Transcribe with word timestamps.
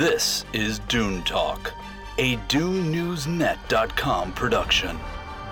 This 0.00 0.46
is 0.54 0.78
Dune 0.88 1.22
Talk, 1.24 1.74
a 2.16 2.38
DuneNewsNet.com 2.48 4.32
production. 4.32 4.98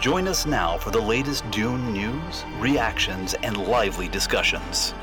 Join 0.00 0.26
us 0.26 0.46
now 0.46 0.78
for 0.78 0.90
the 0.90 0.98
latest 0.98 1.50
Dune 1.50 1.92
news, 1.92 2.44
reactions, 2.58 3.34
and 3.42 3.58
lively 3.66 4.08
discussions. 4.08 4.94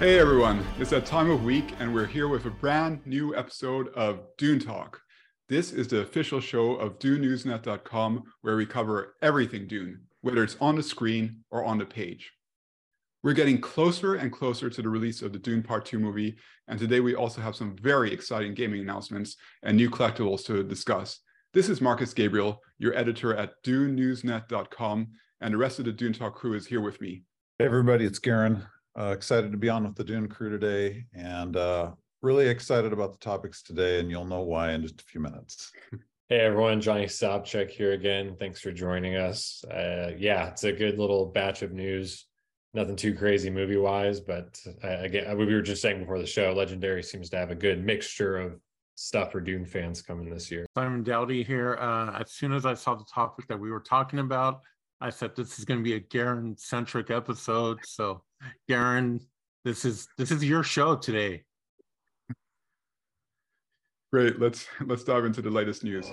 Hey 0.00 0.18
everyone, 0.18 0.66
it's 0.80 0.90
that 0.90 1.06
time 1.06 1.30
of 1.30 1.44
week, 1.44 1.76
and 1.78 1.94
we're 1.94 2.06
here 2.06 2.26
with 2.26 2.44
a 2.46 2.50
brand 2.50 3.06
new 3.06 3.36
episode 3.36 3.86
of 3.94 4.18
Dune 4.36 4.58
Talk. 4.58 5.00
This 5.48 5.72
is 5.72 5.86
the 5.86 6.00
official 6.00 6.40
show 6.40 6.72
of 6.74 6.98
DuneNewsNet.com, 6.98 8.24
where 8.40 8.56
we 8.56 8.66
cover 8.66 9.14
everything 9.22 9.68
Dune, 9.68 10.00
whether 10.22 10.42
it's 10.42 10.56
on 10.60 10.74
the 10.74 10.82
screen 10.82 11.44
or 11.52 11.64
on 11.64 11.78
the 11.78 11.86
page. 11.86 12.32
We're 13.24 13.32
getting 13.32 13.60
closer 13.60 14.14
and 14.14 14.30
closer 14.30 14.70
to 14.70 14.80
the 14.80 14.88
release 14.88 15.22
of 15.22 15.32
the 15.32 15.40
Dune 15.40 15.64
Part 15.64 15.84
2 15.84 15.98
movie, 15.98 16.36
and 16.68 16.78
today 16.78 17.00
we 17.00 17.16
also 17.16 17.40
have 17.40 17.56
some 17.56 17.74
very 17.74 18.12
exciting 18.12 18.54
gaming 18.54 18.80
announcements 18.80 19.36
and 19.64 19.76
new 19.76 19.90
collectibles 19.90 20.44
to 20.46 20.62
discuss. 20.62 21.18
This 21.52 21.68
is 21.68 21.80
Marcus 21.80 22.14
Gabriel, 22.14 22.62
your 22.78 22.94
editor 22.96 23.34
at 23.34 23.60
DuneNewsNet.com, 23.64 25.08
and 25.40 25.52
the 25.52 25.58
rest 25.58 25.80
of 25.80 25.86
the 25.86 25.92
Dune 25.92 26.12
Talk 26.12 26.36
crew 26.36 26.54
is 26.54 26.64
here 26.64 26.80
with 26.80 27.00
me. 27.00 27.24
Hey 27.58 27.64
everybody, 27.64 28.04
it's 28.04 28.20
Garin. 28.20 28.64
Uh, 28.96 29.06
excited 29.06 29.50
to 29.50 29.58
be 29.58 29.68
on 29.68 29.84
with 29.84 29.96
the 29.96 30.04
Dune 30.04 30.28
crew 30.28 30.50
today, 30.50 31.04
and 31.12 31.56
uh, 31.56 31.90
really 32.22 32.46
excited 32.46 32.92
about 32.92 33.10
the 33.10 33.18
topics 33.18 33.64
today, 33.64 33.98
and 33.98 34.12
you'll 34.12 34.26
know 34.26 34.42
why 34.42 34.70
in 34.70 34.82
just 34.82 35.00
a 35.00 35.04
few 35.04 35.20
minutes. 35.20 35.72
Hey 36.28 36.40
everyone, 36.40 36.80
Johnny 36.80 37.06
Sobczak 37.06 37.70
here 37.70 37.94
again. 37.94 38.36
Thanks 38.38 38.60
for 38.60 38.70
joining 38.70 39.16
us. 39.16 39.64
Uh, 39.64 40.12
yeah, 40.16 40.48
it's 40.50 40.62
a 40.62 40.72
good 40.72 40.98
little 40.98 41.26
batch 41.26 41.62
of 41.62 41.72
news 41.72 42.27
nothing 42.74 42.96
too 42.96 43.14
crazy 43.14 43.50
movie 43.50 43.76
wise, 43.76 44.20
but 44.20 44.60
uh, 44.84 44.98
again, 45.00 45.36
we 45.36 45.46
were 45.46 45.62
just 45.62 45.82
saying 45.82 46.00
before 46.00 46.18
the 46.18 46.26
show, 46.26 46.52
Legendary 46.52 47.02
seems 47.02 47.30
to 47.30 47.36
have 47.36 47.50
a 47.50 47.54
good 47.54 47.84
mixture 47.84 48.38
of 48.38 48.60
stuff 48.94 49.32
for 49.32 49.40
Dune 49.40 49.64
fans 49.64 50.02
coming 50.02 50.28
this 50.28 50.50
year. 50.50 50.66
Simon 50.76 51.04
Daoudi 51.04 51.46
here. 51.46 51.76
Uh, 51.80 52.18
as 52.20 52.32
soon 52.32 52.52
as 52.52 52.66
I 52.66 52.74
saw 52.74 52.94
the 52.94 53.04
topic 53.12 53.46
that 53.48 53.58
we 53.58 53.70
were 53.70 53.80
talking 53.80 54.18
about, 54.18 54.60
I 55.00 55.10
said 55.10 55.36
this 55.36 55.58
is 55.58 55.64
going 55.64 55.78
to 55.78 55.84
be 55.84 55.94
a 55.94 56.00
Garin 56.00 56.56
centric 56.58 57.10
episode. 57.10 57.78
So, 57.84 58.22
Garin, 58.68 59.20
this 59.64 59.84
is 59.84 60.08
this 60.18 60.30
is 60.30 60.44
your 60.44 60.64
show 60.64 60.96
today. 60.96 61.44
Great. 64.12 64.40
Let's 64.40 64.66
let's 64.84 65.04
dive 65.04 65.24
into 65.24 65.42
the 65.42 65.50
latest 65.50 65.84
news. 65.84 66.08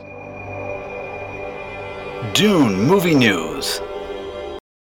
Dune 2.33 2.83
movie 2.83 3.15
news. 3.15 3.79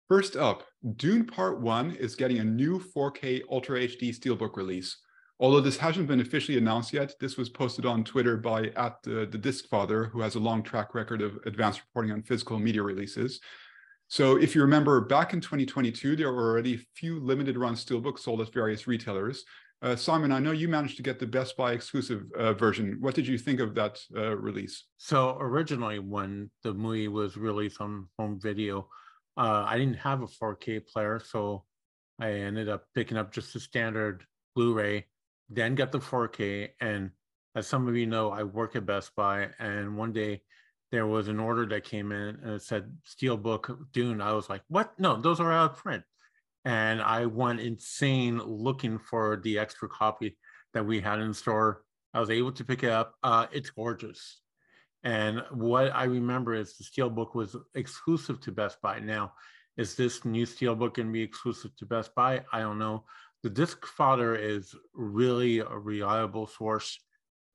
First 0.07 0.37
up, 0.37 0.63
Dune 0.95 1.25
Part 1.25 1.59
1 1.59 1.91
is 1.91 2.15
getting 2.15 2.39
a 2.39 2.43
new 2.45 2.79
4K 2.79 3.41
Ultra 3.51 3.79
HD 3.81 4.17
Steelbook 4.17 4.55
release. 4.55 4.95
Although 5.37 5.59
this 5.59 5.75
hasn't 5.75 6.07
been 6.07 6.21
officially 6.21 6.57
announced 6.57 6.93
yet, 6.93 7.13
this 7.19 7.35
was 7.35 7.49
posted 7.49 7.85
on 7.85 8.05
Twitter 8.05 8.37
by 8.37 8.67
at 8.77 9.03
the, 9.03 9.27
the 9.29 9.37
Disc 9.37 9.67
Father, 9.67 10.05
who 10.05 10.21
has 10.21 10.35
a 10.35 10.39
long 10.39 10.63
track 10.63 10.95
record 10.95 11.21
of 11.21 11.37
advanced 11.45 11.81
reporting 11.81 12.13
on 12.13 12.23
physical 12.23 12.57
media 12.57 12.83
releases. 12.83 13.41
So 14.07 14.37
if 14.37 14.55
you 14.55 14.61
remember, 14.61 15.01
back 15.01 15.33
in 15.33 15.41
2022, 15.41 16.15
there 16.15 16.31
were 16.31 16.51
already 16.51 16.75
a 16.75 16.85
few 16.95 17.19
limited 17.19 17.57
run 17.57 17.75
steelbooks 17.75 18.19
sold 18.19 18.39
at 18.39 18.53
various 18.53 18.87
retailers. 18.87 19.43
Uh, 19.81 19.97
Simon, 19.97 20.31
I 20.31 20.39
know 20.39 20.53
you 20.53 20.69
managed 20.69 20.95
to 20.97 21.03
get 21.03 21.19
the 21.19 21.27
Best 21.27 21.57
Buy 21.57 21.73
exclusive 21.73 22.23
uh, 22.37 22.53
version. 22.53 22.95
What 23.01 23.13
did 23.13 23.27
you 23.27 23.37
think 23.37 23.59
of 23.59 23.75
that 23.75 23.99
uh, 24.15 24.37
release? 24.37 24.85
So 24.95 25.37
originally, 25.41 25.99
when 25.99 26.49
the 26.63 26.73
movie 26.73 27.09
was 27.09 27.35
released 27.35 27.81
on 27.81 28.07
home 28.17 28.39
video, 28.41 28.87
uh, 29.37 29.65
I 29.67 29.77
didn't 29.77 29.97
have 29.97 30.21
a 30.21 30.27
4K 30.27 30.87
player, 30.87 31.19
so 31.23 31.63
I 32.19 32.31
ended 32.31 32.69
up 32.69 32.85
picking 32.95 33.17
up 33.17 33.31
just 33.31 33.53
the 33.53 33.59
standard 33.59 34.25
Blu-ray, 34.55 35.05
then 35.49 35.75
got 35.75 35.91
the 35.91 35.99
4K. 35.99 36.69
And 36.81 37.11
as 37.55 37.67
some 37.67 37.87
of 37.87 37.95
you 37.95 38.07
know, 38.07 38.31
I 38.31 38.43
work 38.43 38.75
at 38.75 38.85
Best 38.85 39.15
Buy, 39.15 39.49
and 39.59 39.97
one 39.97 40.13
day 40.13 40.41
there 40.91 41.05
was 41.05 41.27
an 41.27 41.39
order 41.39 41.65
that 41.67 41.83
came 41.83 42.11
in 42.11 42.37
and 42.43 42.53
it 42.53 42.61
said 42.61 42.91
Steelbook 43.05 43.91
Dune. 43.91 44.21
I 44.21 44.33
was 44.33 44.49
like, 44.49 44.61
"What? 44.67 44.97
No, 44.99 45.19
those 45.19 45.39
are 45.39 45.51
out 45.51 45.71
of 45.71 45.77
print." 45.77 46.03
And 46.65 47.01
I 47.01 47.25
went 47.25 47.59
insane 47.59 48.39
looking 48.39 48.97
for 48.99 49.37
the 49.43 49.59
extra 49.59 49.89
copy 49.89 50.37
that 50.73 50.85
we 50.85 50.99
had 51.01 51.19
in 51.19 51.33
store. 51.33 51.83
I 52.13 52.19
was 52.19 52.29
able 52.29 52.51
to 52.53 52.63
pick 52.63 52.83
it 52.83 52.89
up. 52.89 53.15
Uh, 53.23 53.47
it's 53.51 53.69
gorgeous. 53.69 54.41
And 55.07 55.41
what 55.51 55.95
I 55.95 56.03
remember 56.03 56.53
is 56.53 56.75
the 56.75 56.83
Steelbook 56.83 57.33
was 57.33 57.55
exclusive 57.75 58.41
to 58.41 58.51
Best 58.51 58.81
Buy. 58.81 58.99
Now, 58.99 59.31
is 59.77 59.95
this 59.95 60.25
new 60.25 60.45
Steelbook 60.45 60.95
going 60.95 61.07
to 61.07 61.13
be 61.13 61.21
exclusive 61.21 61.73
to 61.77 61.85
Best 61.85 62.13
Buy? 62.13 62.43
I 62.51 62.59
don't 62.59 62.77
know. 62.77 63.05
The 63.41 63.49
Disc 63.49 63.85
Father 63.85 64.35
is 64.35 64.75
really 64.93 65.59
a 65.59 65.69
reliable 65.69 66.45
source 66.45 66.99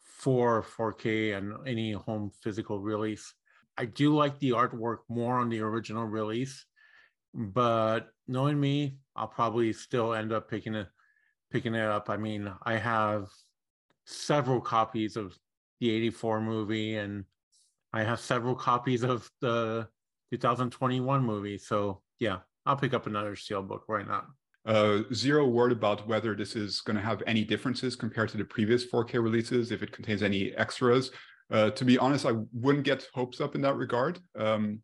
for 0.01 0.63
4K 0.63 1.37
and 1.37 1.53
any 1.69 1.93
home 1.93 2.31
physical 2.43 2.81
release. 2.81 3.35
I 3.77 3.85
do 3.85 4.17
like 4.17 4.39
the 4.39 4.53
artwork 4.53 5.01
more 5.11 5.39
on 5.39 5.51
the 5.51 5.61
original 5.61 6.07
release, 6.07 6.65
but 7.35 8.09
knowing 8.27 8.59
me, 8.59 8.97
I'll 9.15 9.29
probably 9.29 9.75
still 9.75 10.15
end 10.15 10.33
up 10.33 10.49
picking 10.49 10.75
it 10.75 10.89
picking 11.51 11.75
it 11.75 11.85
up. 11.85 12.09
I 12.09 12.17
mean, 12.17 12.51
I 12.63 12.79
have 12.79 13.29
several 14.07 14.63
copies 14.63 15.19
of 15.19 15.39
the 15.81 15.91
84 15.91 16.41
movie 16.41 16.97
and 16.97 17.27
I 17.93 18.05
have 18.05 18.21
several 18.21 18.55
copies 18.55 19.03
of 19.03 19.29
the 19.41 19.89
2021 20.31 21.25
movie. 21.25 21.59
So 21.59 22.03
yeah, 22.19 22.39
I'll 22.65 22.77
pick 22.77 22.95
up 22.95 23.07
another 23.07 23.35
steelbook. 23.35 23.81
Why 23.87 24.03
not? 24.03 24.27
Uh, 24.65 25.03
zero 25.13 25.47
word 25.47 25.73
about 25.73 26.07
whether 26.07 26.35
this 26.35 26.55
is 26.55 26.81
going 26.81 26.97
to 26.97 27.03
have 27.03 27.23
any 27.27 27.45
differences 27.45 27.97
compared 27.97 28.29
to 28.31 28.37
the 28.37 28.45
previous 28.45 28.87
4K 28.87 29.15
releases, 29.15 29.73
if 29.73 29.83
it 29.83 29.93
contains 29.93 30.23
any 30.23 30.53
extras. 30.53 31.11
Uh, 31.51 31.71
to 31.71 31.85
be 31.85 31.99
honest, 31.99 32.25
I 32.25 32.33
wouldn't 32.53 32.85
get 32.85 33.07
hopes 33.13 33.41
up 33.41 33.55
in 33.55 33.61
that 33.63 33.75
regard. 33.75 34.21
Um, 34.39 34.81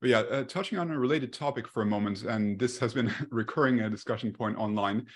but 0.00 0.10
yeah, 0.10 0.20
uh, 0.20 0.44
touching 0.44 0.78
on 0.78 0.90
a 0.90 0.98
related 0.98 1.32
topic 1.32 1.68
for 1.68 1.82
a 1.82 1.86
moment, 1.86 2.22
and 2.22 2.58
this 2.58 2.78
has 2.78 2.94
been 2.94 3.08
a 3.08 3.14
recurring 3.30 3.80
a 3.80 3.90
discussion 3.90 4.32
point 4.32 4.56
online. 4.56 5.06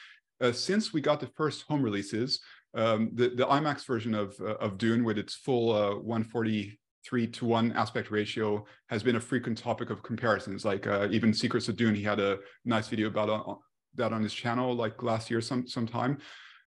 Uh, 0.41 0.53
since 0.53 0.93
we 0.93 1.01
got 1.01 1.21
the 1.21 1.29
first 1.29 1.65
home 1.69 1.83
releases, 1.83 2.41
um, 2.75 3.11
the, 3.15 3.29
the 3.29 3.47
IMAX 3.47 3.87
version 3.87 4.15
of, 4.15 4.35
uh, 4.41 4.57
of 4.57 4.77
Dune 4.77 5.05
with 5.05 5.17
its 5.17 5.35
full 5.35 5.73
uh, 5.73 5.95
140 5.95 6.79
three 7.05 7.27
to 7.27 7.45
one 7.45 7.73
aspect 7.73 8.11
ratio 8.11 8.65
has 8.89 9.03
been 9.03 9.17
a 9.17 9.21
frequent 9.21 9.59
topic 9.59 9.91
of 9.91 10.03
comparisons. 10.03 10.65
Like 10.65 10.87
uh, 10.87 11.09
even 11.11 11.35
Secrets 11.35 11.69
of 11.69 11.77
Dune, 11.77 11.95
he 11.95 12.03
had 12.03 12.21
a 12.21 12.39
nice 12.65 12.89
video 12.89 13.09
about 13.09 13.29
uh, 13.29 13.55
that 13.97 14.13
on 14.13 14.23
his 14.23 14.35
channel 14.35 14.75
like 14.75 15.03
last 15.03 15.31
year 15.31 15.41
some 15.41 15.67
sometime. 15.67 16.19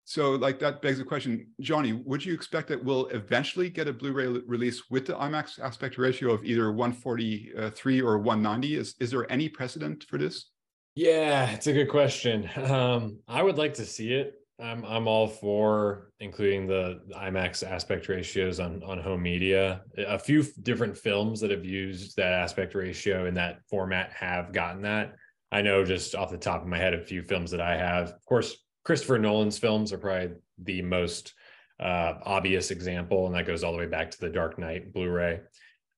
So 0.04 0.32
like 0.32 0.58
that 0.60 0.80
begs 0.80 0.96
the 0.96 1.04
question, 1.04 1.48
Johnny, 1.60 1.92
would 1.92 2.24
you 2.24 2.32
expect 2.32 2.68
that 2.68 2.82
we'll 2.82 3.08
eventually 3.08 3.68
get 3.68 3.88
a 3.88 3.92
Blu-ray 3.92 4.26
release 4.26 4.88
with 4.88 5.04
the 5.04 5.12
IMAX 5.12 5.60
aspect 5.60 5.98
ratio 5.98 6.32
of 6.32 6.42
either 6.46 6.72
143 6.72 8.00
or 8.00 8.18
190? 8.18 8.76
Is 8.76 8.94
is 9.00 9.10
there 9.10 9.30
any 9.30 9.48
precedent 9.48 10.04
for 10.08 10.16
this? 10.16 10.50
Yeah, 10.94 11.50
it's 11.50 11.66
a 11.66 11.72
good 11.72 11.88
question. 11.90 12.48
Um, 12.56 13.18
I 13.28 13.42
would 13.42 13.58
like 13.58 13.74
to 13.74 13.84
see 13.84 14.14
it. 14.14 14.37
I'm 14.60 14.84
I'm 14.84 15.06
all 15.06 15.28
for 15.28 16.10
including 16.18 16.66
the 16.66 17.00
IMAX 17.16 17.68
aspect 17.68 18.08
ratios 18.08 18.58
on 18.58 18.82
on 18.82 18.98
home 18.98 19.22
media. 19.22 19.82
A 19.96 20.18
few 20.18 20.44
different 20.62 20.96
films 20.96 21.40
that 21.40 21.50
have 21.50 21.64
used 21.64 22.16
that 22.16 22.32
aspect 22.32 22.74
ratio 22.74 23.26
in 23.26 23.34
that 23.34 23.60
format 23.70 24.12
have 24.12 24.52
gotten 24.52 24.82
that. 24.82 25.14
I 25.52 25.62
know 25.62 25.84
just 25.84 26.14
off 26.14 26.30
the 26.30 26.36
top 26.38 26.62
of 26.62 26.68
my 26.68 26.78
head 26.78 26.92
a 26.92 27.04
few 27.04 27.22
films 27.22 27.50
that 27.52 27.60
I 27.60 27.76
have. 27.76 28.08
Of 28.08 28.24
course, 28.26 28.56
Christopher 28.84 29.18
Nolan's 29.18 29.58
films 29.58 29.92
are 29.92 29.98
probably 29.98 30.36
the 30.62 30.82
most 30.82 31.34
uh, 31.80 32.14
obvious 32.24 32.70
example, 32.70 33.26
and 33.26 33.34
that 33.34 33.46
goes 33.46 33.62
all 33.62 33.72
the 33.72 33.78
way 33.78 33.86
back 33.86 34.10
to 34.10 34.20
the 34.20 34.28
Dark 34.28 34.58
Knight 34.58 34.92
Blu-ray. 34.92 35.40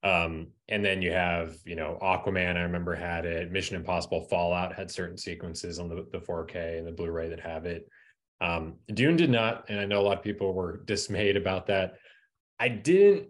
Um, 0.03 0.49
and 0.69 0.85
then 0.85 1.03
you 1.03 1.13
have, 1.13 1.57
you 1.65 1.77
know, 1.77 1.99
Aquaman, 2.01 2.57
I 2.57 2.63
remember 2.63 2.95
had 2.95 3.27
it. 3.27 3.51
Mission 3.51 3.77
Impossible 3.77 4.27
Fallout 4.31 4.75
had 4.75 4.91
certain 4.91 5.17
sequences 5.17 5.79
on 5.79 5.89
the, 5.89 6.07
the 6.13 6.19
4K 6.19 6.79
and 6.79 6.87
the 6.87 6.93
Blu-ray 6.93 7.29
that 7.29 7.41
have 7.41 7.67
it. 7.67 7.89
Um, 8.41 8.77
Dune 8.93 9.17
did 9.17 9.31
not, 9.31 9.67
and 9.69 9.79
I 9.81 9.85
know 9.85 10.01
a 10.01 10.03
lot 10.03 10.19
of 10.19 10.25
people 10.25 10.55
were 10.55 10.79
dismayed 10.85 11.37
about 11.37 11.67
that. 11.67 11.95
I 12.59 12.69
didn't 12.69 13.29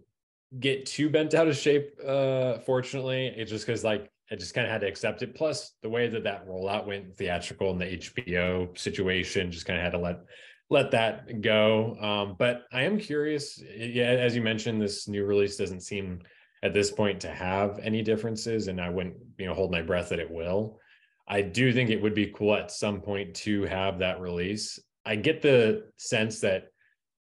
get 0.59 0.87
too 0.87 1.09
bent 1.09 1.35
out 1.35 1.49
of 1.49 1.57
shape, 1.57 1.99
uh, 2.07 2.59
fortunately. 2.59 3.27
It's 3.37 3.51
just 3.51 3.67
because 3.67 3.85
like 3.85 4.11
I 4.31 4.37
just 4.37 4.55
kind 4.55 4.67
of 4.67 4.73
had 4.73 4.83
to 4.83 4.87
accept 4.87 5.23
it. 5.23 5.35
Plus, 5.35 5.73
the 5.83 5.89
way 5.89 6.09
that 6.09 6.25
that 6.25 6.47
rollout 6.47 6.87
went 6.87 7.17
theatrical 7.17 7.71
and 7.71 7.81
the 7.81 7.97
HBO 7.97 8.77
situation, 8.79 9.51
just 9.51 9.67
kind 9.67 9.79
of 9.79 9.85
had 9.85 9.93
to 9.93 9.99
let 9.99 10.21
let 10.69 10.93
that 10.93 11.41
go. 11.41 11.97
Um, 12.01 12.37
but 12.39 12.67
I 12.73 12.83
am 12.83 12.99
curious. 12.99 13.61
Yeah, 13.77 14.05
as 14.05 14.37
you 14.37 14.43
mentioned, 14.43 14.81
this 14.81 15.09
new 15.09 15.25
release 15.25 15.57
doesn't 15.57 15.81
seem 15.81 16.21
at 16.63 16.73
this 16.73 16.93
point 16.93 17.21
to 17.21 17.31
have 17.31 17.81
any 17.83 18.03
differences, 18.03 18.69
and 18.69 18.81
I 18.81 18.91
wouldn't 18.91 19.17
you 19.39 19.47
know 19.47 19.55
hold 19.55 19.73
my 19.73 19.83
breath 19.83 20.11
that 20.11 20.21
it 20.21 20.31
will. 20.31 20.79
I 21.27 21.43
do 21.43 21.73
think 21.73 21.91
it 21.91 22.03
would 22.03 22.15
be 22.15 22.33
cool 22.35 22.55
at 22.55 22.71
some 22.71 23.01
point 23.01 23.35
to 23.37 23.63
have 23.65 23.99
that 24.01 24.21
release. 24.21 24.79
I 25.05 25.17
get 25.17 25.43
the 25.43 25.85
sense 25.97 26.41
that 26.41 26.69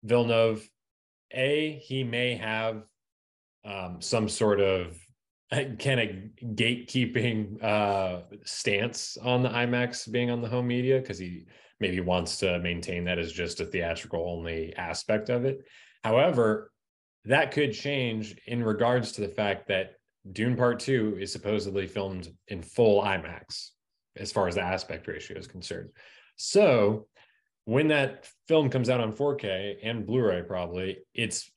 Villeneuve, 0.04 0.68
a 1.32 1.80
he 1.82 2.04
may 2.04 2.36
have 2.36 2.82
um, 3.64 4.00
some 4.00 4.28
sort 4.28 4.60
of 4.60 4.96
kind 5.52 6.00
of 6.00 6.08
gatekeeping 6.54 7.62
uh, 7.62 8.22
stance 8.44 9.16
on 9.22 9.42
the 9.42 9.48
IMAX 9.48 10.10
being 10.10 10.30
on 10.30 10.40
the 10.40 10.48
home 10.48 10.66
media 10.66 11.00
because 11.00 11.18
he 11.18 11.46
maybe 11.80 12.00
wants 12.00 12.38
to 12.38 12.58
maintain 12.60 13.04
that 13.04 13.18
as 13.18 13.32
just 13.32 13.60
a 13.60 13.66
theatrical 13.66 14.24
only 14.28 14.74
aspect 14.76 15.28
of 15.28 15.44
it. 15.44 15.58
However, 16.02 16.72
that 17.24 17.52
could 17.52 17.72
change 17.72 18.36
in 18.46 18.62
regards 18.62 19.12
to 19.12 19.20
the 19.20 19.28
fact 19.28 19.68
that 19.68 19.94
Dune 20.32 20.56
Part 20.56 20.80
2 20.80 21.18
is 21.20 21.32
supposedly 21.32 21.86
filmed 21.86 22.28
in 22.48 22.62
full 22.62 23.02
IMAX 23.02 23.70
as 24.16 24.32
far 24.32 24.48
as 24.48 24.54
the 24.54 24.62
aspect 24.62 25.06
ratio 25.06 25.36
is 25.36 25.46
concerned. 25.46 25.90
So 26.36 27.06
when 27.66 27.88
that 27.88 28.28
film 28.48 28.70
comes 28.70 28.88
out 28.88 29.00
on 29.00 29.12
4K 29.12 29.78
and 29.82 30.06
Blu-ray, 30.06 30.42
probably 30.42 30.98
it's 31.14 31.50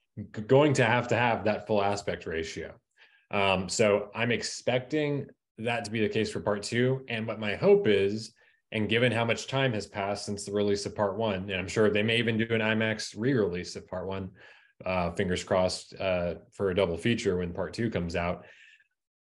going 0.47 0.73
to 0.73 0.83
have 0.83 1.07
to 1.07 1.15
have 1.15 1.45
that 1.45 1.65
full 1.65 1.81
aspect 1.83 2.25
ratio. 2.25 2.73
Um, 3.31 3.69
so 3.69 4.09
I'm 4.15 4.31
expecting 4.31 5.27
that 5.59 5.85
to 5.85 5.91
be 5.91 6.01
the 6.01 6.09
case 6.09 6.31
for 6.31 6.39
part 6.39 6.63
two. 6.63 7.05
And 7.07 7.27
what 7.27 7.39
my 7.39 7.55
hope 7.55 7.87
is, 7.87 8.33
and 8.71 8.89
given 8.89 9.11
how 9.11 9.23
much 9.23 9.47
time 9.47 9.71
has 9.73 9.85
passed 9.85 10.25
since 10.25 10.45
the 10.45 10.51
release 10.51 10.85
of 10.87 10.95
part 10.95 11.15
one, 11.15 11.49
and 11.49 11.53
I'm 11.53 11.67
sure 11.67 11.89
they 11.89 12.03
may 12.03 12.17
even 12.17 12.37
do 12.37 12.47
an 12.49 12.61
IMAX 12.61 13.15
re-release 13.15 13.75
of 13.75 13.87
part 13.87 14.07
one, 14.07 14.31
uh, 14.85 15.11
fingers 15.11 15.43
crossed 15.43 15.93
uh, 15.99 16.35
for 16.53 16.71
a 16.71 16.75
double 16.75 16.97
feature 16.97 17.37
when 17.37 17.53
part 17.53 17.73
two 17.73 17.91
comes 17.91 18.15
out. 18.15 18.45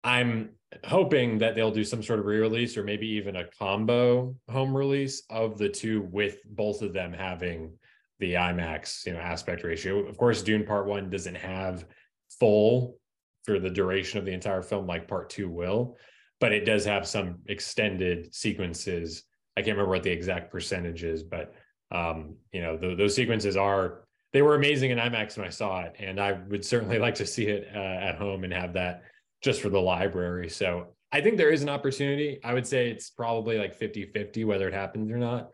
I'm 0.03 0.49
hoping 0.85 1.37
that 1.39 1.55
they'll 1.55 1.71
do 1.71 1.83
some 1.83 2.03
sort 2.03 2.19
of 2.19 2.25
re-release 2.25 2.77
or 2.77 2.83
maybe 2.83 3.07
even 3.07 3.35
a 3.37 3.47
combo 3.59 4.35
home 4.49 4.75
release 4.75 5.23
of 5.29 5.57
the 5.57 5.69
two 5.69 6.01
with 6.11 6.37
both 6.45 6.81
of 6.81 6.93
them 6.93 7.13
having 7.13 7.71
the 8.19 8.33
IMAX, 8.33 9.05
you 9.05 9.13
know, 9.13 9.19
aspect 9.19 9.63
ratio. 9.63 9.99
Of 10.07 10.17
course, 10.17 10.41
Dune 10.41 10.65
Part 10.65 10.87
One 10.87 11.09
doesn't 11.09 11.35
have 11.35 11.85
full 12.39 12.97
for 13.43 13.59
the 13.59 13.69
duration 13.69 14.19
of 14.19 14.25
the 14.25 14.33
entire 14.33 14.61
film 14.61 14.87
like 14.87 15.07
Part 15.07 15.29
Two 15.29 15.49
will, 15.49 15.97
but 16.39 16.51
it 16.51 16.65
does 16.65 16.85
have 16.85 17.07
some 17.07 17.39
extended 17.47 18.33
sequences. 18.33 19.23
I 19.57 19.61
can't 19.61 19.77
remember 19.77 19.91
what 19.91 20.03
the 20.03 20.11
exact 20.11 20.51
percentage 20.51 21.03
is, 21.03 21.23
but 21.23 21.53
um, 21.91 22.35
you 22.51 22.61
know, 22.61 22.77
the, 22.77 22.95
those 22.95 23.15
sequences 23.15 23.55
are 23.57 24.05
they 24.31 24.41
were 24.41 24.55
amazing 24.55 24.91
in 24.91 24.97
IMAX 24.97 25.37
when 25.37 25.45
I 25.45 25.51
saw 25.51 25.81
it, 25.81 25.95
and 25.99 26.19
I 26.19 26.33
would 26.33 26.65
certainly 26.65 26.99
like 27.05 27.15
to 27.15 27.25
see 27.25 27.47
it 27.47 27.67
uh, 27.75 27.79
at 27.79 28.15
home 28.15 28.43
and 28.43 28.53
have 28.53 28.73
that 28.73 29.03
just 29.43 29.61
for 29.61 29.69
the 29.69 29.79
library. 29.79 30.49
So 30.49 30.87
I 31.11 31.21
think 31.21 31.37
there 31.37 31.51
is 31.51 31.61
an 31.61 31.69
opportunity. 31.69 32.39
I 32.43 32.53
would 32.53 32.65
say 32.65 32.89
it's 32.89 33.09
probably 33.09 33.59
like 33.59 33.75
50 33.75 34.07
50 34.07 34.45
whether 34.45 34.67
it 34.67 34.73
happens 34.73 35.11
or 35.11 35.17
not. 35.17 35.49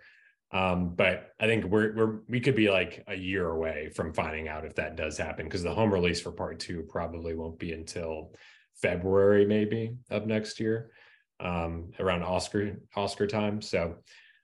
Um, 0.51 0.95
but 0.95 1.33
I 1.39 1.45
think 1.45 1.65
we're, 1.65 1.93
we're, 1.95 2.19
we 2.27 2.39
could 2.39 2.55
be 2.55 2.69
like 2.69 3.03
a 3.07 3.15
year 3.15 3.49
away 3.49 3.89
from 3.89 4.13
finding 4.13 4.47
out 4.47 4.65
if 4.65 4.75
that 4.75 4.95
does 4.95 5.17
happen 5.17 5.45
because 5.45 5.61
the 5.61 5.73
home 5.73 5.93
release 5.93 6.21
for 6.21 6.31
part 6.31 6.59
two 6.59 6.83
probably 6.89 7.35
won't 7.35 7.59
be 7.59 7.73
until 7.73 8.33
February, 8.81 9.45
maybe 9.45 9.95
of 10.09 10.25
next 10.25 10.59
year, 10.59 10.91
um, 11.39 11.91
around 11.99 12.23
Oscar, 12.23 12.79
Oscar 12.95 13.27
time. 13.27 13.61
So, 13.61 13.97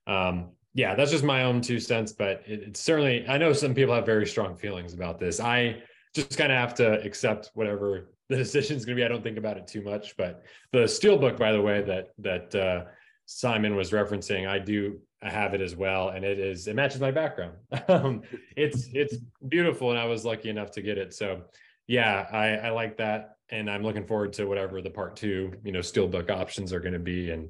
um, 0.05 0.51
yeah, 0.75 0.93
that's 0.93 1.11
just 1.11 1.23
my 1.23 1.43
own 1.43 1.61
two 1.61 1.79
cents, 1.79 2.11
but 2.11 2.43
it, 2.45 2.61
it's 2.67 2.81
certainly, 2.81 3.25
I 3.27 3.39
know 3.39 3.53
some 3.53 3.73
people 3.73 3.95
have 3.95 4.05
very 4.05 4.27
strong 4.27 4.55
feelings 4.55 4.93
about 4.93 5.19
this. 5.19 5.39
I 5.39 5.81
just 6.13 6.37
kind 6.37 6.51
of 6.51 6.57
have 6.59 6.75
to 6.75 7.01
accept 7.01 7.49
whatever 7.55 8.11
the 8.29 8.35
decision 8.35 8.77
is 8.77 8.85
going 8.85 8.95
to 8.95 9.01
be. 9.01 9.05
I 9.05 9.07
don't 9.07 9.23
think 9.23 9.37
about 9.37 9.57
it 9.57 9.67
too 9.67 9.81
much, 9.81 10.15
but 10.17 10.43
the 10.71 10.87
steel 10.87 11.17
book, 11.17 11.37
by 11.37 11.51
the 11.51 11.61
way, 11.61 11.81
that 11.83 12.09
that 12.19 12.55
uh, 12.55 12.85
Simon 13.25 13.75
was 13.75 13.91
referencing, 13.91 14.47
I 14.47 14.59
do 14.59 14.99
have 15.21 15.53
it 15.53 15.61
as 15.61 15.75
well, 15.75 16.09
and 16.09 16.23
it 16.23 16.39
is 16.39 16.67
it 16.67 16.75
matches 16.75 17.01
my 17.01 17.11
background. 17.11 17.53
um, 17.87 18.21
it's 18.55 18.87
it's 18.93 19.17
beautiful, 19.47 19.91
and 19.91 19.99
I 19.99 20.05
was 20.05 20.25
lucky 20.25 20.49
enough 20.49 20.71
to 20.71 20.81
get 20.81 20.97
it. 20.97 21.13
So 21.13 21.43
yeah, 21.87 22.27
I, 22.31 22.67
I 22.67 22.69
like 22.71 22.97
that, 22.97 23.37
and 23.49 23.69
I'm 23.69 23.83
looking 23.83 24.05
forward 24.05 24.33
to 24.33 24.45
whatever 24.45 24.81
the 24.81 24.89
part 24.89 25.15
two, 25.15 25.53
you 25.63 25.71
know, 25.71 25.81
steel 25.81 26.07
book 26.07 26.29
options 26.29 26.73
are 26.73 26.79
going 26.79 26.93
to 26.93 26.99
be, 26.99 27.31
and 27.31 27.49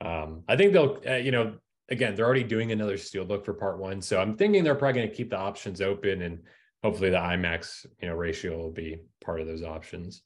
um, 0.00 0.42
I 0.48 0.56
think 0.56 0.72
they'll, 0.72 1.00
uh, 1.06 1.16
you 1.16 1.32
know, 1.32 1.56
again, 1.90 2.14
they're 2.14 2.26
already 2.26 2.44
doing 2.44 2.72
another 2.72 2.96
steel 2.96 3.24
book 3.24 3.44
for 3.44 3.54
part 3.54 3.78
one, 3.78 4.00
so 4.00 4.20
I'm 4.20 4.36
thinking 4.36 4.64
they're 4.64 4.74
probably 4.74 5.00
going 5.00 5.10
to 5.10 5.16
keep 5.16 5.30
the 5.30 5.38
options 5.38 5.80
open 5.80 6.22
and 6.22 6.40
hopefully 6.84 7.08
the 7.08 7.16
IMAX 7.16 7.86
you 8.02 8.08
know 8.08 8.14
ratio 8.14 8.58
will 8.58 8.70
be 8.70 8.98
part 9.24 9.40
of 9.40 9.46
those 9.46 9.62
options. 9.62 10.22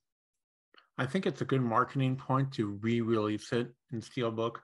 I 0.98 1.06
think 1.06 1.24
it's 1.24 1.40
a 1.40 1.44
good 1.44 1.62
marketing 1.62 2.16
point 2.16 2.52
to 2.54 2.78
re-release 2.82 3.52
it 3.52 3.68
in 3.92 4.00
Steelbook 4.00 4.56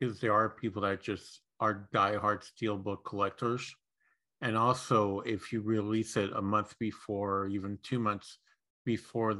because 0.00 0.20
there 0.20 0.32
are 0.32 0.50
people 0.50 0.82
that 0.82 1.00
just 1.00 1.40
are 1.60 1.88
diehard 1.94 2.42
Steelbook 2.42 3.04
collectors. 3.06 3.72
And 4.42 4.56
also, 4.56 5.20
if 5.20 5.52
you 5.52 5.62
release 5.62 6.16
it 6.16 6.30
a 6.34 6.42
month 6.42 6.76
before, 6.80 7.42
or 7.42 7.46
even 7.46 7.78
two 7.84 8.00
months 8.00 8.38
before 8.84 9.36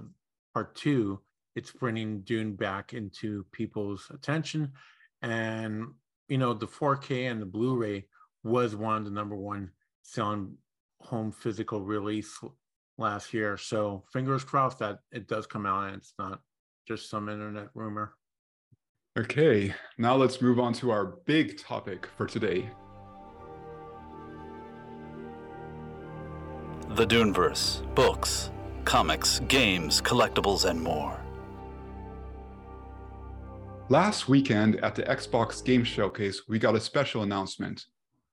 part 0.55 0.76
two, 0.76 1.20
it's 1.56 1.73
bringing 1.73 2.20
Dune 2.20 2.55
back 2.55 2.94
into 2.94 3.44
people's 3.50 4.06
attention. 4.14 4.73
And, 5.23 5.88
you 6.29 6.38
know, 6.38 6.55
the 6.55 6.69
4K 6.69 7.29
and 7.31 7.43
the 7.43 7.47
Blu 7.47 7.76
ray 7.76 8.06
was 8.44 8.76
one 8.76 8.99
of 8.99 9.05
the 9.05 9.11
number 9.11 9.37
one 9.37 9.73
selling 10.03 10.56
home 11.06 11.32
physical 11.32 11.82
release 11.82 12.38
last 12.99 13.32
year. 13.32 13.56
So 13.56 14.05
fingers 14.12 14.44
crossed 14.44 14.81
that 14.81 14.99
it 15.12 15.29
does 15.29 15.47
come 15.47 15.67
out 15.67 15.88
and 15.88 15.97
it's 15.97 16.14
not 16.19 16.41
just 16.87 17.08
some 17.08 17.29
internet 17.29 17.69
rumor. 17.75 18.14
Okay, 19.19 19.75
now 19.97 20.14
let's 20.14 20.43
move 20.43 20.58
on 20.58 20.75
to 20.75 20.91
our 20.91 21.06
big 21.25 21.58
topic 21.58 22.06
for 22.17 22.26
today. 22.26 22.69
The 26.91 27.06
Duneverse 27.06 27.94
books, 27.94 28.50
comics, 28.85 29.41
games, 29.49 30.03
collectibles, 30.03 30.69
and 30.69 30.81
more. 30.81 31.20
Last 33.88 34.29
weekend 34.29 34.76
at 34.81 34.94
the 34.94 35.05
Xbox 35.05 35.64
Game 35.64 35.85
Showcase, 35.85 36.43
we 36.49 36.58
got 36.58 36.75
a 36.75 36.81
special 36.81 37.23
announcement. 37.23 37.87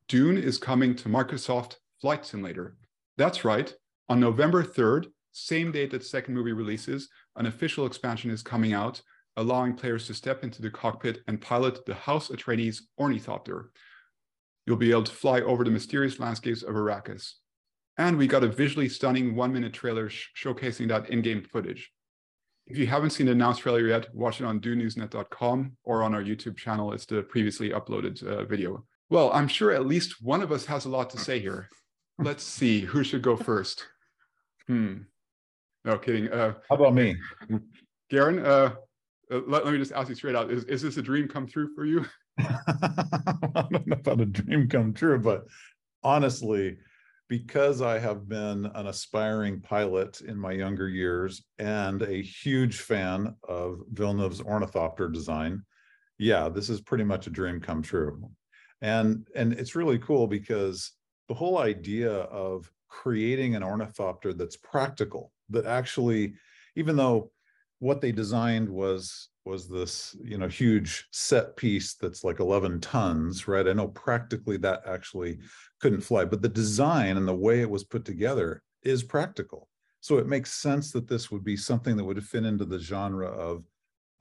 Dune 0.08 0.38
is 0.38 0.58
coming 0.58 0.96
to 0.96 1.10
Microsoft 1.10 1.78
Flight 2.04 2.26
Simulator. 2.26 2.76
That's 3.16 3.46
right. 3.46 3.74
On 4.10 4.20
November 4.20 4.62
3rd, 4.62 5.06
same 5.32 5.72
date 5.72 5.90
that 5.92 6.04
second 6.04 6.34
movie 6.34 6.52
releases, 6.52 7.08
an 7.38 7.46
official 7.46 7.86
expansion 7.86 8.30
is 8.30 8.44
coming 8.44 8.74
out, 8.74 9.02
allowing 9.38 9.74
players 9.74 10.06
to 10.08 10.14
step 10.14 10.44
into 10.44 10.62
the 10.62 10.70
cockpit 10.70 11.22
and 11.30 11.40
pilot 11.40 11.86
the 11.86 11.94
House 11.94 12.28
Atreides 12.28 12.82
Ornithopter. 13.00 13.72
You'll 14.66 14.76
be 14.76 14.92
able 14.92 15.04
to 15.04 15.14
fly 15.14 15.40
over 15.40 15.64
the 15.64 15.72
mysterious 15.72 16.20
landscapes 16.20 16.62
of 16.62 16.76
Arrakis. 16.76 17.36
And 17.98 18.18
we 18.18 18.28
got 18.28 18.44
a 18.44 18.50
visually 18.50 18.90
stunning 18.90 19.34
one 19.34 19.54
minute 19.54 19.72
trailer 19.72 20.10
sh 20.10 20.28
showcasing 20.38 20.90
that 20.90 21.10
in 21.10 21.22
game 21.22 21.42
footage. 21.42 21.90
If 22.68 22.78
you 22.78 22.86
haven't 22.86 23.12
seen 23.12 23.28
the 23.28 23.32
announced 23.32 23.62
trailer 23.62 23.88
yet, 23.88 24.14
watch 24.14 24.42
it 24.42 24.46
on 24.46 24.60
dunenewsnet.com 24.60 25.78
or 25.86 26.04
on 26.04 26.14
our 26.14 26.22
YouTube 26.22 26.58
channel. 26.58 26.92
It's 26.92 27.06
the 27.06 27.24
previously 27.24 27.70
uploaded 27.70 28.22
uh, 28.22 28.44
video. 28.44 28.84
Well, 29.10 29.32
I'm 29.32 29.48
sure 29.48 29.72
at 29.72 29.86
least 29.86 30.22
one 30.22 30.42
of 30.42 30.52
us 30.52 30.66
has 30.66 30.84
a 30.84 30.90
lot 30.90 31.10
to 31.12 31.18
say 31.18 31.40
here. 31.40 31.70
Let's 32.20 32.44
see 32.44 32.82
who 32.82 33.04
should 33.04 33.22
go 33.22 33.36
first. 33.36 33.86
Hmm. 34.68 35.00
No 35.84 35.98
kidding. 35.98 36.30
Uh, 36.30 36.54
How 36.70 36.76
about 36.76 36.94
me? 36.94 37.16
Garin, 38.10 38.40
uh, 38.46 38.76
uh, 39.32 39.42
let, 39.48 39.66
let 39.66 39.74
me 39.74 39.78
just 39.78 39.92
ask 39.92 40.10
you 40.10 40.16
straight 40.16 40.36
out: 40.36 40.52
Is 40.52 40.64
is 40.66 40.82
this 40.82 40.98
a 40.98 41.02
dream 41.02 41.28
come 41.28 41.48
true 41.48 41.70
for 41.76 41.86
you? 41.86 42.06
I 42.40 43.66
don't 43.72 43.88
know 43.88 43.98
about 43.98 44.22
a 44.22 44.26
dream 44.26 44.70
come 44.70 44.94
true, 44.94 45.20
but 45.20 45.46
honestly, 46.04 46.78
because 47.28 47.82
I 47.82 48.00
have 48.00 48.28
been 48.28 48.66
an 48.76 48.88
aspiring 48.88 49.62
pilot 49.62 50.22
in 50.22 50.38
my 50.38 50.52
younger 50.52 50.88
years 50.88 51.44
and 51.58 52.02
a 52.02 52.22
huge 52.22 52.82
fan 52.82 53.36
of 53.48 53.82
Villeneuve's 53.92 54.42
ornithopter 54.42 55.10
design, 55.10 55.64
yeah, 56.18 56.50
this 56.50 56.70
is 56.70 56.82
pretty 56.82 57.04
much 57.04 57.28
a 57.28 57.32
dream 57.32 57.60
come 57.60 57.82
true. 57.82 58.30
And 58.82 59.28
and 59.36 59.54
it's 59.54 59.76
really 59.76 59.98
cool 60.00 60.28
because 60.28 60.92
the 61.28 61.34
whole 61.34 61.58
idea 61.58 62.12
of 62.12 62.72
creating 62.88 63.56
an 63.56 63.64
ornithopter 63.64 64.34
that's 64.34 64.58
practical, 64.58 65.32
that 65.50 65.66
actually, 65.66 66.34
even 66.76 66.96
though 66.96 67.32
what 67.80 68.02
they 68.02 68.12
designed 68.12 68.70
was 68.70 69.30
was 69.46 69.68
this 69.68 70.16
you 70.24 70.38
know 70.38 70.48
huge 70.48 71.06
set 71.12 71.58
piece 71.58 71.96
that's 71.96 72.24
like 72.24 72.40
11 72.40 72.80
tons 72.80 73.46
right? 73.46 73.68
I 73.68 73.74
know 73.74 73.90
practically 73.90 74.56
that 74.58 74.84
actually 74.88 75.40
couldn't 75.82 76.00
fly 76.00 76.24
but 76.24 76.42
the 76.42 76.48
design 76.48 77.18
and 77.18 77.28
the 77.28 77.36
way 77.36 77.60
it 77.60 77.70
was 77.70 77.84
put 77.84 78.06
together 78.06 78.64
is 78.84 79.04
practical. 79.04 79.68
So 80.00 80.18
it 80.18 80.28
makes 80.28 80.54
sense 80.54 80.92
that 80.94 81.08
this 81.08 81.30
would 81.30 81.44
be 81.44 81.58
something 81.58 81.98
that 81.98 82.06
would 82.06 82.24
fit 82.24 82.46
into 82.46 82.66
the 82.66 82.80
genre 82.80 83.28
of 83.28 83.64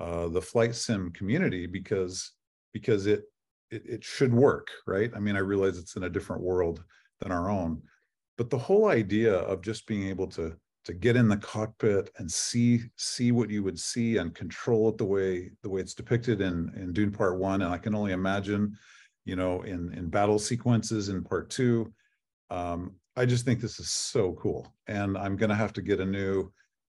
uh, 0.01 0.29
the 0.29 0.43
flight 0.43 0.75
sim 0.75 1.13
community 1.13 1.67
because 1.67 2.33
because 2.73 3.07
it 3.07 3.23
it, 3.73 3.83
it 3.95 4.05
should 4.05 4.33
work, 4.33 4.69
right? 4.87 5.11
I 5.17 5.21
mean, 5.21 5.37
I 5.37 5.41
realize 5.41 5.79
it's 5.79 5.97
in 5.97 6.05
a 6.05 6.15
different 6.17 6.43
world 6.43 6.85
than 7.21 7.33
our 7.33 7.49
own, 7.49 7.83
but 8.37 8.51
the 8.51 8.59
whole 8.59 8.87
idea 8.89 9.35
of 9.35 9.63
just 9.63 9.87
being 9.87 10.09
able 10.09 10.29
to 10.29 10.57
to 10.85 10.93
get 10.95 11.15
in 11.17 11.29
the 11.29 11.37
cockpit 11.37 12.11
and 12.19 12.29
see 12.31 12.81
see 12.97 13.31
what 13.33 13.51
you 13.51 13.63
would 13.63 13.79
see 13.79 14.19
and 14.19 14.35
control 14.35 14.89
it 14.89 14.99
the 14.99 15.05
way 15.05 15.51
the 15.63 15.71
way 15.71 15.81
it's 15.81 15.95
depicted 15.95 16.41
in 16.41 16.73
in 16.77 16.93
Dune 16.93 17.13
Part 17.13 17.39
One, 17.39 17.63
and 17.63 17.73
I 17.75 17.79
can 17.79 17.95
only 17.95 18.13
imagine, 18.13 18.77
you 19.25 19.37
know, 19.37 19.63
in 19.63 19.93
in 19.99 20.11
battle 20.11 20.39
sequences 20.39 21.09
in 21.09 21.23
Part 21.23 21.51
Two. 21.51 21.93
Um, 22.51 22.97
I 23.17 23.27
just 23.27 23.45
think 23.45 23.61
this 23.61 23.79
is 23.79 23.91
so 23.91 24.33
cool, 24.33 24.75
and 24.87 25.17
I'm 25.17 25.37
to 25.37 25.55
have 25.55 25.73
to 25.75 25.83
get 25.83 26.01
a 26.01 26.05
new 26.05 26.53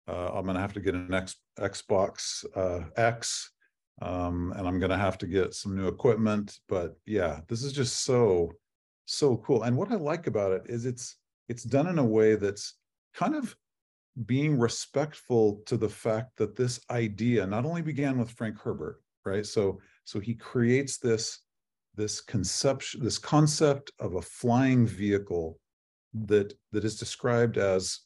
Uh, 0.08 0.30
I'm 0.34 0.46
gonna 0.46 0.60
have 0.60 0.74
to 0.74 0.80
get 0.80 0.94
an 0.94 1.12
X, 1.12 1.36
Xbox 1.58 2.44
uh, 2.54 2.84
X, 2.96 3.50
um, 4.02 4.52
and 4.56 4.66
I'm 4.66 4.78
gonna 4.78 4.98
have 4.98 5.18
to 5.18 5.26
get 5.26 5.54
some 5.54 5.76
new 5.76 5.88
equipment. 5.88 6.58
But 6.68 6.96
yeah, 7.06 7.40
this 7.48 7.62
is 7.62 7.72
just 7.72 8.04
so 8.04 8.52
so 9.06 9.36
cool. 9.38 9.62
And 9.62 9.76
what 9.76 9.92
I 9.92 9.96
like 9.96 10.26
about 10.26 10.52
it 10.52 10.62
is 10.66 10.86
it's 10.86 11.16
it's 11.48 11.62
done 11.62 11.86
in 11.86 11.98
a 11.98 12.04
way 12.04 12.34
that's 12.34 12.74
kind 13.14 13.34
of 13.34 13.56
being 14.24 14.58
respectful 14.58 15.62
to 15.66 15.76
the 15.76 15.88
fact 15.88 16.36
that 16.38 16.56
this 16.56 16.80
idea 16.90 17.46
not 17.46 17.64
only 17.64 17.82
began 17.82 18.18
with 18.18 18.30
Frank 18.30 18.58
Herbert, 18.58 19.00
right? 19.24 19.46
So 19.46 19.80
so 20.04 20.20
he 20.20 20.34
creates 20.34 20.98
this 20.98 21.40
this 21.94 22.20
conception 22.20 23.02
this 23.02 23.18
concept 23.18 23.90
of 23.98 24.14
a 24.14 24.22
flying 24.22 24.86
vehicle 24.86 25.58
that 26.26 26.52
that 26.72 26.84
is 26.84 26.98
described 26.98 27.58
as 27.58 28.00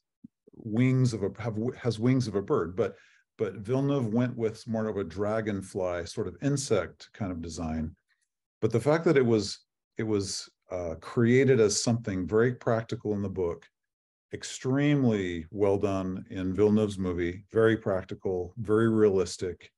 wings 0.54 1.12
of 1.12 1.22
a 1.22 1.30
have 1.38 1.56
has 1.76 1.98
wings 1.98 2.28
of 2.28 2.34
a 2.34 2.42
bird, 2.42 2.76
but 2.76 2.96
but 3.40 3.54
Villeneuve 3.54 4.12
went 4.12 4.36
with 4.36 4.68
more 4.68 4.86
of 4.86 4.98
a 4.98 5.02
dragonfly 5.02 6.04
sort 6.04 6.28
of 6.28 6.36
insect 6.42 7.08
kind 7.14 7.32
of 7.32 7.40
design. 7.40 7.96
But 8.60 8.70
the 8.70 8.78
fact 8.78 9.02
that 9.06 9.16
it 9.16 9.24
was 9.24 9.60
it 9.96 10.02
was 10.02 10.46
uh, 10.70 10.96
created 11.00 11.58
as 11.58 11.82
something 11.82 12.28
very 12.28 12.52
practical 12.52 13.14
in 13.14 13.22
the 13.22 13.30
book, 13.30 13.66
extremely 14.34 15.46
well 15.50 15.78
done 15.78 16.26
in 16.28 16.54
Villeneuve's 16.54 16.98
movie, 16.98 17.46
very 17.50 17.78
practical, 17.78 18.52
very 18.58 18.90
realistic. 18.90 19.70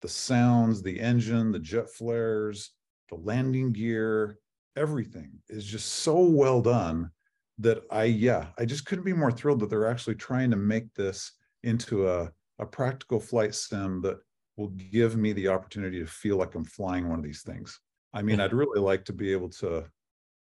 The 0.00 0.08
sounds, 0.08 0.82
the 0.82 0.98
engine, 0.98 1.52
the 1.52 1.58
jet 1.58 1.90
flares, 1.90 2.70
the 3.10 3.16
landing 3.16 3.70
gear, 3.72 4.38
everything 4.76 5.30
is 5.50 5.66
just 5.66 5.88
so 5.88 6.20
well 6.20 6.62
done 6.62 7.10
that 7.58 7.82
I, 7.90 8.04
yeah, 8.04 8.46
I 8.58 8.64
just 8.64 8.86
couldn't 8.86 9.04
be 9.04 9.12
more 9.12 9.30
thrilled 9.30 9.60
that 9.60 9.68
they're 9.68 9.90
actually 9.90 10.14
trying 10.14 10.50
to 10.52 10.56
make 10.56 10.94
this 10.94 11.32
into 11.62 12.08
a, 12.08 12.32
a 12.60 12.66
practical 12.66 13.18
flight 13.18 13.54
sim 13.54 14.00
that 14.02 14.18
will 14.56 14.68
give 14.68 15.16
me 15.16 15.32
the 15.32 15.48
opportunity 15.48 15.98
to 15.98 16.06
feel 16.06 16.36
like 16.36 16.54
I'm 16.54 16.64
flying 16.64 17.08
one 17.08 17.18
of 17.18 17.24
these 17.24 17.42
things. 17.42 17.80
I 18.12 18.22
mean, 18.22 18.40
I'd 18.40 18.52
really 18.52 18.80
like 18.80 19.04
to 19.06 19.12
be 19.12 19.32
able 19.32 19.48
to 19.50 19.84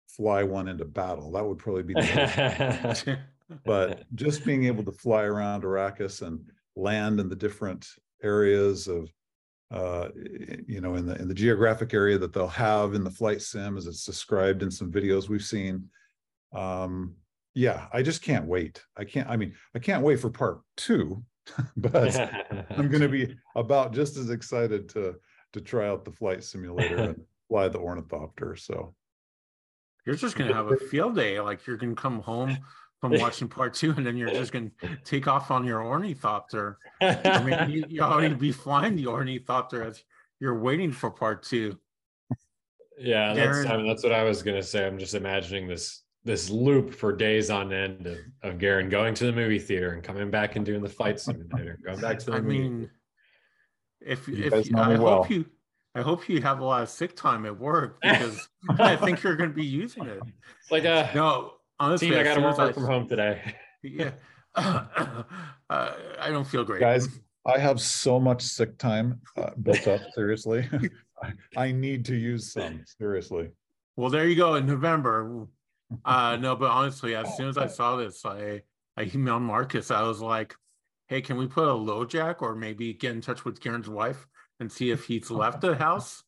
fly 0.07 0.43
one 0.43 0.67
into 0.67 0.85
battle. 0.85 1.31
That 1.31 1.45
would 1.45 1.57
probably 1.57 1.83
be 1.83 1.95
the 1.95 3.17
but 3.65 4.03
just 4.15 4.45
being 4.45 4.65
able 4.65 4.83
to 4.85 4.91
fly 4.91 5.23
around 5.23 5.63
Arrakis 5.63 6.21
and 6.25 6.39
land 6.75 7.19
in 7.19 7.29
the 7.29 7.35
different 7.35 7.87
areas 8.23 8.87
of 8.87 9.11
uh, 9.71 10.09
you 10.67 10.81
know 10.81 10.95
in 10.95 11.05
the 11.05 11.15
in 11.15 11.27
the 11.27 11.33
geographic 11.33 11.93
area 11.93 12.17
that 12.17 12.31
they'll 12.31 12.47
have 12.47 12.93
in 12.93 13.03
the 13.03 13.09
flight 13.09 13.41
sim 13.41 13.75
as 13.75 13.87
it's 13.87 14.05
described 14.05 14.61
in 14.61 14.69
some 14.69 14.91
videos 14.91 15.29
we've 15.29 15.43
seen 15.43 15.89
um 16.53 17.15
yeah 17.55 17.87
i 17.91 18.03
just 18.03 18.21
can't 18.21 18.45
wait 18.45 18.83
i 18.97 19.03
can't 19.03 19.27
i 19.29 19.35
mean 19.35 19.53
i 19.75 19.79
can't 19.79 20.03
wait 20.03 20.19
for 20.19 20.29
part 20.29 20.61
two 20.77 21.23
but 21.77 22.15
i'm 22.71 22.89
going 22.89 23.01
to 23.01 23.09
be 23.09 23.35
about 23.55 23.93
just 23.93 24.17
as 24.17 24.29
excited 24.29 24.87
to 24.87 25.15
to 25.51 25.61
try 25.61 25.87
out 25.87 26.05
the 26.05 26.11
flight 26.11 26.43
simulator 26.43 26.97
and 26.97 27.21
fly 27.47 27.67
the 27.67 27.77
ornithopter 27.77 28.55
so 28.55 28.93
you're 30.05 30.15
just 30.15 30.35
gonna 30.35 30.53
have 30.53 30.71
a 30.71 30.77
field 30.77 31.15
day. 31.15 31.39
Like 31.39 31.65
you're 31.65 31.77
gonna 31.77 31.95
come 31.95 32.21
home 32.21 32.57
from 32.99 33.13
watching 33.19 33.47
part 33.47 33.73
two, 33.73 33.93
and 33.95 34.05
then 34.05 34.17
you're 34.17 34.29
just 34.29 34.51
gonna 34.51 34.71
take 35.03 35.27
off 35.27 35.51
on 35.51 35.65
your 35.65 35.83
ornithopter. 35.83 36.77
I 37.01 37.41
mean, 37.43 37.69
you, 37.69 37.85
you 37.87 38.01
already 38.01 38.35
be 38.35 38.51
flying 38.51 38.95
the 38.95 39.07
ornithopter 39.07 39.83
as 39.83 40.03
you're 40.39 40.59
waiting 40.59 40.91
for 40.91 41.09
part 41.09 41.43
two. 41.43 41.77
Yeah, 42.97 43.33
that's 43.33 43.65
I 43.65 43.77
mean 43.77 43.87
that's 43.87 44.03
what 44.03 44.11
I 44.11 44.23
was 44.23 44.43
gonna 44.43 44.63
say. 44.63 44.85
I'm 44.85 44.99
just 44.99 45.15
imagining 45.15 45.67
this 45.67 46.01
this 46.25 46.49
loop 46.49 46.93
for 46.93 47.11
days 47.11 47.49
on 47.49 47.73
end 47.73 48.07
of, 48.07 48.17
of 48.43 48.57
Garin 48.57 48.89
going 48.89 49.13
to 49.15 49.25
the 49.25 49.33
movie 49.33 49.59
theater 49.59 49.91
and 49.91 50.03
coming 50.03 50.29
back 50.31 50.55
and 50.55 50.65
doing 50.65 50.81
the 50.81 50.89
fight 50.89 51.19
simulator, 51.19 51.77
going 51.83 51.99
back 51.99 52.19
to 52.19 52.27
the 52.27 52.33
I 52.33 52.41
movie. 52.41 52.59
mean, 52.59 52.89
if 54.01 54.27
you 54.27 54.35
if 54.35 54.69
you, 54.69 54.77
I 54.77 54.97
well. 54.97 55.23
hope 55.23 55.29
you 55.29 55.45
I 55.95 56.01
hope 56.01 56.27
you 56.27 56.41
have 56.41 56.59
a 56.59 56.65
lot 56.65 56.81
of 56.81 56.89
sick 56.89 57.15
time 57.15 57.45
at 57.45 57.57
work 57.57 58.01
because 58.01 58.49
I 58.79 58.95
think 58.95 59.21
you're 59.21 59.35
going 59.35 59.49
to 59.49 59.55
be 59.55 59.65
using 59.65 60.05
it. 60.05 60.19
It's 60.61 60.71
like 60.71 60.85
a 60.85 61.09
no, 61.13 61.53
honestly, 61.79 62.09
team, 62.09 62.19
I 62.19 62.23
got 62.23 62.35
to 62.35 62.41
work 62.41 62.59
I, 62.59 62.71
from 62.71 62.85
home 62.85 63.07
today. 63.07 63.55
Yeah, 63.83 64.11
uh, 64.55 65.23
I 65.69 66.29
don't 66.29 66.47
feel 66.47 66.63
great, 66.63 66.79
guys. 66.79 67.07
I 67.45 67.59
have 67.59 67.81
so 67.81 68.19
much 68.19 68.41
sick 68.41 68.77
time 68.77 69.19
uh, 69.37 69.49
built 69.61 69.87
up. 69.87 69.99
Seriously, 70.15 70.67
I 71.57 71.71
need 71.71 72.05
to 72.05 72.15
use 72.15 72.53
some. 72.53 72.83
Seriously. 72.97 73.49
Well, 73.97 74.09
there 74.09 74.27
you 74.27 74.35
go. 74.35 74.55
In 74.55 74.65
November, 74.65 75.47
uh, 76.05 76.37
no, 76.37 76.55
but 76.55 76.69
honestly, 76.69 77.15
as 77.15 77.35
soon 77.35 77.49
as 77.49 77.57
I 77.57 77.67
saw 77.67 77.95
this, 77.97 78.25
I 78.25 78.61
I 78.97 79.05
emailed 79.05 79.41
Marcus. 79.41 79.91
I 79.91 80.03
was 80.03 80.21
like, 80.21 80.55
"Hey, 81.07 81.21
can 81.21 81.37
we 81.37 81.47
put 81.47 81.67
a 81.67 81.71
LoJack, 81.71 82.41
or 82.41 82.55
maybe 82.55 82.93
get 82.93 83.11
in 83.11 83.21
touch 83.21 83.45
with 83.45 83.59
Garin's 83.61 83.89
wife 83.89 84.27
and 84.59 84.71
see 84.71 84.91
if 84.91 85.05
he's 85.05 85.29
left 85.29 85.61
the 85.61 85.75
house 85.75 86.23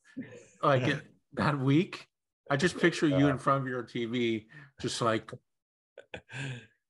like 0.61 1.03
that 1.33 1.59
week. 1.59 2.07
I 2.49 2.57
just 2.57 2.79
picture 2.79 3.07
you 3.07 3.27
in 3.27 3.37
front 3.37 3.63
of 3.63 3.67
your 3.67 3.83
TV, 3.83 4.45
just 4.81 5.01
like 5.01 5.31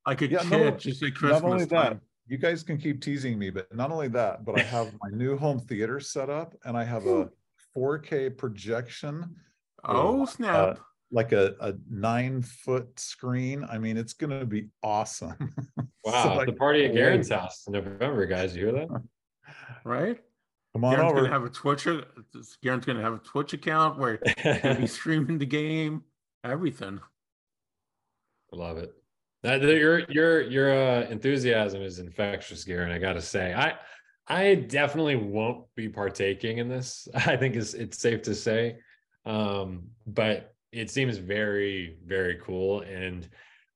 like 0.06 0.22
a 0.22 0.28
yeah, 0.28 0.40
kid, 0.40 0.50
no, 0.52 0.72
just 0.72 1.02
like 1.02 1.14
Christmas 1.14 1.42
not 1.42 1.50
only 1.50 1.66
time. 1.66 1.94
That, 1.94 2.00
you 2.28 2.38
guys 2.38 2.64
can 2.64 2.78
keep 2.78 3.02
teasing 3.02 3.38
me, 3.38 3.52
but 3.52 3.74
not 3.74 3.92
only 3.92 4.08
that, 4.10 4.44
but 4.44 4.60
I 4.60 4.64
have 4.64 4.92
my 5.02 5.16
new 5.16 5.38
home 5.38 5.60
theater 5.60 6.00
set 6.00 6.30
up, 6.30 6.56
and 6.66 6.76
I 6.76 6.84
have 6.84 7.06
a 7.06 7.30
4K 7.78 8.36
projection. 8.36 9.36
Oh 9.84 10.24
uh, 10.24 10.26
snap! 10.26 10.56
Uh, 10.56 10.76
like 11.12 11.32
a, 11.32 11.56
a 11.60 11.74
nine 11.90 12.42
foot 12.42 13.00
screen. 13.00 13.66
I 13.70 13.78
mean, 13.78 13.98
it's 13.98 14.14
going 14.14 14.40
to 14.40 14.46
be 14.46 14.70
awesome. 14.84 15.36
Wow. 16.04 16.24
so 16.24 16.36
like, 16.36 16.46
the 16.46 16.54
party 16.54 16.86
at 16.86 16.94
Garin's 16.94 17.32
house 17.32 17.64
in 17.66 17.74
November, 17.74 18.28
guys. 18.28 18.56
You 18.56 18.68
hear 18.68 18.74
that? 18.74 19.02
Right? 19.84 20.20
Come 20.74 20.84
on 20.84 20.96
Garin's 20.96 21.12
over. 21.12 21.22
gonna 21.22 21.34
have 21.34 21.44
a 21.44 21.50
Twitch. 21.50 21.88
Garin's 22.62 22.86
gonna 22.86 23.02
have 23.02 23.14
a 23.14 23.18
Twitch 23.20 23.54
account 23.54 23.98
where 23.98 24.20
he'll 24.62 24.76
be 24.76 24.88
streaming 24.88 25.38
the 25.38 25.46
game, 25.46 26.04
everything. 26.44 27.00
I 28.54 28.56
love 28.56 28.78
it. 28.78 28.94
That, 29.44 29.62
your 29.62 30.00
your 30.12 30.42
your 30.42 30.74
uh, 30.74 31.08
enthusiasm 31.08 31.82
is 31.82 32.00
infectious, 32.00 32.64
Garin. 32.64 32.92
I 32.92 32.98
gotta 32.98 33.22
say, 33.22 33.54
I 33.54 33.76
I 34.28 34.56
definitely 34.56 35.16
won't 35.16 35.66
be 35.76 35.88
partaking 35.88 36.58
in 36.58 36.68
this. 36.68 37.08
I 37.14 37.38
think 37.38 37.56
it's 37.56 37.74
it's 37.74 38.00
safe 38.00 38.24
to 38.24 38.36
say, 38.36 38.78
um, 39.26 39.84
but 40.08 40.55
it 40.76 40.90
seems 40.90 41.18
very 41.18 41.98
very 42.06 42.40
cool. 42.44 42.82
And 42.82 43.28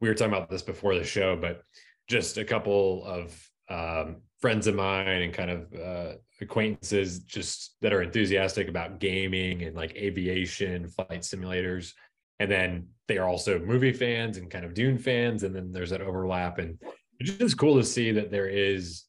we 0.02 0.08
were 0.08 0.16
talking 0.16 0.34
about 0.34 0.50
this 0.50 0.62
before 0.62 0.96
the 0.96 1.04
show, 1.04 1.36
but 1.36 1.62
just 2.08 2.38
a 2.38 2.46
couple 2.46 3.06
of 3.06 3.50
um, 3.70 4.18
friends 4.40 4.68
of 4.68 4.76
mine 4.76 5.08
and 5.08 5.34
kind 5.34 5.52
of 5.52 5.74
uh, 5.74 6.14
acquaintances 6.42 7.20
just 7.20 7.76
that 7.82 7.94
are 7.94 8.02
enthusiastic 8.02 8.68
about 8.68 9.00
gaming 9.00 9.64
and 9.64 9.76
like 9.76 9.96
aviation 9.96 10.88
flight 10.88 11.22
simulators. 11.22 11.94
And 12.40 12.50
then 12.50 12.88
they 13.08 13.18
are 13.18 13.28
also 13.28 13.60
movie 13.60 13.92
fans 13.92 14.38
and 14.38 14.50
kind 14.50 14.66
of 14.66 14.74
dune 14.74 14.98
fans. 14.98 15.44
And 15.44 15.54
then 15.54 15.72
there's 15.72 15.90
that 15.90 16.02
overlap. 16.02 16.58
And 16.58 16.80
it's 17.20 17.32
just 17.32 17.58
cool 17.58 17.76
to 17.76 17.84
see 17.84 18.12
that 18.14 18.32
there 18.32 18.48
is 18.48 19.04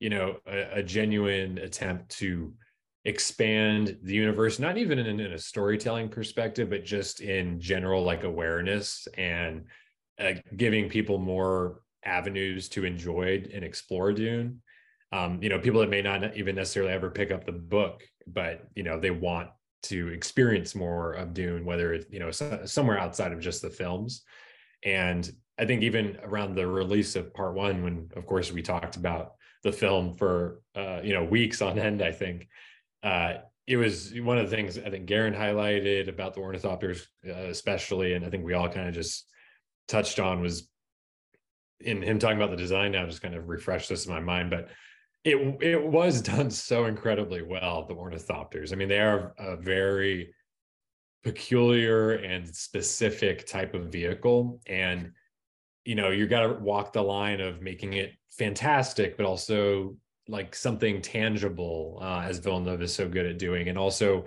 you 0.00 0.10
know 0.10 0.36
a, 0.46 0.80
a 0.80 0.82
genuine 0.82 1.58
attempt 1.58 2.10
to 2.18 2.52
expand 3.04 3.98
the 4.02 4.14
universe 4.14 4.58
not 4.58 4.78
even 4.78 4.98
in, 4.98 5.20
in, 5.20 5.32
a 5.32 5.38
storytelling 5.38 6.08
perspective 6.08 6.70
but 6.70 6.84
just 6.84 7.20
in 7.20 7.60
general 7.60 8.02
like 8.02 8.24
awareness 8.24 9.06
and 9.18 9.64
uh, 10.18 10.32
giving 10.56 10.88
people 10.88 11.18
more 11.18 11.80
avenues 12.04 12.68
to 12.68 12.84
enjoy 12.84 13.42
and 13.52 13.64
explore 13.64 14.12
dune 14.12 14.60
um, 15.14 15.40
you 15.40 15.48
know, 15.48 15.60
people 15.60 15.80
that 15.80 15.90
may 15.90 16.02
not 16.02 16.36
even 16.36 16.56
necessarily 16.56 16.92
ever 16.92 17.08
pick 17.08 17.30
up 17.30 17.46
the 17.46 17.52
book, 17.52 18.02
but 18.26 18.66
you 18.74 18.82
know, 18.82 18.98
they 18.98 19.12
want 19.12 19.48
to 19.84 20.08
experience 20.08 20.74
more 20.74 21.12
of 21.12 21.34
Dune, 21.34 21.64
whether 21.64 21.94
it's 21.94 22.06
you 22.10 22.18
know 22.18 22.32
somewhere 22.32 22.98
outside 22.98 23.32
of 23.32 23.38
just 23.38 23.62
the 23.62 23.70
films. 23.70 24.22
And 24.84 25.30
I 25.56 25.66
think 25.66 25.82
even 25.82 26.18
around 26.24 26.56
the 26.56 26.66
release 26.66 27.14
of 27.14 27.32
Part 27.32 27.54
One, 27.54 27.84
when 27.84 28.08
of 28.16 28.26
course 28.26 28.50
we 28.50 28.60
talked 28.60 28.96
about 28.96 29.34
the 29.62 29.70
film 29.70 30.14
for 30.14 30.60
uh, 30.74 31.00
you 31.04 31.14
know 31.14 31.22
weeks 31.22 31.62
on 31.62 31.78
end, 31.78 32.02
I 32.02 32.10
think 32.10 32.48
uh, 33.04 33.34
it 33.66 33.76
was 33.76 34.12
one 34.20 34.38
of 34.38 34.50
the 34.50 34.56
things 34.56 34.78
I 34.78 34.90
think 34.90 35.06
Garin 35.06 35.34
highlighted 35.34 36.08
about 36.08 36.34
the 36.34 36.40
ornithopters, 36.40 37.06
uh, 37.26 37.48
especially, 37.48 38.14
and 38.14 38.24
I 38.24 38.30
think 38.30 38.44
we 38.44 38.54
all 38.54 38.68
kind 38.68 38.88
of 38.88 38.94
just 38.94 39.30
touched 39.88 40.18
on 40.18 40.40
was 40.40 40.68
in 41.80 42.02
him 42.02 42.18
talking 42.18 42.38
about 42.38 42.50
the 42.50 42.56
design 42.56 42.92
now, 42.92 43.06
just 43.06 43.22
kind 43.22 43.34
of 43.34 43.48
refreshed 43.48 43.88
this 43.88 44.06
in 44.06 44.12
my 44.12 44.20
mind, 44.20 44.50
but 44.50 44.68
it 45.22 45.36
it 45.60 45.82
was 45.82 46.20
done 46.34 46.50
so 46.50 46.86
incredibly 46.86 47.42
well 47.42 47.86
the 47.86 47.94
ornithopters. 47.94 48.72
I 48.72 48.76
mean 48.76 48.88
they 48.88 49.00
are 49.00 49.34
a 49.38 49.56
very 49.56 50.34
peculiar 51.22 52.12
and 52.12 52.54
specific 52.54 53.46
type 53.46 53.72
of 53.74 53.90
vehicle 53.90 54.60
and 54.66 55.10
you 55.86 55.94
know 55.94 56.10
you 56.10 56.26
got 56.26 56.40
to 56.40 56.52
walk 56.60 56.92
the 56.92 57.00
line 57.00 57.40
of 57.40 57.62
making 57.62 57.94
it 57.94 58.12
fantastic 58.30 59.16
but 59.16 59.24
also 59.24 59.96
like 60.28 60.54
something 60.54 61.02
tangible 61.02 61.98
uh, 62.02 62.22
as 62.24 62.38
villeneuve 62.38 62.82
is 62.82 62.94
so 62.94 63.08
good 63.08 63.26
at 63.26 63.38
doing 63.38 63.68
and 63.68 63.78
also 63.78 64.24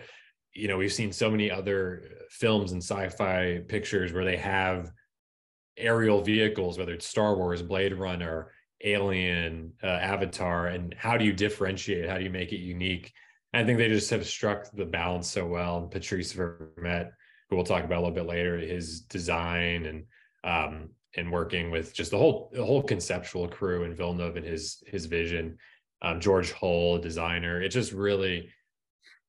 you 0.53 0.67
know 0.67 0.77
we've 0.77 0.93
seen 0.93 1.11
so 1.11 1.29
many 1.29 1.49
other 1.49 2.03
films 2.29 2.71
and 2.71 2.81
sci-fi 2.81 3.61
pictures 3.67 4.13
where 4.13 4.25
they 4.25 4.37
have 4.37 4.91
aerial 5.77 6.21
vehicles 6.21 6.77
whether 6.77 6.93
it's 6.93 7.05
star 7.05 7.35
wars 7.35 7.61
blade 7.61 7.93
runner 7.93 8.51
Alien, 8.83 9.73
uh, 9.83 9.87
Avatar, 9.87 10.67
and 10.67 10.93
how 10.97 11.17
do 11.17 11.25
you 11.25 11.33
differentiate? 11.33 12.09
How 12.09 12.17
do 12.17 12.23
you 12.23 12.29
make 12.29 12.53
it 12.53 12.59
unique? 12.59 13.11
And 13.53 13.63
I 13.63 13.65
think 13.65 13.79
they 13.79 13.87
just 13.87 14.09
have 14.11 14.25
struck 14.25 14.71
the 14.71 14.85
balance 14.85 15.27
so 15.29 15.45
well. 15.45 15.79
And 15.79 15.91
Patrice 15.91 16.33
Vermette, 16.33 17.11
who 17.49 17.55
we'll 17.55 17.65
talk 17.65 17.83
about 17.83 17.97
a 17.97 18.01
little 18.01 18.15
bit 18.15 18.27
later, 18.27 18.57
his 18.57 19.01
design 19.01 19.85
and 19.85 20.03
um, 20.43 20.89
and 21.15 21.31
working 21.31 21.71
with 21.71 21.93
just 21.93 22.11
the 22.11 22.17
whole 22.17 22.51
the 22.53 22.63
whole 22.63 22.83
conceptual 22.83 23.47
crew 23.47 23.83
and 23.83 23.97
Villeneuve 23.97 24.37
and 24.37 24.45
his 24.45 24.83
his 24.85 25.07
vision. 25.07 25.57
Um, 26.01 26.19
George 26.19 26.51
Hull, 26.51 26.99
designer. 26.99 27.61
It's 27.61 27.73
just 27.73 27.91
really, 27.91 28.49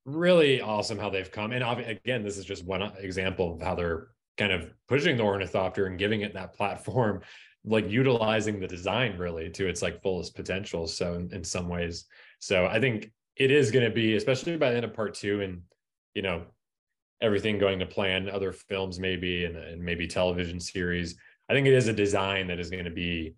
really 0.05 0.61
awesome 0.61 0.99
how 0.99 1.11
they've 1.11 1.31
come. 1.31 1.53
And 1.53 1.65
again, 1.65 2.23
this 2.23 2.37
is 2.37 2.45
just 2.45 2.65
one 2.65 2.83
example 2.99 3.55
of 3.55 3.63
how 3.63 3.75
they're 3.75 4.09
kind 4.37 4.53
of 4.53 4.71
pushing 4.89 5.17
the 5.17 5.25
ornithopter 5.25 5.87
and 5.87 5.99
giving 5.99 6.23
it 6.23 6.35
that 6.35 6.55
platform 6.55 7.21
like 7.65 7.91
utilizing 7.91 8.61
the 8.61 8.69
design 8.69 9.19
really 9.19 9.51
to 9.51 9.69
its 9.69 9.83
like 9.83 10.01
fullest 10.01 10.35
potential 10.35 10.87
so 10.87 11.15
in, 11.15 11.29
in 11.33 11.45
some 11.45 11.69
ways 11.69 12.07
so 12.39 12.67
i 12.67 12.81
think 12.81 13.11
it 13.37 13.51
is 13.51 13.71
going 13.71 13.85
to 13.85 13.91
be 13.91 14.15
especially 14.15 14.57
by 14.57 14.71
the 14.71 14.77
end 14.77 14.85
of 14.85 14.95
part 14.95 15.15
two 15.15 15.41
and 15.41 15.61
you 16.15 16.23
know 16.23 16.45
everything 17.21 17.59
going 17.59 17.81
to 17.81 17.87
plan 17.87 18.31
other 18.31 18.53
films 18.53 19.01
maybe 19.01 19.45
and, 19.45 19.57
and 19.57 19.83
maybe 19.83 20.07
television 20.07 20.61
series 20.61 21.17
i 21.49 21.53
think 21.53 21.67
it 21.67 21.75
is 21.75 21.89
a 21.89 21.93
design 21.93 22.47
that 22.47 22.61
is 22.61 22.71
going 22.71 22.85
to 22.85 22.91
be 22.91 23.35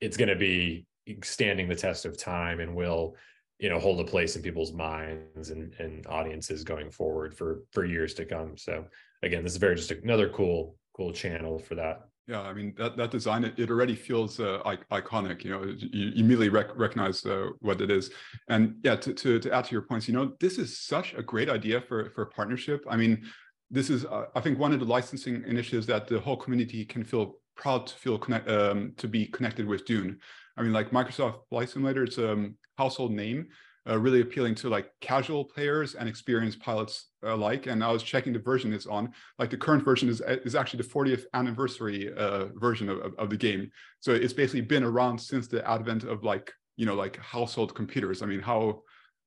it's 0.00 0.16
going 0.16 0.28
to 0.28 0.36
be 0.36 0.84
standing 1.22 1.68
the 1.68 1.76
test 1.76 2.04
of 2.04 2.16
time 2.16 2.60
and 2.60 2.74
will 2.74 3.16
you 3.58 3.68
know 3.68 3.78
hold 3.78 4.00
a 4.00 4.04
place 4.04 4.36
in 4.36 4.42
people's 4.42 4.72
minds 4.72 5.50
and, 5.50 5.74
and 5.78 6.06
audiences 6.06 6.64
going 6.64 6.90
forward 6.90 7.34
for 7.34 7.62
for 7.72 7.84
years 7.84 8.14
to 8.14 8.24
come 8.24 8.56
so 8.56 8.84
again 9.22 9.42
this 9.42 9.52
is 9.52 9.58
very 9.58 9.76
just 9.76 9.90
another 9.90 10.28
cool 10.28 10.76
cool 10.96 11.12
channel 11.12 11.58
for 11.58 11.74
that 11.74 12.02
yeah, 12.28 12.40
I 12.40 12.52
mean 12.52 12.72
that 12.78 12.96
that 12.96 13.10
design 13.10 13.42
it, 13.44 13.58
it 13.58 13.68
already 13.68 13.96
feels 13.96 14.38
uh, 14.38 14.60
iconic. 14.92 15.44
You 15.44 15.50
know, 15.50 15.64
you 15.64 16.12
immediately 16.14 16.50
rec- 16.50 16.76
recognize 16.76 17.26
uh, 17.26 17.48
what 17.60 17.80
it 17.80 17.90
is. 17.90 18.10
And 18.48 18.76
yeah, 18.84 18.94
to, 18.96 19.12
to 19.12 19.40
to 19.40 19.52
add 19.52 19.64
to 19.64 19.72
your 19.72 19.82
points, 19.82 20.06
you 20.06 20.14
know, 20.14 20.32
this 20.38 20.56
is 20.56 20.78
such 20.78 21.14
a 21.14 21.22
great 21.22 21.50
idea 21.50 21.80
for 21.80 22.10
for 22.10 22.26
partnership. 22.26 22.84
I 22.88 22.96
mean, 22.96 23.24
this 23.70 23.90
is 23.90 24.04
uh, 24.04 24.26
I 24.36 24.40
think 24.40 24.58
one 24.58 24.72
of 24.72 24.78
the 24.78 24.86
licensing 24.86 25.42
initiatives 25.46 25.86
that 25.88 26.06
the 26.06 26.20
whole 26.20 26.36
community 26.36 26.84
can 26.84 27.02
feel 27.02 27.38
proud 27.56 27.88
to 27.88 27.94
feel 27.96 28.18
connect 28.18 28.48
um, 28.48 28.92
to 28.98 29.08
be 29.08 29.26
connected 29.26 29.66
with 29.66 29.84
Dune. 29.84 30.20
I 30.56 30.62
mean, 30.62 30.72
like 30.72 30.90
Microsoft 30.90 31.40
Flight 31.48 31.70
Simulator, 31.70 32.04
it's 32.04 32.18
a 32.18 32.32
um, 32.32 32.56
household 32.76 33.12
name, 33.12 33.48
uh, 33.88 33.98
really 33.98 34.20
appealing 34.20 34.54
to 34.54 34.68
like 34.68 34.90
casual 35.00 35.44
players 35.44 35.94
and 35.94 36.08
experienced 36.08 36.60
pilots 36.60 37.08
alike. 37.22 37.66
And 37.66 37.82
I 37.82 37.90
was 37.90 38.02
checking 38.02 38.32
the 38.32 38.38
version 38.38 38.72
it's 38.72 38.86
on. 38.86 39.12
Like 39.38 39.50
the 39.50 39.56
current 39.56 39.84
version 39.84 40.08
is 40.08 40.20
is 40.44 40.54
actually 40.54 40.82
the 40.82 40.88
40th 40.88 41.24
anniversary 41.34 42.12
uh, 42.14 42.46
version 42.54 42.88
of, 42.88 42.98
of, 42.98 43.14
of 43.18 43.30
the 43.30 43.36
game. 43.36 43.70
So 44.00 44.12
it's 44.12 44.32
basically 44.32 44.60
been 44.60 44.84
around 44.84 45.18
since 45.18 45.48
the 45.48 45.68
advent 45.68 46.04
of 46.04 46.22
like 46.22 46.52
you 46.76 46.86
know 46.86 46.94
like 46.94 47.16
household 47.18 47.74
computers. 47.74 48.22
I 48.22 48.26
mean, 48.26 48.40
how 48.40 48.82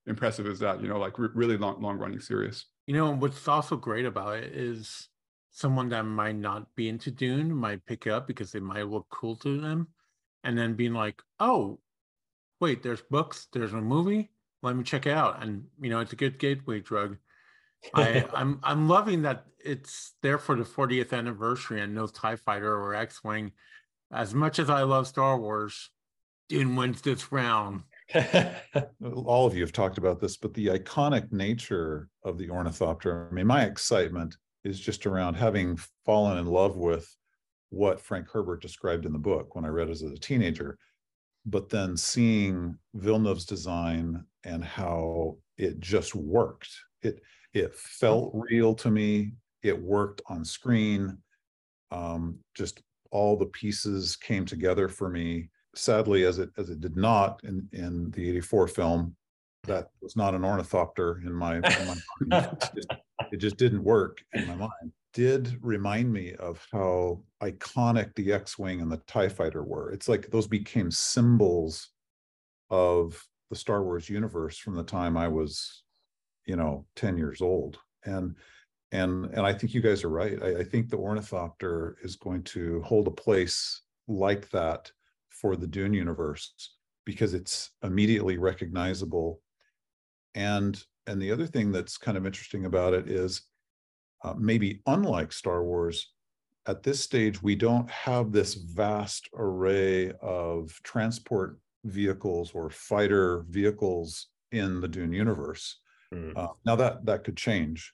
impressive 0.06 0.46
is 0.46 0.58
that? 0.60 0.80
You 0.80 0.88
know, 0.88 0.98
like 0.98 1.18
re- 1.18 1.28
really 1.34 1.56
long 1.56 1.82
long 1.82 1.98
running 1.98 2.20
series. 2.20 2.66
You 2.86 2.94
know 2.94 3.14
what's 3.14 3.46
also 3.48 3.76
great 3.76 4.06
about 4.06 4.38
it 4.38 4.52
is 4.54 5.08
someone 5.50 5.88
that 5.88 6.02
might 6.04 6.36
not 6.36 6.66
be 6.76 6.88
into 6.88 7.10
Dune 7.10 7.52
might 7.54 7.84
pick 7.86 8.06
it 8.06 8.10
up 8.10 8.26
because 8.26 8.54
it 8.54 8.62
might 8.62 8.86
look 8.86 9.06
cool 9.10 9.36
to 9.36 9.60
them, 9.60 9.88
and 10.44 10.56
then 10.56 10.74
being 10.74 10.94
like, 10.94 11.20
oh, 11.40 11.78
wait, 12.60 12.82
there's 12.82 13.02
books, 13.02 13.48
there's 13.52 13.72
a 13.72 13.80
movie 13.80 14.30
let 14.66 14.76
me 14.76 14.82
check 14.82 15.06
it 15.06 15.12
out. 15.12 15.42
And 15.42 15.64
you 15.80 15.90
know, 15.90 16.00
it's 16.00 16.12
a 16.12 16.16
good 16.16 16.38
gateway 16.38 16.80
drug. 16.80 17.16
I, 17.94 18.26
I'm 18.34 18.60
I'm 18.62 18.88
loving 18.88 19.22
that 19.22 19.46
it's 19.64 20.14
there 20.22 20.38
for 20.38 20.56
the 20.56 20.64
40th 20.64 21.12
anniversary 21.12 21.80
and 21.80 21.94
no 21.94 22.06
TIE 22.06 22.36
fighter 22.36 22.72
or 22.72 22.94
X-Wing. 22.94 23.52
As 24.12 24.34
much 24.34 24.58
as 24.58 24.70
I 24.70 24.82
love 24.82 25.08
Star 25.08 25.38
Wars, 25.38 25.90
Dune 26.48 26.76
wins 26.76 27.00
this 27.00 27.32
round. 27.32 27.82
All 28.14 29.46
of 29.46 29.56
you 29.56 29.62
have 29.62 29.72
talked 29.72 29.98
about 29.98 30.20
this, 30.20 30.36
but 30.36 30.54
the 30.54 30.68
iconic 30.68 31.32
nature 31.32 32.08
of 32.22 32.38
the 32.38 32.50
ornithopter. 32.50 33.28
I 33.28 33.34
mean, 33.34 33.48
my 33.48 33.64
excitement 33.64 34.36
is 34.62 34.78
just 34.78 35.06
around 35.06 35.34
having 35.34 35.78
fallen 36.04 36.38
in 36.38 36.46
love 36.46 36.76
with 36.76 37.12
what 37.70 38.00
Frank 38.00 38.28
Herbert 38.30 38.62
described 38.62 39.06
in 39.06 39.12
the 39.12 39.18
book 39.18 39.54
when 39.54 39.64
I 39.64 39.68
read 39.68 39.88
it 39.88 39.92
as 39.92 40.02
a 40.02 40.16
teenager 40.16 40.78
but 41.46 41.68
then 41.68 41.96
seeing 41.96 42.76
Villeneuve's 42.94 43.46
design 43.46 44.24
and 44.44 44.64
how 44.64 45.38
it 45.56 45.78
just 45.80 46.14
worked. 46.14 46.68
It 47.02 47.22
it 47.54 47.74
felt 47.74 48.32
real 48.34 48.74
to 48.74 48.90
me. 48.90 49.32
It 49.62 49.80
worked 49.80 50.20
on 50.26 50.44
screen. 50.44 51.16
Um, 51.90 52.38
just 52.54 52.82
all 53.12 53.36
the 53.36 53.46
pieces 53.46 54.16
came 54.16 54.44
together 54.44 54.88
for 54.88 55.08
me. 55.08 55.48
Sadly, 55.74 56.24
as 56.24 56.38
it 56.38 56.50
as 56.58 56.68
it 56.68 56.80
did 56.80 56.96
not 56.96 57.40
in 57.44 57.68
in 57.72 58.10
the 58.10 58.28
'84 58.28 58.68
film, 58.68 59.16
that 59.64 59.90
was 60.02 60.16
not 60.16 60.34
an 60.34 60.44
ornithopter 60.44 61.22
in 61.24 61.32
my, 61.32 61.56
in 61.56 61.62
my 61.62 61.84
mind. 61.84 62.02
It 62.60 62.70
just, 62.74 62.92
it 63.32 63.36
just 63.36 63.56
didn't 63.56 63.84
work 63.84 64.18
in 64.34 64.46
my 64.48 64.56
mind 64.56 64.92
did 65.16 65.56
remind 65.62 66.12
me 66.12 66.34
of 66.34 66.62
how 66.70 67.18
iconic 67.42 68.14
the 68.16 68.34
X-Wing 68.34 68.82
and 68.82 68.92
the 68.92 69.00
TIE 69.06 69.30
fighter 69.30 69.64
were. 69.64 69.90
It's 69.90 70.10
like 70.10 70.30
those 70.30 70.46
became 70.46 70.90
symbols 70.90 71.88
of 72.68 73.18
the 73.48 73.56
Star 73.56 73.82
Wars 73.82 74.10
universe 74.10 74.58
from 74.58 74.74
the 74.74 74.84
time 74.84 75.16
I 75.16 75.28
was, 75.28 75.84
you 76.44 76.54
know, 76.54 76.84
10 76.96 77.16
years 77.16 77.40
old. 77.40 77.78
And 78.04 78.36
and 78.92 79.24
and 79.32 79.40
I 79.40 79.54
think 79.54 79.72
you 79.72 79.80
guys 79.80 80.04
are 80.04 80.10
right. 80.10 80.38
I, 80.42 80.58
I 80.58 80.64
think 80.64 80.90
the 80.90 80.98
ornithopter 80.98 81.96
is 82.02 82.16
going 82.16 82.42
to 82.42 82.82
hold 82.82 83.06
a 83.06 83.10
place 83.10 83.80
like 84.08 84.50
that 84.50 84.92
for 85.30 85.56
the 85.56 85.66
Dune 85.66 85.94
universe 85.94 86.74
because 87.06 87.32
it's 87.32 87.70
immediately 87.82 88.36
recognizable. 88.36 89.40
And 90.34 90.78
and 91.06 91.22
the 91.22 91.32
other 91.32 91.46
thing 91.46 91.72
that's 91.72 91.96
kind 91.96 92.18
of 92.18 92.26
interesting 92.26 92.66
about 92.66 92.92
it 92.92 93.08
is 93.08 93.40
uh, 94.26 94.34
maybe 94.36 94.80
unlike 94.86 95.32
Star 95.32 95.62
Wars, 95.62 96.10
at 96.66 96.82
this 96.82 97.00
stage, 97.00 97.40
we 97.40 97.54
don't 97.54 97.88
have 97.90 98.32
this 98.32 98.54
vast 98.54 99.28
array 99.34 100.12
of 100.20 100.78
transport 100.82 101.60
vehicles 101.84 102.50
or 102.52 102.68
fighter 102.70 103.44
vehicles 103.48 104.26
in 104.50 104.80
the 104.80 104.88
Dune 104.88 105.12
universe. 105.12 105.78
Mm. 106.12 106.36
Uh, 106.36 106.48
now 106.64 106.74
that 106.74 107.06
that 107.06 107.22
could 107.22 107.36
change. 107.36 107.92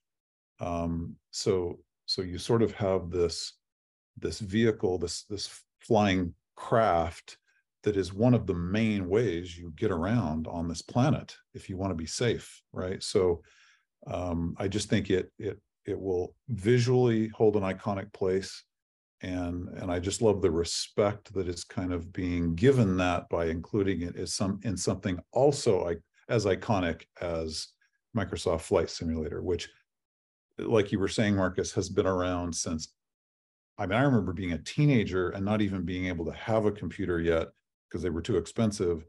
Um, 0.59 1.17
so 1.31 1.81
so 2.07 2.23
you 2.23 2.39
sort 2.39 2.63
of 2.63 2.73
have 2.73 3.11
this 3.11 3.53
this 4.17 4.41
vehicle, 4.41 4.99
this 4.99 5.25
this 5.25 5.63
flying 5.81 6.35
craft 6.57 7.37
that 7.83 7.97
is 7.97 8.15
one 8.15 8.33
of 8.33 8.47
the 8.47 8.55
main 8.55 9.09
ways 9.09 9.59
you 9.59 9.73
get 9.77 9.91
around 9.91 10.47
on 10.47 10.69
this 10.69 10.83
planet 10.83 11.37
if 11.53 11.69
you 11.69 11.77
want 11.77 11.91
to 11.91 11.97
be 11.97 12.07
safe, 12.07 12.63
right? 12.73 13.03
So 13.03 13.43
um, 14.07 14.55
I 14.59 14.69
just 14.69 14.89
think 14.89 15.11
it 15.11 15.31
it 15.39 15.61
it 15.87 15.99
will 15.99 16.35
visually 16.49 17.29
hold 17.29 17.57
an 17.57 17.63
iconic 17.63 18.13
place 18.13 18.65
and 19.23 19.69
and 19.69 19.91
i 19.91 19.99
just 19.99 20.23
love 20.23 20.43
the 20.43 20.51
respect 20.51 21.33
that 21.33 21.49
is 21.49 21.65
kind 21.65 21.93
of 21.93 22.13
being 22.13 22.55
given 22.55 22.97
that 22.97 23.29
by 23.29 23.47
including 23.47 24.03
it 24.03 24.17
as 24.17 24.35
some 24.35 24.59
in 24.65 24.77
something 24.77 25.19
also 25.33 25.85
like 25.85 26.01
as 26.29 26.45
iconic 26.45 27.03
as 27.21 27.69
microsoft 28.17 28.63
flight 28.63 28.91
simulator 28.91 29.43
which 29.43 29.69
like 30.59 30.93
you 30.93 30.99
were 30.99 31.09
saying 31.09 31.35
marcus 31.35 31.73
has 31.73 31.89
been 31.89 32.07
around 32.07 32.55
since 32.55 32.93
i 33.79 33.87
mean 33.87 33.99
i 33.99 34.03
remember 34.03 34.33
being 34.33 34.53
a 34.53 34.59
teenager 34.59 35.31
and 35.31 35.45
not 35.45 35.61
even 35.61 35.85
being 35.85 36.07
able 36.07 36.25
to 36.25 36.33
have 36.33 36.67
a 36.67 36.73
computer 36.73 37.21
yet 37.21 37.49
because 37.89 38.03
they 38.03 38.11
were 38.11 38.23
too 38.23 38.37
expensive 38.37 39.05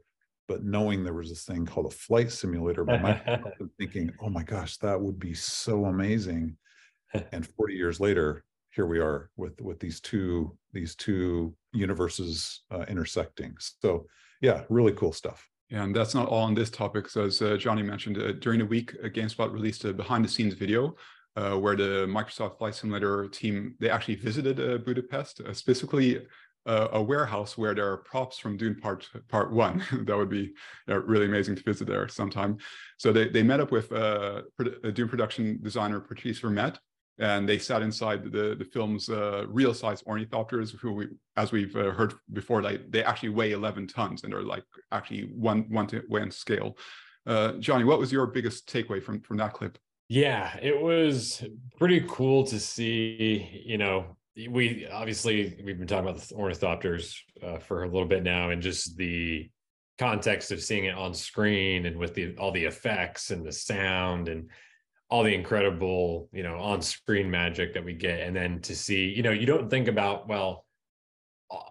but 0.46 0.62
knowing 0.62 1.02
there 1.02 1.14
was 1.14 1.30
this 1.30 1.44
thing 1.44 1.64
called 1.64 1.86
a 1.86 1.96
flight 1.96 2.30
simulator 2.30 2.84
by 2.84 2.98
Microsoft 2.98 3.70
thinking, 3.78 4.12
oh 4.20 4.28
my 4.28 4.42
gosh, 4.42 4.76
that 4.76 5.00
would 5.00 5.18
be 5.18 5.32
so 5.32 5.86
amazing 5.86 6.54
and 7.32 7.46
40 7.46 7.74
years 7.74 8.00
later 8.00 8.44
here 8.74 8.86
we 8.86 8.98
are 8.98 9.30
with 9.36 9.60
with 9.60 9.78
these 9.78 10.00
two 10.00 10.56
these 10.72 10.94
two 10.94 11.54
universes 11.72 12.62
uh, 12.70 12.84
intersecting 12.88 13.54
so 13.58 14.06
yeah 14.40 14.62
really 14.68 14.92
cool 14.92 15.12
stuff 15.12 15.48
and 15.70 15.94
that's 15.94 16.14
not 16.14 16.28
all 16.28 16.42
on 16.42 16.54
this 16.54 16.70
topic 16.70 17.08
so 17.08 17.24
as 17.24 17.40
uh, 17.40 17.56
johnny 17.56 17.82
mentioned 17.82 18.18
uh, 18.18 18.32
during 18.32 18.58
the 18.58 18.66
week 18.66 18.94
uh, 19.02 19.08
gamespot 19.08 19.52
released 19.52 19.84
a 19.84 19.92
behind 19.92 20.24
the 20.24 20.28
scenes 20.28 20.54
video 20.54 20.94
uh, 21.36 21.52
where 21.52 21.76
the 21.76 22.06
microsoft 22.08 22.58
flight 22.58 22.74
simulator 22.74 23.28
team 23.28 23.74
they 23.80 23.90
actually 23.90 24.16
visited 24.16 24.58
uh, 24.60 24.78
budapest 24.78 25.40
specifically 25.52 26.20
a 26.66 27.02
warehouse 27.02 27.58
where 27.58 27.74
there 27.74 27.86
are 27.86 27.98
props 27.98 28.38
from 28.38 28.56
Dune 28.56 28.80
Part 28.80 29.06
Part 29.28 29.52
One. 29.52 29.84
that 30.06 30.16
would 30.16 30.30
be 30.30 30.54
really 30.86 31.26
amazing 31.26 31.56
to 31.56 31.62
visit 31.62 31.86
there 31.86 32.08
sometime. 32.08 32.56
So 32.96 33.12
they, 33.12 33.28
they 33.28 33.42
met 33.42 33.60
up 33.60 33.70
with 33.70 33.92
uh, 33.92 34.40
Dune 34.94 35.10
production 35.10 35.60
designer 35.62 36.00
Patrice 36.00 36.40
Vermette, 36.40 36.78
and 37.18 37.48
they 37.48 37.58
sat 37.58 37.82
inside 37.82 38.24
the 38.24 38.56
the 38.58 38.64
film's 38.64 39.08
uh, 39.08 39.44
real 39.48 39.74
size 39.74 40.02
ornithopters, 40.02 40.76
who 40.78 40.92
we, 40.92 41.06
as 41.36 41.52
we've 41.52 41.74
uh, 41.76 41.90
heard 41.90 42.14
before, 42.32 42.62
like 42.62 42.90
they 42.90 43.04
actually 43.04 43.28
weigh 43.28 43.52
11 43.52 43.86
tons 43.86 44.24
and 44.24 44.34
are 44.34 44.42
like 44.42 44.64
actually 44.92 45.22
one 45.34 45.66
one 45.70 45.86
to 45.88 46.02
one 46.08 46.30
scale. 46.30 46.76
Uh, 47.26 47.52
Johnny, 47.52 47.84
what 47.84 47.98
was 47.98 48.12
your 48.12 48.26
biggest 48.26 48.68
takeaway 48.68 49.02
from 49.02 49.20
from 49.20 49.36
that 49.38 49.52
clip? 49.52 49.78
Yeah, 50.08 50.56
it 50.60 50.78
was 50.78 51.42
pretty 51.78 52.04
cool 52.08 52.44
to 52.44 52.60
see, 52.60 53.62
you 53.64 53.78
know, 53.78 54.16
we 54.50 54.86
obviously 54.88 55.60
we've 55.64 55.78
been 55.78 55.86
talking 55.86 56.08
about 56.08 56.20
the 56.20 56.34
ornithopters 56.34 57.16
uh, 57.42 57.58
for 57.58 57.84
a 57.84 57.88
little 57.88 58.08
bit 58.08 58.22
now, 58.22 58.50
and 58.50 58.60
just 58.60 58.96
the 58.96 59.48
context 59.98 60.50
of 60.50 60.60
seeing 60.60 60.86
it 60.86 60.94
on 60.96 61.14
screen 61.14 61.86
and 61.86 61.96
with 61.96 62.14
the 62.14 62.36
all 62.36 62.50
the 62.50 62.64
effects 62.64 63.30
and 63.30 63.46
the 63.46 63.52
sound 63.52 64.28
and 64.28 64.50
all 65.10 65.22
the 65.22 65.34
incredible 65.34 66.28
you 66.32 66.42
know 66.42 66.58
on 66.58 66.82
screen 66.82 67.30
magic 67.30 67.74
that 67.74 67.84
we 67.84 67.94
get. 67.94 68.20
And 68.20 68.34
then 68.34 68.60
to 68.62 68.74
see 68.74 69.08
you 69.08 69.22
know 69.22 69.30
you 69.30 69.46
don't 69.46 69.70
think 69.70 69.88
about 69.88 70.28
well 70.28 70.64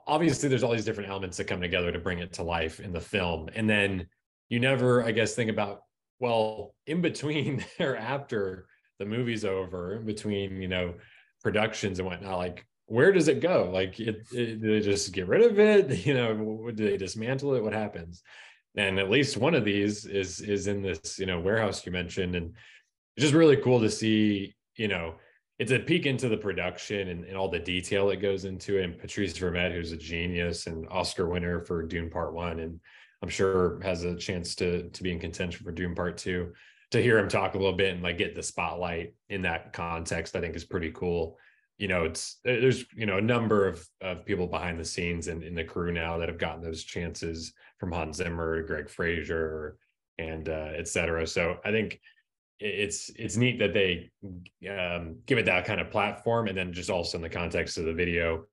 obviously 0.08 0.50
there's 0.50 0.64
all 0.64 0.72
these 0.72 0.86
different 0.86 1.10
elements 1.10 1.38
that 1.38 1.46
come 1.46 1.62
together 1.62 1.92
to 1.92 2.00
bring 2.00 2.20
it 2.20 2.34
to 2.34 2.44
life 2.44 2.80
in 2.80 2.94
the 2.94 3.02
film. 3.02 3.50
And 3.56 3.70
then 3.70 4.08
you 4.50 4.60
never 4.60 5.04
i 5.04 5.12
guess 5.12 5.34
think 5.36 5.50
about 5.50 5.82
well 6.20 6.76
in 6.86 7.02
between 7.02 7.66
or 7.80 7.96
after 7.96 8.68
the 9.00 9.06
movie's 9.06 9.46
over 9.46 9.96
in 9.96 10.06
between 10.06 10.62
you 10.62 10.68
know 10.68 10.94
productions 11.42 12.00
and 12.00 12.08
whatnot 12.08 12.38
like 12.38 12.66
where 12.88 13.12
does 13.12 13.28
it 13.28 13.40
go? 13.40 13.70
Like 13.74 14.00
it, 14.00 14.28
it, 14.32 14.62
do 14.62 14.74
they 14.74 14.82
just 14.82 15.14
get 15.14 15.28
rid 15.28 15.50
of 15.50 15.60
it? 15.60 16.06
You 16.06 16.14
know 16.14 16.72
do 16.72 16.90
they 16.90 16.98
dismantle 16.98 17.56
it? 17.56 17.64
What 17.64 17.74
happens? 17.74 18.22
And 18.76 19.00
at 19.00 19.10
least 19.10 19.38
one 19.38 19.56
of 19.56 19.66
these 19.66 20.06
is 20.06 20.42
is 20.42 20.68
in 20.68 20.82
this 20.82 21.20
you 21.20 21.26
know 21.26 21.40
warehouse 21.40 21.86
you 21.86 21.92
mentioned. 21.92 22.36
And 22.36 22.54
it's 23.16 23.24
just 23.24 23.34
really 23.34 23.58
cool 23.58 23.80
to 23.80 23.90
see 23.90 24.54
you 24.78 24.88
know 24.88 25.16
it's 25.60 25.72
a 25.72 25.80
peek 25.80 26.06
into 26.06 26.28
the 26.28 26.38
production 26.38 27.10
and, 27.10 27.26
and 27.26 27.38
all 27.38 27.50
the 27.50 27.60
detail 27.60 28.08
that 28.08 28.18
goes 28.18 28.46
into 28.46 28.78
it 28.78 28.84
and 28.84 28.98
patrice 28.98 29.38
vermette 29.38 29.72
who's 29.72 29.92
a 29.92 29.98
genius 29.98 30.68
and 30.68 30.88
oscar 30.90 31.28
winner 31.28 31.62
for 31.62 31.84
dune 31.84 32.10
part 32.10 32.34
one 32.34 32.60
and 32.60 32.80
i'm 33.22 33.30
sure 33.30 33.80
has 33.82 34.04
a 34.04 34.16
chance 34.16 34.56
to 34.56 34.90
to 34.90 35.04
be 35.04 35.12
in 35.12 35.20
contention 35.20 35.64
for 35.64 35.72
dune 35.72 35.96
part 35.96 36.18
two 36.18 36.52
to 36.94 37.02
hear 37.02 37.18
him 37.18 37.28
talk 37.28 37.56
a 37.56 37.58
little 37.58 37.74
bit 37.74 37.92
and 37.92 38.04
like 38.04 38.20
get 38.20 38.36
the 38.36 38.44
spotlight 38.44 39.16
in 39.28 39.42
that 39.42 39.74
context, 39.74 40.36
I 40.36 40.42
think 40.42 40.56
is 40.56 40.64
pretty 40.64 40.92
cool. 40.92 41.40
You 41.80 41.88
know, 41.88 42.04
it's 42.04 42.40
there's 42.44 42.86
you 42.96 43.08
know 43.08 43.18
a 43.18 43.22
number 43.22 43.68
of 43.68 43.86
of 44.00 44.26
people 44.26 44.46
behind 44.46 44.80
the 44.80 44.86
scenes 44.86 45.28
and 45.28 45.42
in 45.42 45.56
the 45.56 45.64
crew 45.64 45.92
now 45.92 46.20
that 46.20 46.30
have 46.30 46.38
gotten 46.38 46.62
those 46.62 46.84
chances 46.84 47.52
from 47.80 47.92
Hans 47.92 48.18
Zimmer, 48.18 48.62
Greig 48.62 48.92
Fraser, 48.92 49.78
and 50.20 50.48
uh. 50.48 50.86
So 50.86 51.58
I 51.66 51.72
think 51.72 52.00
it's 52.60 53.10
it's 53.16 53.36
neat 53.38 53.60
that 53.60 53.74
they 53.74 54.12
um, 54.70 55.18
give 55.26 55.38
it 55.38 55.46
that 55.46 55.66
kind 55.66 55.82
of 55.82 55.92
platform, 55.92 56.48
and 56.48 56.58
then 56.58 56.74
just 56.74 56.90
also 56.90 57.18
in 57.18 57.22
the 57.22 57.30
context 57.30 57.78
of 57.78 57.86
the 57.86 57.94
video, 57.94 58.46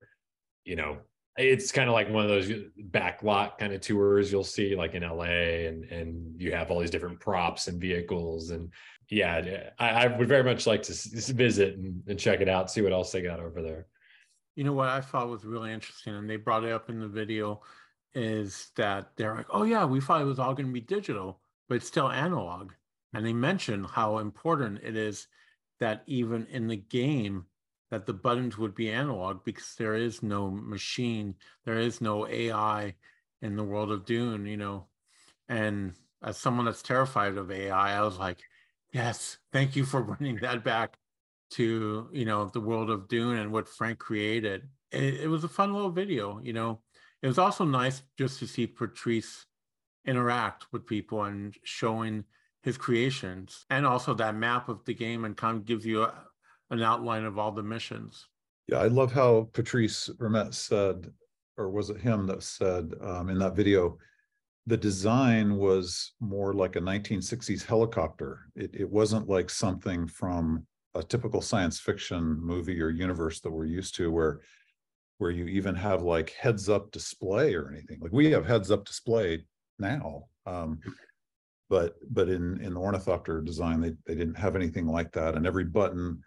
you 0.64 0.76
know, 0.76 0.98
it's 1.36 1.72
kind 1.72 1.88
of 1.88 1.94
like 1.94 2.10
one 2.10 2.24
of 2.24 2.28
those 2.28 2.50
backlot 2.90 3.56
kind 3.58 3.72
of 3.72 3.80
tours 3.80 4.30
you'll 4.30 4.44
see 4.44 4.74
like 4.74 4.94
in 4.94 5.02
LA 5.02 5.66
and 5.68 5.84
and 5.84 6.40
you 6.40 6.52
have 6.52 6.70
all 6.70 6.80
these 6.80 6.90
different 6.90 7.20
props 7.20 7.68
and 7.68 7.80
vehicles 7.80 8.50
and 8.50 8.70
yeah 9.10 9.70
I, 9.78 9.88
I 9.88 10.18
would 10.18 10.28
very 10.28 10.44
much 10.44 10.66
like 10.66 10.82
to 10.82 10.92
visit 11.32 11.76
and, 11.76 12.02
and, 12.06 12.18
check 12.18 12.40
it 12.40 12.48
out 12.48 12.70
see 12.70 12.82
what 12.82 12.92
else 12.92 13.12
they 13.12 13.22
got 13.22 13.40
over 13.40 13.62
there. 13.62 13.86
You 14.56 14.64
know 14.64 14.72
what 14.72 14.88
I 14.88 15.00
thought 15.00 15.28
was 15.28 15.44
really 15.44 15.72
interesting 15.72 16.14
and 16.14 16.28
they 16.28 16.36
brought 16.36 16.64
it 16.64 16.72
up 16.72 16.90
in 16.90 17.00
the 17.00 17.08
video 17.08 17.62
is 18.14 18.70
that 18.76 19.10
they're 19.16 19.34
like 19.34 19.46
oh 19.50 19.62
yeah 19.62 19.84
we 19.84 20.00
thought 20.00 20.20
it 20.20 20.24
was 20.26 20.40
all 20.40 20.54
going 20.54 20.66
to 20.66 20.72
be 20.72 20.80
digital 20.80 21.40
but 21.68 21.76
it's 21.76 21.86
still 21.86 22.10
analog 22.10 22.72
and 23.12 23.26
they 23.26 23.32
mentioned 23.32 23.86
how 23.86 24.18
important 24.18 24.80
it 24.82 24.96
is 24.96 25.26
that 25.80 26.02
even 26.06 26.46
in 26.50 26.68
the 26.68 26.76
game 26.76 27.46
that 27.90 28.06
the 28.06 28.12
buttons 28.12 28.56
would 28.56 28.74
be 28.74 28.90
analog 28.90 29.44
because 29.44 29.74
there 29.76 29.94
is 29.94 30.22
no 30.22 30.50
machine, 30.50 31.34
there 31.64 31.78
is 31.78 32.00
no 32.00 32.26
AI 32.28 32.94
in 33.42 33.56
the 33.56 33.64
world 33.64 33.90
of 33.90 34.04
Dune, 34.04 34.46
you 34.46 34.56
know. 34.56 34.86
And 35.48 35.94
as 36.22 36.36
someone 36.36 36.66
that's 36.66 36.82
terrified 36.82 37.36
of 37.36 37.50
AI, 37.50 37.98
I 37.98 38.02
was 38.02 38.18
like, 38.18 38.38
yes, 38.92 39.38
thank 39.52 39.74
you 39.74 39.84
for 39.84 40.02
bringing 40.18 40.36
that 40.36 40.62
back 40.62 40.96
to, 41.52 42.08
you 42.12 42.24
know, 42.24 42.44
the 42.46 42.60
world 42.60 42.90
of 42.90 43.08
Dune 43.08 43.38
and 43.38 43.50
what 43.50 43.68
Frank 43.68 43.98
created. 43.98 44.68
It, 44.92 45.22
it 45.22 45.28
was 45.28 45.42
a 45.42 45.48
fun 45.48 45.72
little 45.72 45.90
video, 45.90 46.40
you 46.42 46.52
know. 46.52 46.80
It 47.22 47.26
was 47.26 47.38
also 47.38 47.64
nice 47.64 48.02
just 48.16 48.38
to 48.38 48.46
see 48.46 48.66
Patrice 48.66 49.46
interact 50.06 50.66
with 50.72 50.86
people 50.86 51.24
and 51.24 51.54
showing 51.64 52.24
his 52.62 52.76
creations 52.76 53.64
and 53.70 53.86
also 53.86 54.14
that 54.14 54.34
map 54.34 54.68
of 54.68 54.84
the 54.84 54.94
game 54.94 55.24
and 55.24 55.36
kind 55.36 55.56
of 55.56 55.64
gives 55.64 55.84
you 55.84 56.02
a, 56.02 56.12
an 56.70 56.82
outline 56.82 57.24
of 57.24 57.38
all 57.38 57.52
the 57.52 57.62
missions. 57.62 58.26
Yeah, 58.68 58.78
I 58.78 58.86
love 58.86 59.12
how 59.12 59.48
Patrice 59.52 60.10
Vermette 60.18 60.54
said, 60.54 61.10
or 61.56 61.70
was 61.70 61.90
it 61.90 62.00
him 62.00 62.26
that 62.26 62.42
said 62.42 62.92
um, 63.00 63.28
in 63.28 63.38
that 63.38 63.56
video, 63.56 63.98
the 64.66 64.76
design 64.76 65.56
was 65.56 66.12
more 66.20 66.52
like 66.52 66.76
a 66.76 66.80
1960s 66.80 67.64
helicopter. 67.64 68.46
It, 68.54 68.70
it 68.74 68.88
wasn't 68.88 69.28
like 69.28 69.50
something 69.50 70.06
from 70.06 70.66
a 70.94 71.02
typical 71.02 71.40
science 71.40 71.80
fiction 71.80 72.38
movie 72.40 72.80
or 72.80 72.90
universe 72.90 73.40
that 73.40 73.50
we're 73.50 73.64
used 73.64 73.94
to, 73.96 74.10
where 74.10 74.40
where 75.18 75.30
you 75.30 75.46
even 75.46 75.74
have 75.74 76.02
like 76.02 76.30
heads 76.30 76.68
up 76.68 76.90
display 76.92 77.54
or 77.54 77.70
anything. 77.70 77.98
Like 78.00 78.12
we 78.12 78.30
have 78.30 78.46
heads 78.46 78.70
up 78.70 78.86
display 78.86 79.44
now. 79.78 80.24
Um, 80.46 80.78
but 81.70 81.94
but 82.10 82.28
in 82.28 82.60
in 82.60 82.74
the 82.74 82.80
ornithopter 82.80 83.40
design, 83.40 83.80
they 83.80 83.94
they 84.06 84.14
didn't 84.14 84.36
have 84.38 84.56
anything 84.56 84.86
like 84.86 85.12
that, 85.12 85.36
and 85.36 85.46
every 85.46 85.64
button 85.64 86.20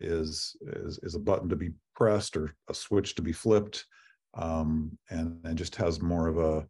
is 0.00 0.56
is 0.60 0.98
is 1.04 1.14
a 1.14 1.20
button 1.20 1.48
to 1.48 1.56
be 1.56 1.70
pressed 1.94 2.36
or 2.36 2.54
a 2.68 2.74
switch 2.74 3.14
to 3.14 3.22
be 3.22 3.32
flipped, 3.32 3.86
um, 4.34 4.98
and 5.08 5.38
and 5.44 5.56
just 5.56 5.76
has 5.76 6.02
more 6.02 6.26
of 6.26 6.36
a 6.38 6.66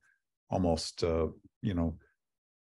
almost 0.51 1.03
uh, 1.03 1.27
you 1.63 1.75
know 1.75 1.99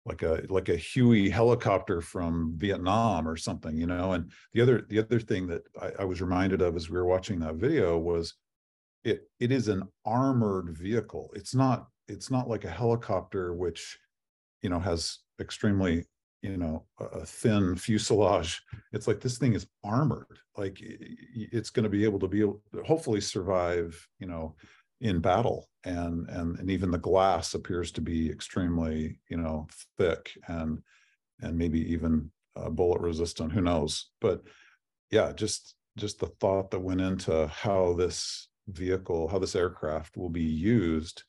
like 0.05 0.21
a 0.21 0.43
like 0.49 0.69
a 0.69 0.75
Huey 0.75 1.29
helicopter 1.29 2.01
from 2.01 2.53
Vietnam 2.57 3.27
or 3.27 3.37
something, 3.37 3.77
you 3.77 3.87
know. 3.87 4.11
And 4.11 4.31
the 4.53 4.61
other 4.61 4.85
the 4.89 4.99
other 4.99 5.19
thing 5.19 5.47
that 5.47 5.63
I, 5.81 5.91
I 6.01 6.03
was 6.03 6.21
reminded 6.21 6.61
of 6.61 6.75
as 6.75 6.89
we 6.89 6.97
were 6.97 7.07
watching 7.07 7.39
that 7.39 7.55
video 7.55 7.97
was 7.97 8.35
it 9.05 9.29
it 9.39 9.53
is 9.53 9.69
an 9.69 9.83
armored 10.05 10.77
vehicle. 10.77 11.31
It's 11.33 11.55
not 11.55 11.87
it's 12.09 12.29
not 12.29 12.49
like 12.49 12.65
a 12.65 12.69
helicopter 12.69 13.53
which 13.53 13.97
you 14.61 14.69
know 14.69 14.79
has 14.79 15.19
extremely 15.39 16.05
you 16.41 16.57
know 16.57 16.85
a 16.99 17.25
thin 17.25 17.75
fuselage. 17.75 18.61
It's 18.93 19.07
like 19.07 19.19
this 19.19 19.37
thing 19.37 19.53
is 19.53 19.67
armored. 19.83 20.39
Like 20.57 20.77
it's 20.81 21.69
going 21.69 21.83
to 21.83 21.89
be 21.89 22.03
able 22.03 22.19
to 22.19 22.27
be 22.27 22.45
hopefully 22.85 23.21
survive 23.21 24.07
you 24.19 24.27
know 24.27 24.55
in 25.01 25.19
battle. 25.19 25.69
And 25.83 26.29
and 26.29 26.59
and 26.59 26.69
even 26.69 26.91
the 26.91 26.97
glass 26.97 27.53
appears 27.53 27.91
to 27.93 28.01
be 28.01 28.29
extremely 28.29 29.19
you 29.29 29.37
know 29.37 29.67
thick 29.97 30.31
and 30.47 30.81
and 31.41 31.57
maybe 31.57 31.91
even 31.91 32.31
uh, 32.55 32.69
bullet 32.69 33.01
resistant. 33.01 33.51
Who 33.51 33.61
knows? 33.61 34.11
But 34.21 34.43
yeah 35.11 35.31
just 35.31 35.75
just 35.97 36.19
the 36.19 36.27
thought 36.39 36.71
that 36.71 36.79
went 36.79 37.01
into 37.01 37.47
how 37.47 37.93
this 37.93 38.49
vehicle 38.67 39.27
how 39.27 39.39
this 39.39 39.55
aircraft 39.55 40.17
will 40.17 40.29
be 40.29 40.43
used 40.43 41.23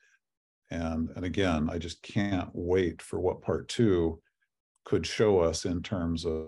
and 0.71 1.11
and 1.17 1.25
again 1.25 1.69
i 1.71 1.79
just 1.79 2.03
can't 2.03 2.49
wait 2.53 3.01
for 3.01 3.21
what 3.21 3.43
part 3.43 3.69
two 3.69 4.21
could 4.85 5.07
show 5.07 5.41
us 5.41 5.65
in 5.65 5.83
terms 5.83 6.25
of 6.25 6.47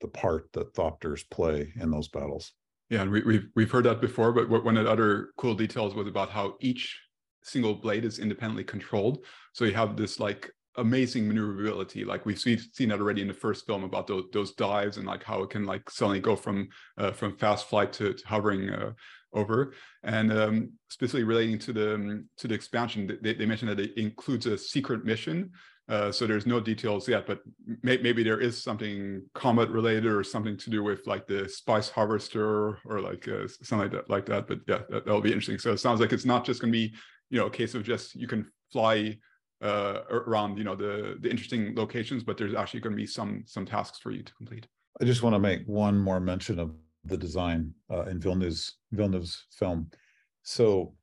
the 0.00 0.08
part 0.08 0.52
that 0.52 0.74
thopters 0.74 1.28
play 1.28 1.72
in 1.80 1.90
those 1.90 2.08
battles. 2.08 2.52
Yeah, 2.90 3.02
and 3.02 3.10
we, 3.10 3.22
we've 3.22 3.48
we've 3.54 3.70
heard 3.70 3.84
that 3.84 4.00
before, 4.00 4.32
but 4.32 4.48
one 4.48 4.76
of 4.76 4.84
the 4.84 4.90
other 4.90 5.30
cool 5.36 5.54
details 5.54 5.94
was 5.94 6.06
about 6.06 6.30
how 6.30 6.54
each 6.60 6.98
single 7.42 7.74
blade 7.74 8.04
is 8.04 8.18
independently 8.18 8.64
controlled. 8.64 9.24
So 9.52 9.64
you 9.64 9.74
have 9.74 9.96
this 9.96 10.20
like 10.20 10.50
amazing 10.76 11.26
maneuverability. 11.26 12.04
Like 12.04 12.24
we've 12.24 12.38
seen, 12.38 12.58
seen 12.72 12.88
that 12.90 13.00
already 13.00 13.22
in 13.22 13.28
the 13.28 13.34
first 13.34 13.66
film 13.66 13.84
about 13.84 14.06
those, 14.06 14.24
those 14.32 14.54
dives 14.54 14.96
and 14.96 15.06
like 15.06 15.24
how 15.24 15.42
it 15.42 15.50
can 15.50 15.66
like 15.66 15.90
suddenly 15.90 16.20
go 16.20 16.36
from 16.36 16.68
uh, 16.96 17.10
from 17.10 17.36
fast 17.36 17.68
flight 17.68 17.92
to, 17.94 18.14
to 18.14 18.26
hovering 18.26 18.70
uh, 18.70 18.92
over. 19.32 19.74
And 20.02 20.32
um, 20.32 20.72
specifically 20.88 21.24
relating 21.24 21.58
to 21.60 21.72
the 21.72 21.94
um, 21.94 22.28
to 22.38 22.48
the 22.48 22.54
expansion, 22.54 23.18
they, 23.22 23.34
they 23.34 23.46
mentioned 23.46 23.70
that 23.70 23.80
it 23.80 23.96
includes 23.96 24.46
a 24.46 24.56
secret 24.58 25.04
mission 25.04 25.50
uh, 25.88 26.12
so 26.12 26.26
there's 26.26 26.46
no 26.46 26.60
details 26.60 27.08
yet, 27.08 27.26
but 27.26 27.40
may, 27.82 27.96
maybe 27.98 28.22
there 28.22 28.40
is 28.40 28.62
something 28.62 29.22
comet 29.34 29.70
related 29.70 30.12
or 30.12 30.22
something 30.22 30.54
to 30.54 30.68
do 30.68 30.82
with 30.82 31.06
like 31.06 31.26
the 31.26 31.48
spice 31.48 31.88
harvester 31.88 32.78
or 32.84 33.00
like 33.00 33.26
uh, 33.26 33.48
something 33.62 33.90
like 33.90 33.92
that, 33.92 34.10
like 34.10 34.26
that. 34.26 34.46
But 34.46 34.58
yeah, 34.66 34.80
that, 34.90 35.06
will 35.06 35.22
be 35.22 35.32
interesting. 35.32 35.58
So 35.58 35.72
it 35.72 35.78
sounds 35.78 36.00
like 36.00 36.12
it's 36.12 36.26
not 36.26 36.44
just 36.44 36.60
going 36.60 36.72
to 36.72 36.78
be, 36.78 36.94
you 37.30 37.38
know, 37.38 37.46
a 37.46 37.50
case 37.50 37.74
of 37.74 37.84
just 37.84 38.14
you 38.14 38.26
can 38.26 38.46
fly 38.70 39.16
uh, 39.62 40.00
around, 40.10 40.58
you 40.58 40.64
know, 40.64 40.74
the 40.74 41.16
the 41.20 41.30
interesting 41.30 41.74
locations, 41.74 42.22
but 42.22 42.36
there's 42.36 42.54
actually 42.54 42.80
going 42.80 42.94
to 42.94 43.00
be 43.00 43.06
some 43.06 43.44
some 43.46 43.64
tasks 43.64 43.98
for 43.98 44.10
you 44.10 44.22
to 44.22 44.34
complete. 44.34 44.66
I 45.00 45.06
just 45.06 45.22
want 45.22 45.34
to 45.34 45.40
make 45.40 45.62
one 45.66 45.98
more 45.98 46.20
mention 46.20 46.58
of 46.58 46.74
the 47.04 47.16
design 47.16 47.72
uh, 47.90 48.02
in 48.04 48.20
Villeneuve's 48.20 48.76
Villeneuve's 48.92 49.46
film. 49.52 49.90
So 50.42 50.94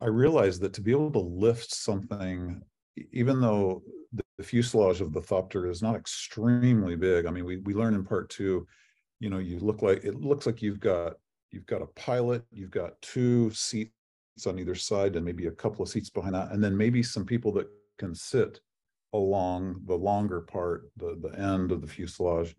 I 0.00 0.06
realized 0.06 0.60
that 0.62 0.72
to 0.74 0.80
be 0.80 0.92
able 0.92 1.12
to 1.12 1.18
lift 1.18 1.74
something 1.74 2.62
even 3.12 3.40
though 3.40 3.82
the, 4.12 4.24
fuselage 4.42 5.00
of 5.00 5.12
the 5.12 5.20
Thopter 5.20 5.68
is 5.68 5.82
not 5.82 5.96
extremely 5.96 6.94
big, 6.94 7.26
I 7.26 7.30
mean, 7.30 7.44
we 7.44 7.56
we 7.56 7.74
learn 7.74 7.94
in 7.94 8.04
part 8.04 8.30
two, 8.30 8.68
you 9.18 9.30
know, 9.30 9.38
you 9.38 9.58
look 9.58 9.82
like 9.82 10.04
it 10.04 10.20
looks 10.20 10.46
like 10.46 10.62
you've 10.62 10.78
got 10.78 11.14
you've 11.50 11.66
got 11.66 11.82
a 11.82 11.86
pilot, 11.86 12.44
you've 12.52 12.70
got 12.70 13.00
two 13.02 13.50
seats 13.50 13.90
on 14.46 14.60
either 14.60 14.76
side, 14.76 15.16
and 15.16 15.24
maybe 15.24 15.46
a 15.46 15.50
couple 15.50 15.82
of 15.82 15.88
seats 15.88 16.08
behind 16.08 16.36
that, 16.36 16.52
and 16.52 16.62
then 16.62 16.76
maybe 16.76 17.02
some 17.02 17.24
people 17.24 17.50
that 17.52 17.66
can 17.98 18.14
sit 18.14 18.60
along 19.12 19.80
the 19.86 19.96
longer 19.96 20.40
part, 20.40 20.88
the 20.96 21.18
the 21.20 21.36
end 21.36 21.72
of 21.72 21.80
the 21.80 21.88
fuselage. 21.88 22.54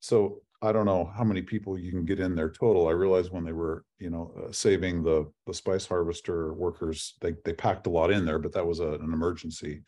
So 0.00 0.42
I 0.62 0.72
don't 0.72 0.86
know 0.86 1.10
how 1.16 1.24
many 1.24 1.40
people 1.40 1.78
you 1.78 1.90
can 1.90 2.04
get 2.04 2.20
in 2.20 2.34
there 2.34 2.50
total. 2.50 2.88
I 2.88 2.92
realized 2.92 3.32
when 3.32 3.44
they 3.44 3.52
were, 3.52 3.84
you 3.98 4.10
know, 4.10 4.34
uh, 4.36 4.52
saving 4.52 5.02
the 5.02 5.30
the 5.46 5.54
spice 5.54 5.86
harvester 5.86 6.52
workers, 6.52 7.14
they 7.20 7.34
they 7.44 7.54
packed 7.54 7.86
a 7.86 7.90
lot 7.90 8.10
in 8.10 8.24
there, 8.26 8.38
but 8.38 8.52
that 8.52 8.66
was 8.66 8.80
a, 8.80 8.92
an 8.92 9.12
emergency. 9.12 9.82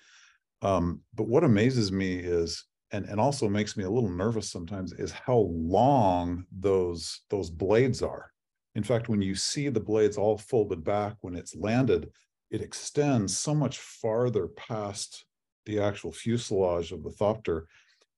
Um, 0.62 1.00
but 1.14 1.28
what 1.28 1.44
amazes 1.44 1.92
me 1.92 2.16
is, 2.16 2.64
and 2.90 3.04
and 3.04 3.20
also 3.20 3.48
makes 3.48 3.76
me 3.76 3.84
a 3.84 3.90
little 3.90 4.10
nervous 4.10 4.50
sometimes, 4.50 4.92
is 4.92 5.12
how 5.12 5.50
long 5.50 6.46
those 6.50 7.20
those 7.28 7.50
blades 7.50 8.02
are. 8.02 8.30
In 8.74 8.82
fact, 8.82 9.10
when 9.10 9.20
you 9.20 9.34
see 9.34 9.68
the 9.68 9.80
blades 9.80 10.16
all 10.16 10.38
folded 10.38 10.82
back 10.82 11.16
when 11.20 11.36
it's 11.36 11.54
landed, 11.54 12.08
it 12.50 12.62
extends 12.62 13.36
so 13.36 13.54
much 13.54 13.78
farther 13.78 14.46
past 14.48 15.26
the 15.66 15.80
actual 15.80 16.12
fuselage 16.12 16.92
of 16.92 17.02
the 17.02 17.10
Thopter 17.10 17.64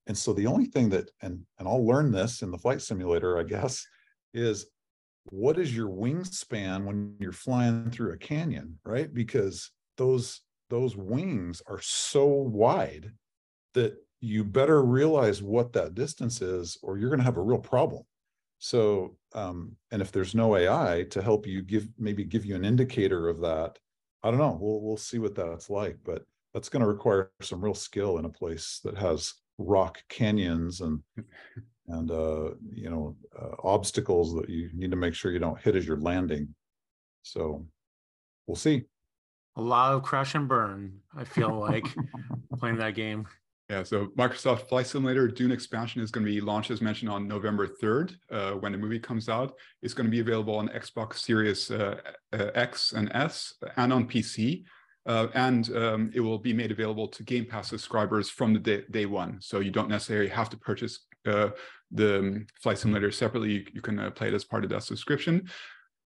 and 0.06 0.16
so 0.16 0.32
the 0.32 0.46
only 0.46 0.66
thing 0.66 0.90
that, 0.90 1.10
and, 1.22 1.40
and 1.58 1.66
I'll 1.66 1.86
learn 1.86 2.10
this 2.10 2.42
in 2.42 2.50
the 2.50 2.58
flight 2.58 2.82
simulator, 2.82 3.38
I 3.38 3.42
guess, 3.42 3.86
is 4.34 4.66
what 5.24 5.58
is 5.58 5.74
your 5.74 5.88
wingspan 5.88 6.84
when 6.84 7.16
you're 7.18 7.32
flying 7.32 7.90
through 7.90 8.12
a 8.12 8.18
canyon, 8.18 8.78
right? 8.84 9.12
Because 9.12 9.70
those 9.96 10.40
those 10.70 10.96
wings 10.96 11.62
are 11.66 11.80
so 11.80 12.26
wide 12.26 13.12
that 13.74 13.94
you 14.20 14.42
better 14.42 14.82
realize 14.82 15.42
what 15.42 15.72
that 15.74 15.94
distance 15.94 16.40
is, 16.40 16.78
or 16.82 16.98
you're 16.98 17.10
going 17.10 17.18
to 17.18 17.24
have 17.24 17.36
a 17.36 17.42
real 17.42 17.58
problem. 17.58 18.02
So, 18.58 19.16
um, 19.34 19.76
and 19.90 20.00
if 20.00 20.10
there's 20.10 20.34
no 20.34 20.56
AI 20.56 21.04
to 21.10 21.22
help 21.22 21.46
you 21.46 21.62
give 21.62 21.88
maybe 21.98 22.24
give 22.24 22.44
you 22.44 22.54
an 22.54 22.64
indicator 22.64 23.28
of 23.28 23.40
that, 23.40 23.78
I 24.22 24.30
don't 24.30 24.40
know. 24.40 24.58
We'll 24.60 24.80
we'll 24.82 24.96
see 24.96 25.18
what 25.18 25.34
that's 25.34 25.70
like, 25.70 25.98
but 26.04 26.24
that's 26.52 26.68
going 26.68 26.80
to 26.82 26.86
require 26.86 27.30
some 27.40 27.62
real 27.64 27.74
skill 27.74 28.18
in 28.18 28.24
a 28.26 28.30
place 28.30 28.80
that 28.84 28.96
has 28.96 29.34
rock 29.58 30.02
canyons 30.08 30.80
and 30.80 31.00
and 31.88 32.10
uh 32.10 32.50
you 32.72 32.90
know 32.90 33.16
uh, 33.38 33.54
obstacles 33.62 34.34
that 34.34 34.48
you 34.48 34.70
need 34.74 34.90
to 34.90 34.96
make 34.96 35.14
sure 35.14 35.32
you 35.32 35.38
don't 35.38 35.60
hit 35.60 35.76
as 35.76 35.86
you're 35.86 36.00
landing. 36.00 36.54
So 37.22 37.66
we'll 38.46 38.56
see. 38.56 38.84
A 39.56 39.62
lot 39.62 39.94
of 39.94 40.02
crash 40.02 40.34
and 40.34 40.48
burn 40.48 40.98
i 41.16 41.24
feel 41.24 41.58
like 41.58 41.86
playing 42.58 42.76
that 42.78 42.94
game. 42.94 43.26
Yeah 43.68 43.82
so 43.82 44.06
microsoft 44.18 44.68
flight 44.68 44.86
simulator 44.86 45.28
dune 45.28 45.52
expansion 45.52 46.02
is 46.02 46.10
going 46.10 46.26
to 46.26 46.30
be 46.30 46.40
launched 46.40 46.70
as 46.70 46.82
mentioned 46.82 47.10
on 47.10 47.28
november 47.28 47.66
3rd 47.66 48.14
uh, 48.30 48.52
when 48.52 48.72
the 48.72 48.78
movie 48.78 48.98
comes 48.98 49.28
out. 49.28 49.54
It's 49.82 49.94
going 49.94 50.06
to 50.06 50.10
be 50.10 50.20
available 50.20 50.56
on 50.56 50.68
xbox 50.68 51.18
series 51.18 51.70
uh, 51.70 52.00
uh 52.32 52.50
x 52.54 52.92
and 52.92 53.10
s 53.14 53.54
and 53.76 53.92
on 53.92 54.08
pc 54.08 54.64
uh, 55.06 55.28
and 55.34 55.74
um, 55.76 56.10
it 56.14 56.20
will 56.20 56.38
be 56.38 56.52
made 56.52 56.70
available 56.70 57.08
to 57.08 57.22
Game 57.22 57.44
Pass 57.44 57.68
subscribers 57.68 58.30
from 58.30 58.52
the 58.52 58.58
day, 58.58 58.82
day 58.90 59.06
one. 59.06 59.38
So 59.40 59.60
you 59.60 59.70
don't 59.70 59.88
necessarily 59.88 60.28
have 60.28 60.50
to 60.50 60.56
purchase 60.56 61.06
uh, 61.26 61.50
the 61.90 62.18
um, 62.18 62.46
flight 62.62 62.78
simulator 62.78 63.10
separately. 63.10 63.52
You, 63.52 63.66
you 63.72 63.80
can 63.80 63.98
uh, 63.98 64.10
play 64.10 64.28
it 64.28 64.34
as 64.34 64.44
part 64.44 64.64
of 64.64 64.70
that 64.70 64.82
subscription. 64.82 65.48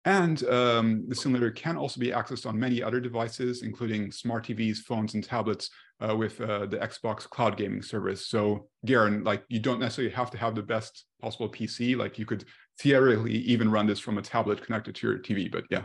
And 0.05 0.43
um, 0.45 1.05
the 1.07 1.15
simulator 1.15 1.51
can 1.51 1.75
also 1.75 1.99
be 1.99 2.11
accessed 2.11 2.45
on 2.45 2.57
many 2.57 2.81
other 2.81 3.01
devices, 3.01 3.63
including 3.63 4.11
smart 4.11 4.45
TVs, 4.45 4.77
phones, 4.77 5.13
and 5.13 5.23
tablets 5.23 5.69
uh, 5.99 6.15
with 6.15 6.39
uh, 6.39 6.65
the 6.65 6.77
Xbox 6.77 7.29
cloud 7.29 7.57
gaming 7.57 7.81
service. 7.81 8.27
So, 8.27 8.69
Garin, 8.85 9.23
like 9.25 9.43
you 9.49 9.59
don't 9.59 9.79
necessarily 9.79 10.13
have 10.13 10.31
to 10.31 10.37
have 10.37 10.55
the 10.55 10.63
best 10.63 11.05
possible 11.21 11.49
PC. 11.49 11.97
Like 11.97 12.17
you 12.17 12.25
could 12.25 12.45
theoretically 12.79 13.33
even 13.33 13.69
run 13.69 13.87
this 13.87 13.99
from 13.99 14.17
a 14.17 14.21
tablet 14.21 14.65
connected 14.65 14.95
to 14.95 15.07
your 15.07 15.19
TV. 15.19 15.51
But 15.51 15.65
yeah, 15.69 15.83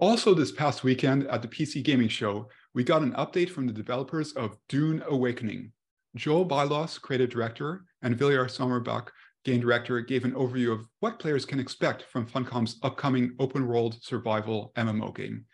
also, 0.00 0.32
this 0.32 0.50
past 0.50 0.82
weekend 0.82 1.26
at 1.26 1.42
the 1.42 1.48
PC 1.48 1.82
Gaming 1.82 2.08
Show, 2.08 2.48
we 2.72 2.82
got 2.82 3.02
an 3.02 3.12
update 3.12 3.50
from 3.50 3.66
the 3.66 3.72
developers 3.72 4.32
of 4.32 4.56
Dune 4.70 5.02
Awakening. 5.06 5.72
Joel 6.16 6.48
Bylos, 6.48 6.98
creative 6.98 7.28
director, 7.28 7.84
and 8.00 8.16
Viljar 8.16 8.46
Sommerbach, 8.46 9.08
game 9.44 9.60
director, 9.60 10.00
gave 10.00 10.24
an 10.24 10.32
overview 10.32 10.72
of 10.72 10.86
what 11.00 11.18
players 11.18 11.44
can 11.44 11.60
expect 11.60 12.04
from 12.04 12.26
Funcom's 12.26 12.78
upcoming 12.82 13.36
open 13.38 13.66
world 13.66 14.02
survival 14.02 14.72
MMO 14.76 15.14
game. 15.14 15.44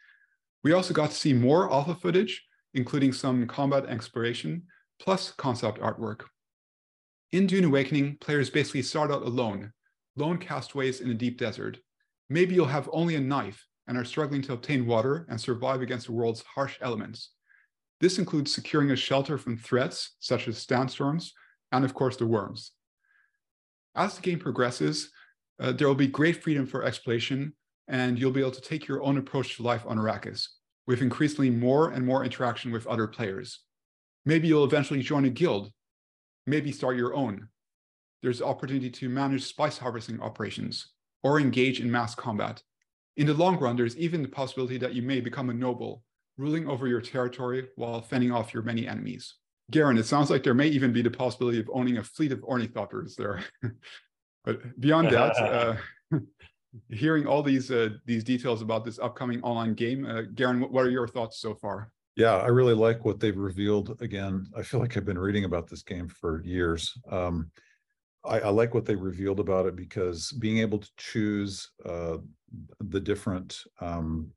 We 0.63 0.73
also 0.73 0.95
got 0.95 1.11
to 1.11 1.17
see 1.17 1.33
more 1.33 1.73
alpha 1.73 1.97
footage, 1.97 2.45
including 2.73 3.13
some 3.13 3.49
combat 3.49 3.87
exploration, 3.87 4.63
plus 5.01 5.33
concept 5.33 5.81
artwork. 5.81 6.21
In 7.33 7.49
Dune 7.49 7.65
Awakening, 7.65 8.19
players 8.21 8.49
basically 8.49 8.83
start 8.83 9.11
out 9.11 9.23
alone, 9.23 9.73
lone 10.15 10.39
castaways 10.39 11.01
in 11.01 11.11
a 11.11 11.15
deep 11.15 11.37
desert. 11.37 11.79
Maybe 12.31 12.55
you'll 12.55 12.67
have 12.67 12.89
only 12.93 13.17
a 13.17 13.21
knife, 13.21 13.67
and 13.89 13.97
are 13.97 14.05
struggling 14.05 14.43
to 14.43 14.53
obtain 14.53 14.87
water 14.87 15.27
and 15.29 15.41
survive 15.41 15.81
against 15.81 16.07
the 16.07 16.13
world's 16.13 16.43
harsh 16.43 16.77
elements. 16.81 17.31
This 18.01 18.19
includes 18.19 18.55
securing 18.55 18.91
a 18.91 18.97
shelter 18.97 19.39
from 19.39 19.57
threats 19.57 20.17
such 20.21 20.49
as 20.49 20.59
sandstorms 20.59 21.33
and, 21.73 21.85
of 21.85 21.95
course, 21.95 22.17
the 22.17 22.27
worms. 22.27 22.73
As 23.95 24.15
the 24.15 24.23
game 24.23 24.39
progresses, 24.39 25.11
uh, 25.59 25.73
there 25.73 25.89
will 25.89 25.95
be 25.95 26.07
great 26.07 26.43
freedom 26.43 26.67
for 26.67 26.85
exploration, 26.85 27.55
and 27.89 28.19
you'll 28.19 28.31
be 28.31 28.41
able 28.41 28.51
to 28.51 28.61
take 28.61 28.87
your 28.87 29.03
own 29.03 29.17
approach 29.17 29.57
to 29.57 29.63
life 29.63 29.85
on 29.87 29.97
Arrakis, 29.97 30.49
with 30.87 31.01
increasingly 31.01 31.49
more 31.51 31.91
and 31.91 32.05
more 32.05 32.25
interaction 32.25 32.71
with 32.71 32.87
other 32.87 33.07
players. 33.07 33.61
Maybe 34.27 34.49
you'll 34.49 34.65
eventually 34.65 35.01
join 35.01 35.25
a 35.25 35.31
guild, 35.31 35.73
maybe 36.47 36.73
start 36.73 36.97
your 36.97 37.15
own. 37.15 37.49
There's 38.23 38.43
opportunity 38.43 38.91
to 38.91 39.09
manage 39.09 39.45
spice 39.45 39.79
harvesting 39.79 40.21
operations 40.21 40.89
or 41.23 41.41
engage 41.41 41.81
in 41.81 41.91
mass 41.91 42.15
combat 42.15 42.63
in 43.17 43.27
the 43.27 43.35
long 43.35 43.59
run, 43.59 43.77
there's 43.77 43.97
even 43.97 44.23
the 44.23 44.29
possibility 44.29 44.79
that 44.79 44.95
you 44.95 45.03
may 45.03 45.21
become 45.21 45.51
a 45.51 45.55
noble, 45.55 46.03
ruling 46.37 46.69
over 46.69 46.87
your 46.87 47.01
territory 47.01 47.69
while 47.77 48.01
fending 48.03 48.31
off 48.31 48.53
your 48.53 48.63
many 48.63 48.87
enemies. 48.87 49.35
Garin, 49.71 49.99
it 49.99 50.07
sounds 50.07 50.31
like 50.31 50.43
there 50.43 50.55
may 50.55 50.69
even 50.69 50.93
be 50.93 51.03
the 51.03 51.11
possibility 51.11 51.59
of 51.59 51.69
owning 51.73 51.97
a 51.97 52.03
fleet 52.03 52.33
of 52.33 52.41
ornithopters 52.41 53.17
there. 53.17 53.43
but 54.45 54.81
beyond 54.81 55.11
that, 55.11 55.37
uh, 56.13 56.19
hearing 56.91 57.27
all 57.27 57.43
these 57.43 57.71
uh, 57.71 57.89
these 58.05 58.23
details 58.23 58.63
about 58.63 58.85
this 58.85 58.99
upcoming 58.99 59.43
online 59.43 59.75
game, 59.75 60.07
uh, 60.07 60.23
Garin, 60.35 60.61
what 60.61 60.85
are 60.85 60.91
your 60.91 61.09
thoughts 61.09 61.41
so 61.41 61.55
far? 61.55 61.91
Yeah, 62.17 62.37
I 62.37 62.47
really 62.47 62.75
like 62.75 63.05
what 63.05 63.21
they've 63.21 63.37
revealed. 63.37 64.01
Again, 64.01 64.47
I 64.57 64.63
feel 64.63 64.81
like 64.81 64.97
I've 64.97 65.05
been 65.05 65.19
reading 65.19 65.45
about 65.45 65.69
this 65.69 65.83
game 65.83 66.09
for 66.09 66.43
years. 66.45 66.97
Um, 67.11 67.51
I, 68.27 68.41
I, 68.41 68.49
like 68.49 68.75
what 68.75 68.85
they 68.85 68.95
revealed 68.95 69.41
about 69.41 69.67
it 69.67 69.77
because 69.77 70.33
being 70.33 70.59
able 70.59 70.79
to 70.79 70.91
choose 70.97 71.71
uh, 71.85 72.19
the 72.81 73.01
different 73.01 73.59
um, 73.81 74.31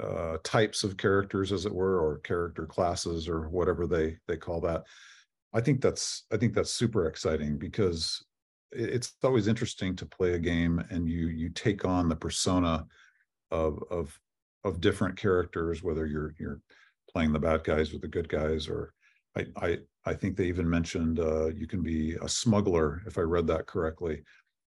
uh, 0.00 0.38
types 0.44 0.84
of 0.84 0.96
characters, 0.96 1.52
as 1.52 1.66
it 1.66 1.74
were, 1.74 2.00
or 2.00 2.18
character 2.18 2.66
classes, 2.66 3.28
or 3.28 3.48
whatever 3.48 3.86
they 3.86 4.18
they 4.28 4.36
call 4.36 4.60
that, 4.60 4.84
I 5.54 5.60
think 5.60 5.80
that's 5.80 6.24
I 6.32 6.36
think 6.36 6.54
that's 6.54 6.72
super 6.72 7.06
exciting 7.06 7.58
because 7.58 8.24
it's 8.72 9.14
always 9.22 9.48
interesting 9.48 9.96
to 9.96 10.06
play 10.06 10.34
a 10.34 10.38
game 10.38 10.84
and 10.90 11.08
you 11.08 11.28
you 11.28 11.48
take 11.50 11.84
on 11.84 12.08
the 12.08 12.16
persona 12.16 12.86
of 13.50 13.82
of 13.90 14.18
of 14.64 14.80
different 14.80 15.16
characters, 15.16 15.82
whether 15.82 16.06
you're 16.06 16.34
you're 16.38 16.60
playing 17.10 17.32
the 17.32 17.38
bad 17.38 17.64
guys 17.64 17.94
or 17.94 17.98
the 17.98 18.08
good 18.08 18.28
guys, 18.28 18.68
or 18.68 18.92
I 19.36 19.46
I 19.56 19.78
I 20.04 20.14
think 20.14 20.36
they 20.36 20.46
even 20.46 20.68
mentioned 20.68 21.20
uh, 21.20 21.48
you 21.48 21.66
can 21.66 21.82
be 21.82 22.14
a 22.22 22.28
smuggler, 22.28 23.02
if 23.06 23.18
I 23.18 23.22
read 23.22 23.46
that 23.48 23.66
correctly. 23.66 24.22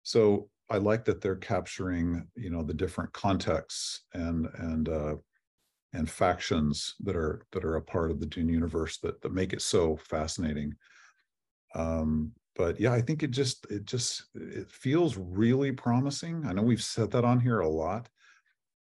So 0.02 0.48
I 0.70 0.78
like 0.78 1.04
that 1.04 1.20
they're 1.20 1.36
capturing, 1.36 2.26
you 2.34 2.50
know, 2.50 2.62
the 2.62 2.74
different 2.74 3.12
contexts 3.12 4.04
and 4.14 4.46
and 4.58 4.88
uh, 4.88 5.16
and 5.92 6.10
factions 6.10 6.94
that 7.00 7.16
are 7.16 7.42
that 7.52 7.64
are 7.64 7.76
a 7.76 7.82
part 7.82 8.10
of 8.10 8.20
the 8.20 8.26
Dune 8.26 8.48
universe 8.48 8.98
that 8.98 9.20
that 9.22 9.32
make 9.32 9.52
it 9.52 9.62
so 9.62 9.96
fascinating. 9.96 10.74
Um, 11.74 12.32
but 12.54 12.80
yeah, 12.80 12.92
I 12.92 13.02
think 13.02 13.22
it 13.22 13.30
just 13.30 13.66
it 13.70 13.84
just 13.84 14.24
it 14.34 14.70
feels 14.70 15.16
really 15.16 15.72
promising. 15.72 16.46
I 16.46 16.52
know 16.52 16.62
we've 16.62 16.82
said 16.82 17.10
that 17.12 17.24
on 17.24 17.38
here 17.40 17.60
a 17.60 17.68
lot, 17.68 18.08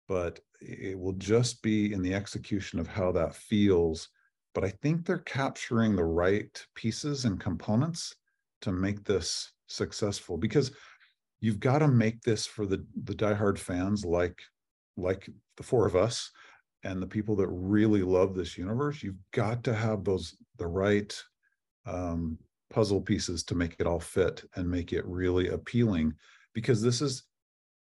but 0.08 0.40
it 0.60 0.98
will 0.98 1.14
just 1.14 1.62
be 1.62 1.92
in 1.92 2.00
the 2.02 2.14
execution 2.14 2.78
of 2.78 2.86
how 2.86 3.12
that 3.12 3.34
feels 3.34 4.08
but 4.54 4.64
I 4.64 4.70
think 4.70 5.04
they're 5.04 5.18
capturing 5.18 5.96
the 5.96 6.04
right 6.04 6.66
pieces 6.74 7.24
and 7.24 7.40
components 7.40 8.14
to 8.62 8.72
make 8.72 9.04
this 9.04 9.52
successful 9.66 10.36
because 10.36 10.70
you've 11.40 11.60
got 11.60 11.78
to 11.80 11.88
make 11.88 12.22
this 12.22 12.46
for 12.46 12.66
the 12.66 12.84
the 13.04 13.14
diehard 13.14 13.58
fans 13.58 14.04
like 14.04 14.40
like 14.96 15.28
the 15.56 15.62
four 15.62 15.86
of 15.86 15.96
us 15.96 16.30
and 16.84 17.02
the 17.02 17.06
people 17.06 17.34
that 17.36 17.48
really 17.48 18.02
love 18.02 18.34
this 18.34 18.56
universe. 18.56 19.02
You've 19.02 19.18
got 19.32 19.64
to 19.64 19.74
have 19.74 20.04
those 20.04 20.36
the 20.58 20.66
right 20.66 21.14
um, 21.86 22.38
puzzle 22.70 23.00
pieces 23.00 23.42
to 23.44 23.54
make 23.54 23.76
it 23.78 23.86
all 23.86 24.00
fit 24.00 24.44
and 24.56 24.68
make 24.68 24.92
it 24.92 25.04
really 25.06 25.48
appealing 25.48 26.14
because 26.54 26.80
this 26.80 27.00
is 27.00 27.24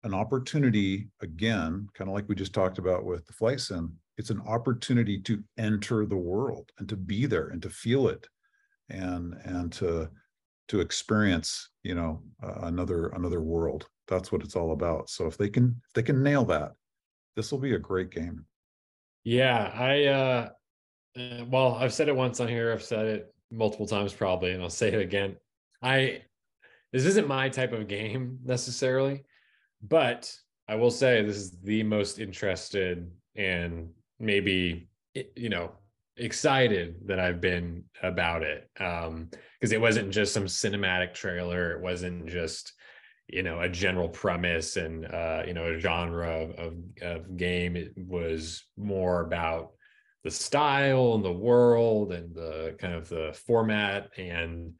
an 0.05 0.15
opportunity 0.15 1.09
again 1.21 1.87
kind 1.95 2.11
of 2.11 2.15
like 2.15 2.29
we 2.29 2.35
just 2.35 2.53
talked 2.53 2.79
about 2.79 3.05
with 3.05 3.25
the 3.27 3.33
flight 3.33 3.61
sim 3.61 3.97
it's 4.19 4.31
an 4.31 4.43
opportunity 4.47 5.21
to 5.21 5.43
enter 5.59 6.07
the 6.07 6.17
world 6.17 6.71
and 6.79 6.89
to 6.89 6.97
be 6.97 7.27
there 7.27 7.49
and 7.49 7.63
to 7.63 7.71
feel 7.71 8.09
it 8.09 8.27
and 8.91 9.35
and 9.45 9.73
to 9.73 10.09
to 10.69 10.81
experience 10.81 11.71
you 11.83 11.95
know 11.95 12.23
uh, 12.43 12.67
another 12.67 13.09
another 13.09 13.41
world. 13.41 13.87
That's 14.09 14.31
what 14.33 14.43
it's 14.43 14.57
all 14.57 14.73
about. 14.73 15.09
So 15.09 15.27
if 15.27 15.37
they 15.37 15.49
can 15.49 15.81
if 15.89 15.93
they 15.95 16.03
can 16.03 16.23
nail 16.23 16.45
that 16.47 16.73
this 17.37 17.51
will 17.51 17.59
be 17.59 17.75
a 17.75 17.79
great 17.79 18.11
game. 18.11 18.45
Yeah 19.25 19.71
i 19.75 20.05
uh, 20.07 20.49
uh 21.17 21.45
well 21.49 21.77
i've 21.77 21.95
said 21.95 22.09
it 22.09 22.17
once 22.17 22.41
on 22.41 22.49
here 22.49 22.73
i've 22.73 22.83
said 22.83 23.07
it 23.07 23.35
multiple 23.53 23.87
times 23.87 24.13
probably 24.13 24.51
and 24.51 24.63
i'll 24.63 24.71
say 24.71 24.89
it 24.89 25.01
again. 25.01 25.37
I 25.81 26.23
this 26.93 27.05
isn't 27.07 27.27
my 27.27 27.49
type 27.49 27.73
of 27.73 27.89
game 27.89 28.39
necessarily, 28.45 29.25
but 29.83 30.35
I 30.69 30.75
will 30.75 30.91
say 30.91 31.23
this 31.23 31.37
is 31.37 31.59
the 31.63 31.83
most 31.83 32.19
interested 32.19 33.11
and 33.35 33.89
maybe 34.23 34.89
you 35.37 35.51
know 35.51 35.73
excited 36.17 36.97
that 37.07 37.19
I've 37.19 37.41
been 37.41 37.85
about 38.03 38.43
it. 38.43 38.71
Um, 38.81 39.29
because 39.61 39.73
it 39.73 39.81
wasn't 39.81 40.11
just 40.11 40.33
some 40.33 40.47
cinematic 40.47 41.15
trailer, 41.15 41.73
it 41.73 41.83
wasn't 41.83 42.27
just 42.27 42.73
you 43.29 43.43
know 43.43 43.61
a 43.61 43.69
general 43.69 44.09
premise 44.09 44.77
and 44.77 45.07
uh, 45.07 45.43
you 45.47 45.55
know 45.55 45.73
a 45.73 45.79
genre 45.79 46.29
of, 46.29 46.51
of, 46.53 46.75
of 47.03 47.37
game. 47.37 47.77
It 47.77 47.93
was 47.97 48.65
more 48.77 49.21
about 49.21 49.73
the 50.25 50.31
style 50.31 51.15
and 51.15 51.25
the 51.25 51.33
world 51.33 52.13
and 52.13 52.35
the 52.35 52.77
kind 52.79 52.95
of 52.95 53.09
the 53.09 53.37
format 53.47 54.11
and 54.17 54.73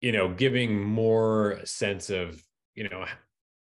you 0.00 0.12
know 0.12 0.32
giving 0.32 0.82
more 0.82 1.60
sense 1.64 2.10
of 2.10 2.40
you 2.74 2.88
know 2.88 3.04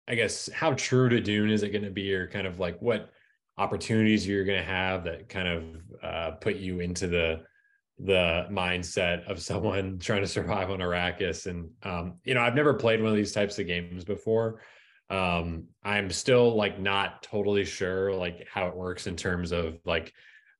i 0.07 0.15
guess 0.15 0.49
how 0.53 0.73
true 0.73 1.09
to 1.09 1.19
dune 1.19 1.49
is 1.49 1.63
it 1.63 1.69
going 1.69 1.83
to 1.83 1.89
be 1.89 2.13
or 2.13 2.27
kind 2.27 2.45
of 2.45 2.59
like 2.59 2.79
what 2.81 3.09
opportunities 3.57 4.27
you're 4.27 4.45
going 4.45 4.59
to 4.59 4.65
have 4.65 5.03
that 5.05 5.29
kind 5.29 5.47
of 5.47 5.63
uh, 6.03 6.31
put 6.31 6.55
you 6.57 6.79
into 6.79 7.07
the 7.07 7.41
the 7.99 8.45
mindset 8.51 9.25
of 9.29 9.41
someone 9.41 9.97
trying 10.01 10.21
to 10.21 10.27
survive 10.27 10.69
on 10.69 10.79
Arrakis. 10.79 11.45
And 11.47 11.69
um, 11.83 12.15
you 12.23 12.33
know, 12.33 12.41
I've 12.41 12.55
never 12.55 12.73
played 12.73 13.01
one 13.01 13.11
of 13.11 13.15
these 13.15 13.31
types 13.31 13.57
of 13.59 13.67
games 13.67 14.03
before. 14.03 14.61
Um, 15.09 15.67
I'm 15.83 16.09
still 16.09 16.55
like 16.55 16.79
not 16.79 17.23
totally 17.23 17.63
sure 17.63 18.13
like 18.13 18.47
how 18.51 18.67
it 18.67 18.75
works 18.75 19.07
in 19.07 19.15
terms 19.15 19.51
of 19.51 19.77
like 19.85 20.13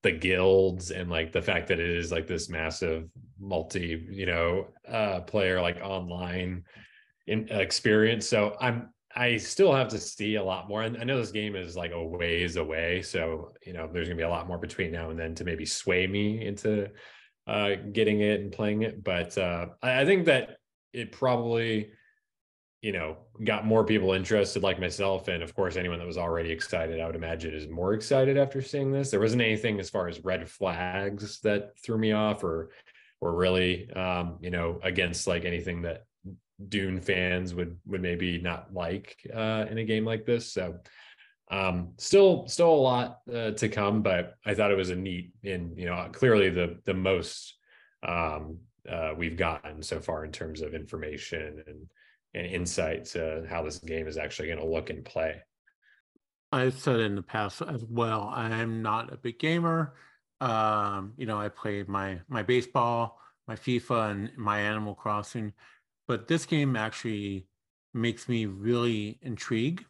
the 0.04 0.12
guilds 0.12 0.92
and 0.92 1.10
like 1.10 1.32
the 1.32 1.42
fact 1.42 1.68
that 1.68 1.80
it 1.80 1.90
is 1.90 2.12
like 2.12 2.28
this 2.28 2.48
massive 2.48 3.10
multi, 3.40 4.06
you 4.10 4.28
know, 4.28 4.68
uh 4.88 5.22
player 5.22 5.60
like 5.60 5.78
online 5.82 6.64
in, 7.28 7.50
experience. 7.50 8.30
So 8.30 8.56
I'm 8.62 8.90
I 9.16 9.38
still 9.38 9.74
have 9.74 9.88
to 9.90 9.98
see 9.98 10.36
a 10.36 10.44
lot 10.44 10.68
more. 10.68 10.82
And 10.82 10.98
I 10.98 11.06
know 11.06 11.18
this 11.18 11.32
game 11.32 11.56
is 11.56 11.78
like 11.78 11.92
a 11.92 12.04
ways 12.04 12.58
away. 12.58 13.02
So, 13.02 13.54
you 13.66 13.72
know, 13.72 13.90
there's 13.92 14.08
going 14.08 14.18
to 14.18 14.22
be 14.22 14.28
a 14.28 14.30
lot 14.30 14.48
more 14.48 14.58
between 14.58 14.92
now 14.92 15.10
and 15.10 15.18
then 15.18 15.34
to 15.36 15.46
maybe 15.46 15.66
sway 15.66 16.06
me 16.06 16.46
into 16.46 16.90
uh, 17.48 17.76
getting 17.94 18.20
it 18.20 18.42
and 18.42 18.52
playing 18.52 18.82
it. 18.82 19.04
But 19.04 19.38
uh, 19.38 19.68
I, 19.82 20.04
think 20.04 20.26
that 20.26 20.58
it 20.92 21.14
probably, 21.14 21.92
you 22.82 22.92
know, 22.92 23.18
got 23.42 23.66
more 23.66 23.86
people 23.86 24.12
interested 24.12 24.64
like 24.64 24.82
myself. 24.82 25.30
And 25.30 25.42
of 25.42 25.56
course, 25.56 25.78
anyone 25.78 26.00
that 26.00 26.08
was 26.08 26.18
already 26.18 26.52
excited, 26.52 27.00
I 27.00 27.06
would 27.06 27.16
imagine 27.16 27.54
is 27.54 27.70
more 27.70 27.94
excited 27.94 28.38
after 28.38 28.62
seeing 28.62 28.92
this. 28.92 29.12
There 29.12 29.22
wasn't 29.22 29.44
anything 29.44 29.80
as 29.80 29.90
far 29.90 30.10
as 30.10 30.26
red 30.26 30.50
flags 30.50 31.40
that 31.42 31.80
threw 31.80 31.98
me 31.98 32.12
off 32.12 32.44
or, 32.44 32.72
or 33.22 33.34
really, 33.34 33.90
um, 33.92 34.40
you 34.42 34.50
know, 34.50 34.78
against 34.84 35.26
like 35.26 35.46
anything 35.46 35.84
that 35.84 36.06
Dune 36.70 37.02
fans 37.02 37.54
would 37.54 37.78
would 37.86 38.02
maybe 38.02 38.40
not 38.40 38.74
like 38.74 39.18
uh, 39.34 39.66
in 39.70 39.78
a 39.78 39.84
game 39.84 40.06
like 40.06 40.26
this. 40.26 40.52
So 40.52 40.80
um, 41.52 41.94
still 41.98 42.48
still 42.48 42.74
a 42.74 42.76
lot 42.76 43.20
uh, 43.34 43.52
to 43.52 43.70
come, 43.70 44.02
but 44.02 44.36
I 44.46 44.54
thought 44.56 44.72
it 44.72 44.78
was 44.78 44.90
a 44.90 44.96
neat 44.96 45.32
and 45.44 45.78
you 45.78 45.86
know 45.86 46.10
clearly 46.12 46.50
the 46.50 46.80
the 46.86 46.94
most 46.94 47.56
um, 48.08 48.60
uh, 48.90 49.14
we've 49.18 49.38
gotten 49.38 49.82
so 49.82 50.00
far 50.00 50.26
in 50.26 50.32
terms 50.32 50.62
of 50.62 50.74
information 50.74 51.64
and 51.68 51.88
and 52.34 52.46
insight 52.48 53.06
to 53.06 53.46
how 53.50 53.64
this 53.64 53.80
game 53.80 54.08
is 54.08 54.18
actually 54.18 54.48
going 54.48 54.60
to 54.60 54.66
look 54.66 54.90
and 54.90 55.06
play. 55.06 55.42
I've 56.52 56.78
said 56.78 57.00
in 57.00 57.16
the 57.16 57.22
past 57.22 57.62
as 57.62 57.84
well. 57.84 58.32
I'm 58.34 58.82
not 58.82 59.12
a 59.12 59.18
big 59.18 59.40
gamer. 59.40 59.94
Um, 60.42 61.14
you 61.18 61.26
know, 61.26 61.38
I 61.38 61.50
play 61.50 61.84
my 61.88 62.20
my 62.28 62.44
baseball, 62.44 63.20
my 63.48 63.56
FIFA, 63.56 64.12
and 64.12 64.38
my 64.38 64.62
Animal 64.62 64.96
Crossing 64.96 65.54
but 66.08 66.28
this 66.28 66.46
game 66.46 66.76
actually 66.76 67.48
makes 67.94 68.28
me 68.28 68.46
really 68.46 69.18
intrigued. 69.22 69.86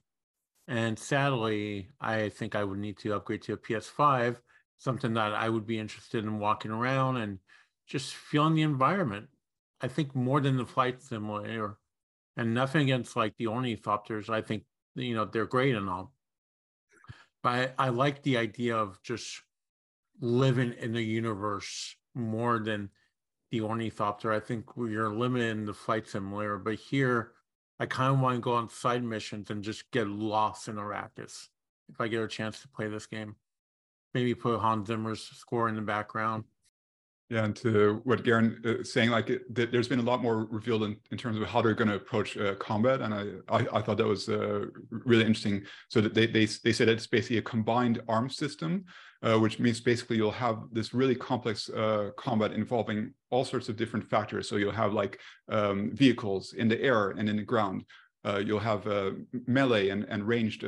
And 0.68 0.98
sadly, 0.98 1.90
I 2.00 2.30
think 2.30 2.56
I 2.56 2.64
would 2.64 2.80
need 2.80 2.98
to 3.00 3.16
upgrade 3.16 3.44
to 3.44 3.54
a 3.54 3.58
PS5, 3.58 4.38
something 4.78 5.14
that 5.14 5.34
I 5.34 5.50
would 5.50 5.68
be 5.68 5.80
interested 5.80 6.24
in 6.24 6.40
walking 6.40 6.72
around 6.72 7.18
and 7.18 7.40
just 7.88 8.16
feeling 8.16 8.56
the 8.56 8.64
environment. 8.64 9.28
I 9.82 9.88
think 9.88 10.16
more 10.16 10.42
than 10.42 10.58
the 10.58 10.66
flight 10.66 11.02
simulator, 11.04 11.78
and 12.38 12.54
nothing 12.54 12.84
against 12.84 13.16
like 13.16 13.36
the 13.38 13.46
ornithopters. 13.46 14.30
I 14.30 14.42
think 14.42 14.64
you 14.96 15.14
know 15.14 15.26
they're 15.26 15.46
great 15.46 15.76
and 15.76 15.90
all, 15.90 16.14
but 17.44 17.74
I, 17.78 17.88
I 17.88 17.90
like 17.90 18.24
the 18.24 18.38
idea 18.38 18.76
of 18.78 19.02
just 19.04 19.42
living 20.20 20.74
in 20.80 20.94
the 20.94 21.04
universe 21.04 21.96
more 22.16 22.60
than 22.60 22.90
the 23.52 23.62
ornithopter. 23.62 24.32
I 24.32 24.40
think 24.40 24.76
we 24.76 24.96
are 24.96 25.10
limited 25.10 25.52
in 25.52 25.66
the 25.66 25.74
flight 25.74 26.08
simulator, 26.08 26.58
but 26.58 26.76
here 26.76 27.32
I 27.80 27.86
kind 27.86 28.14
of 28.14 28.20
want 28.20 28.36
to 28.36 28.42
go 28.42 28.54
on 28.54 28.70
side 28.70 29.04
missions 29.04 29.50
and 29.50 29.64
just 29.64 29.92
get 29.92 30.08
lost 30.08 30.68
in 30.68 30.76
Arrakis 30.76 31.50
if 31.90 32.00
I 32.00 32.08
get 32.08 32.24
a 32.24 32.28
chance 32.28 32.62
to 32.62 32.68
play 32.68 32.88
this 32.88 33.06
game. 33.06 33.36
Maybe 34.14 34.34
put 34.34 34.60
Hans 34.60 34.88
Zimmer's 34.88 35.22
score 35.22 35.68
in 35.68 35.76
the 35.76 35.82
background. 35.82 36.46
Yeah, 37.30 37.46
and 37.46 37.56
to 37.58 38.02
what 38.04 38.24
Garin 38.24 38.62
uh, 38.64 38.84
saying, 38.84 39.10
like 39.10 39.32
it, 39.32 39.56
th- 39.56 39.72
there's 39.72 39.88
been 39.88 39.98
a 39.98 40.04
lot 40.04 40.22
more 40.22 40.46
revealed 40.46 40.84
in, 40.84 40.96
in 41.10 41.18
terms 41.18 41.42
of 41.42 41.48
how 41.48 41.60
they're 41.60 41.74
going 41.74 41.88
to 41.88 41.96
approach 41.96 42.38
uh, 42.38 42.54
combat, 42.56 43.02
and 43.02 43.14
I, 43.16 43.24
I, 43.50 43.66
I 43.74 43.82
thought 43.82 43.98
that 43.98 44.06
was 44.06 44.30
uh, 44.30 44.66
really 44.92 45.26
interesting. 45.26 45.64
So 45.90 46.02
that 46.02 46.14
they 46.14 46.28
they 46.28 46.46
they 46.46 46.72
said 46.72 46.88
it's 46.88 47.08
basically 47.08 47.40
a 47.40 47.42
combined 47.42 48.00
arms 48.08 48.38
system, 48.38 48.86
uh, 49.24 49.40
which 49.40 49.58
means 49.58 49.82
basically 49.82 50.18
you'll 50.18 50.30
have 50.30 50.66
this 50.72 50.94
really 50.94 51.16
complex 51.16 51.68
uh, 51.70 52.12
combat 52.16 52.52
involving 52.52 53.12
all 53.32 53.44
sorts 53.44 53.70
of 53.70 53.76
different 53.76 54.06
factors. 54.06 54.48
So 54.48 54.58
you'll 54.58 54.72
have 54.72 54.94
like 54.94 55.20
um, 55.50 55.96
vehicles 55.96 56.54
in 56.54 56.68
the 56.68 56.80
air 56.80 57.10
and 57.10 57.28
in 57.28 57.38
the 57.38 57.44
ground. 57.44 57.86
Uh, 58.24 58.38
you'll 58.38 58.60
have 58.60 58.86
melee 59.48 59.90
and 59.90 60.04
and 60.10 60.28
ranged. 60.28 60.64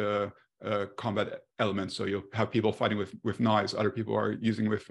combat 0.97 1.27
elements. 1.59 1.95
So 1.95 2.05
you'll 2.05 2.29
have 2.33 2.49
people 2.49 2.71
fighting 2.73 2.97
with 2.97 3.13
with 3.23 3.39
knives. 3.39 3.75
Other 3.75 3.91
people 3.91 4.15
are 4.15 4.31
using 4.41 4.67
with 4.69 4.89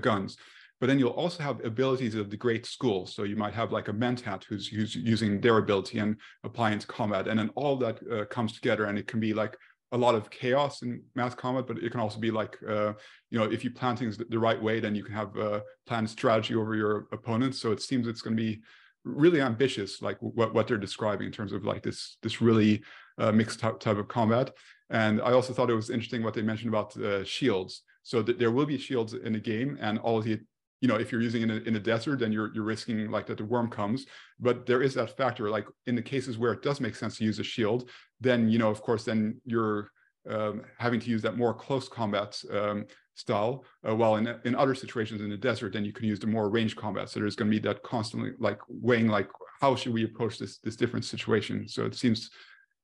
guns 0.00 0.38
but 0.80 0.86
then 0.86 0.98
you'll 0.98 1.10
also 1.10 1.42
have 1.42 1.64
abilities 1.64 2.14
of 2.14 2.30
the 2.30 2.36
great 2.36 2.64
schools. 2.66 3.14
So 3.14 3.24
you 3.24 3.36
might 3.36 3.54
have 3.54 3.72
like 3.72 3.88
a 3.88 3.92
mentat 3.92 4.44
who's, 4.44 4.68
who's 4.68 4.94
using 4.94 5.40
their 5.40 5.58
ability 5.58 5.98
and 5.98 6.16
applying 6.44 6.78
to 6.78 6.86
combat. 6.86 7.26
And 7.28 7.38
then 7.38 7.50
all 7.56 7.76
that 7.76 7.98
uh, 8.10 8.24
comes 8.26 8.52
together 8.52 8.84
and 8.84 8.98
it 8.98 9.06
can 9.06 9.20
be 9.20 9.34
like 9.34 9.56
a 9.92 9.98
lot 9.98 10.14
of 10.14 10.30
chaos 10.30 10.82
in 10.82 11.02
mass 11.14 11.34
combat, 11.34 11.66
but 11.66 11.78
it 11.78 11.90
can 11.90 12.00
also 12.00 12.20
be 12.20 12.30
like, 12.30 12.56
uh, 12.68 12.92
you 13.30 13.38
know, 13.38 13.44
if 13.44 13.64
you 13.64 13.70
plan 13.70 13.96
things 13.96 14.18
the 14.18 14.38
right 14.38 14.62
way, 14.62 14.78
then 14.80 14.94
you 14.94 15.02
can 15.02 15.14
have 15.14 15.36
a 15.36 15.62
planned 15.86 16.10
strategy 16.10 16.54
over 16.54 16.74
your 16.74 17.08
opponents. 17.12 17.60
So 17.60 17.72
it 17.72 17.82
seems 17.82 18.06
it's 18.06 18.20
going 18.20 18.36
to 18.36 18.42
be 18.42 18.60
really 19.04 19.40
ambitious, 19.40 20.02
like 20.02 20.18
what, 20.20 20.52
what 20.54 20.68
they're 20.68 20.76
describing 20.76 21.26
in 21.26 21.32
terms 21.32 21.52
of 21.52 21.64
like 21.64 21.82
this, 21.82 22.18
this 22.22 22.40
really 22.40 22.82
uh, 23.18 23.32
mixed 23.32 23.60
type, 23.60 23.80
type 23.80 23.96
of 23.96 24.08
combat. 24.08 24.52
And 24.90 25.20
I 25.22 25.32
also 25.32 25.52
thought 25.52 25.70
it 25.70 25.74
was 25.74 25.90
interesting 25.90 26.22
what 26.22 26.34
they 26.34 26.42
mentioned 26.42 26.68
about 26.68 26.96
uh, 26.96 27.24
shields. 27.24 27.82
So 28.04 28.22
that 28.22 28.38
there 28.38 28.50
will 28.50 28.64
be 28.64 28.78
shields 28.78 29.12
in 29.12 29.34
the 29.34 29.38
game, 29.38 29.76
and 29.82 29.98
all 29.98 30.22
the 30.22 30.40
you 30.80 30.88
know, 30.88 30.96
if 30.96 31.10
you're 31.10 31.20
using 31.20 31.42
in 31.42 31.50
a, 31.50 31.56
in 31.56 31.76
a 31.76 31.80
desert, 31.80 32.20
then 32.20 32.32
you're 32.32 32.52
you're 32.54 32.64
risking 32.64 33.10
like 33.10 33.26
that 33.26 33.38
the 33.38 33.44
worm 33.44 33.68
comes. 33.68 34.06
But 34.38 34.66
there 34.66 34.82
is 34.82 34.94
that 34.94 35.16
factor, 35.16 35.50
like 35.50 35.66
in 35.86 35.94
the 35.94 36.02
cases 36.02 36.38
where 36.38 36.52
it 36.52 36.62
does 36.62 36.80
make 36.80 36.94
sense 36.94 37.18
to 37.18 37.24
use 37.24 37.38
a 37.38 37.44
shield, 37.44 37.90
then 38.20 38.48
you 38.48 38.58
know, 38.58 38.70
of 38.70 38.80
course, 38.80 39.04
then 39.04 39.40
you're 39.44 39.90
um, 40.28 40.62
having 40.78 41.00
to 41.00 41.10
use 41.10 41.22
that 41.22 41.36
more 41.36 41.54
close 41.54 41.88
combat 41.88 42.40
um, 42.52 42.86
style. 43.14 43.64
Uh, 43.86 43.96
while 43.96 44.16
in 44.16 44.26
in 44.44 44.54
other 44.54 44.74
situations 44.74 45.20
in 45.20 45.30
the 45.30 45.36
desert, 45.36 45.72
then 45.72 45.84
you 45.84 45.92
can 45.92 46.06
use 46.06 46.20
the 46.20 46.26
more 46.26 46.48
range 46.48 46.76
combat. 46.76 47.08
So 47.08 47.20
there's 47.20 47.36
going 47.36 47.50
to 47.50 47.56
be 47.56 47.66
that 47.66 47.82
constantly 47.82 48.32
like 48.38 48.60
weighing, 48.68 49.08
like 49.08 49.28
how 49.60 49.74
should 49.74 49.92
we 49.92 50.04
approach 50.04 50.38
this 50.38 50.58
this 50.58 50.76
different 50.76 51.04
situation. 51.04 51.66
So 51.66 51.84
it 51.86 51.94
seems, 51.94 52.30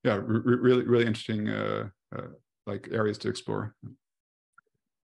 yeah, 0.03 0.21
really 0.25 0.85
really 0.85 1.07
interesting 1.07 1.49
uh, 1.49 1.89
uh, 2.17 2.29
like 2.67 2.89
areas 2.91 3.19
to 3.19 3.29
explore. 3.29 3.75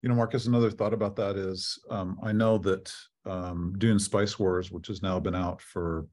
You 0.06 0.10
know, 0.10 0.18
Marcus, 0.18 0.46
another 0.46 0.70
thought 0.70 0.94
about 0.94 1.15
that 1.15 1.36
is 1.36 1.80
um, 1.89 2.20
I 2.22 2.32
know 2.32 2.60
that 2.60 2.94
um, 3.26 3.74
Dune 3.80 3.98
Spice 3.98 4.38
Wars, 4.38 4.72
which 4.72 4.86
has 4.86 5.02
now 5.02 5.20
been 5.20 5.34
out 5.34 5.60
for, 5.60 6.06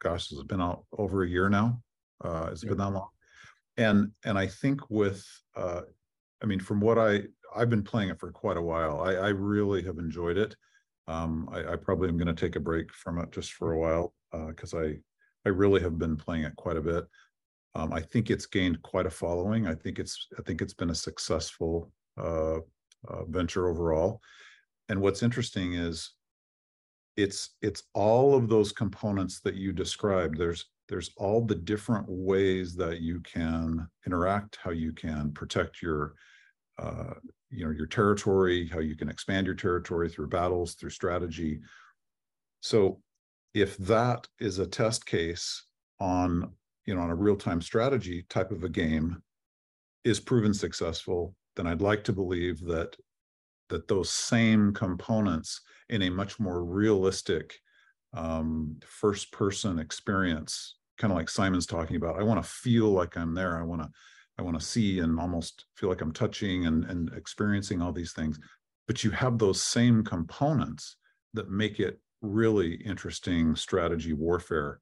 gosh, 0.00 0.30
has 0.30 0.38
it 0.38 0.48
been 0.48 0.62
out 0.62 0.86
over 0.96 1.22
a 1.22 1.28
year 1.28 1.50
now? 1.50 1.82
Uh, 2.24 2.48
it's 2.50 2.64
been 2.64 2.78
that 2.78 2.88
long. 2.88 3.10
And 3.76 4.12
and 4.24 4.38
I 4.38 4.46
think 4.46 4.88
with, 4.88 5.22
uh, 5.54 5.82
I 6.42 6.46
mean, 6.46 6.60
from 6.60 6.80
what 6.80 6.98
I 6.98 7.24
I've 7.54 7.68
been 7.68 7.82
playing 7.82 8.08
it 8.08 8.18
for 8.18 8.32
quite 8.32 8.56
a 8.56 8.62
while. 8.62 9.02
I, 9.02 9.16
I 9.16 9.28
really 9.28 9.82
have 9.82 9.98
enjoyed 9.98 10.38
it. 10.38 10.56
Um, 11.08 11.50
I, 11.52 11.74
I 11.74 11.76
probably 11.76 12.08
am 12.08 12.16
going 12.16 12.34
to 12.34 12.46
take 12.46 12.56
a 12.56 12.60
break 12.60 12.90
from 12.94 13.18
it 13.18 13.32
just 13.32 13.52
for 13.52 13.72
a 13.72 13.78
while 13.78 14.14
because 14.48 14.72
uh, 14.72 14.78
I 14.78 14.96
I 15.44 15.50
really 15.50 15.82
have 15.82 15.98
been 15.98 16.16
playing 16.16 16.44
it 16.44 16.56
quite 16.56 16.78
a 16.78 16.80
bit. 16.80 17.04
Um, 17.74 17.92
I 17.92 18.00
think 18.00 18.30
it's 18.30 18.46
gained 18.46 18.80
quite 18.80 19.04
a 19.04 19.10
following. 19.10 19.66
I 19.66 19.74
think 19.74 19.98
it's 19.98 20.26
I 20.38 20.42
think 20.42 20.62
it's 20.62 20.72
been 20.72 20.88
a 20.88 20.94
successful 20.94 21.92
uh, 22.18 22.56
uh, 23.08 23.24
venture 23.28 23.68
overall. 23.68 24.20
And 24.88 25.00
what's 25.00 25.22
interesting 25.22 25.74
is 25.74 26.12
it's 27.16 27.50
it's 27.60 27.84
all 27.94 28.34
of 28.34 28.48
those 28.48 28.72
components 28.72 29.40
that 29.40 29.54
you 29.54 29.72
described. 29.72 30.38
There's 30.38 30.66
there's 30.88 31.10
all 31.16 31.44
the 31.44 31.54
different 31.54 32.06
ways 32.08 32.74
that 32.76 33.00
you 33.00 33.20
can 33.20 33.88
interact, 34.06 34.58
how 34.62 34.70
you 34.70 34.92
can 34.92 35.32
protect 35.32 35.82
your 35.82 36.14
uh, 36.78 37.14
you 37.50 37.64
know 37.64 37.70
your 37.70 37.86
territory, 37.86 38.68
how 38.68 38.80
you 38.80 38.96
can 38.96 39.08
expand 39.08 39.46
your 39.46 39.54
territory 39.54 40.08
through 40.08 40.28
battles, 40.28 40.74
through 40.74 40.90
strategy. 40.90 41.60
So 42.60 43.00
if 43.54 43.76
that 43.78 44.26
is 44.40 44.58
a 44.58 44.66
test 44.66 45.06
case 45.06 45.64
on 46.00 46.52
you 46.86 46.94
know 46.94 47.02
on 47.02 47.10
a 47.10 47.14
real-time 47.14 47.60
strategy 47.60 48.24
type 48.28 48.50
of 48.50 48.64
a 48.64 48.68
game 48.68 49.22
is 50.04 50.18
proven 50.18 50.52
successful 50.54 51.34
then 51.56 51.66
i'd 51.66 51.80
like 51.80 52.04
to 52.04 52.12
believe 52.12 52.60
that 52.60 52.96
that 53.68 53.88
those 53.88 54.10
same 54.10 54.72
components 54.72 55.60
in 55.88 56.02
a 56.02 56.10
much 56.10 56.38
more 56.38 56.64
realistic 56.64 57.58
um, 58.14 58.76
first 58.86 59.32
person 59.32 59.78
experience 59.78 60.76
kind 60.98 61.10
of 61.10 61.16
like 61.16 61.28
simon's 61.28 61.66
talking 61.66 61.96
about 61.96 62.18
i 62.18 62.22
want 62.22 62.42
to 62.42 62.50
feel 62.50 62.88
like 62.88 63.16
i'm 63.16 63.34
there 63.34 63.58
i 63.58 63.62
want 63.62 63.82
to 63.82 63.88
i 64.38 64.42
want 64.42 64.58
to 64.58 64.64
see 64.64 64.98
and 65.00 65.18
almost 65.18 65.66
feel 65.76 65.88
like 65.88 66.00
i'm 66.00 66.12
touching 66.12 66.66
and, 66.66 66.84
and 66.84 67.12
experiencing 67.14 67.80
all 67.80 67.92
these 67.92 68.12
things. 68.12 68.38
But 68.86 69.04
you 69.04 69.10
have 69.10 69.38
those 69.38 69.62
same 69.62 70.02
components 70.04 70.96
that 71.34 71.50
make 71.50 71.80
it 71.80 72.00
really 72.20 72.74
interesting 72.74 73.56
strategy 73.56 74.12
warfare. 74.12 74.80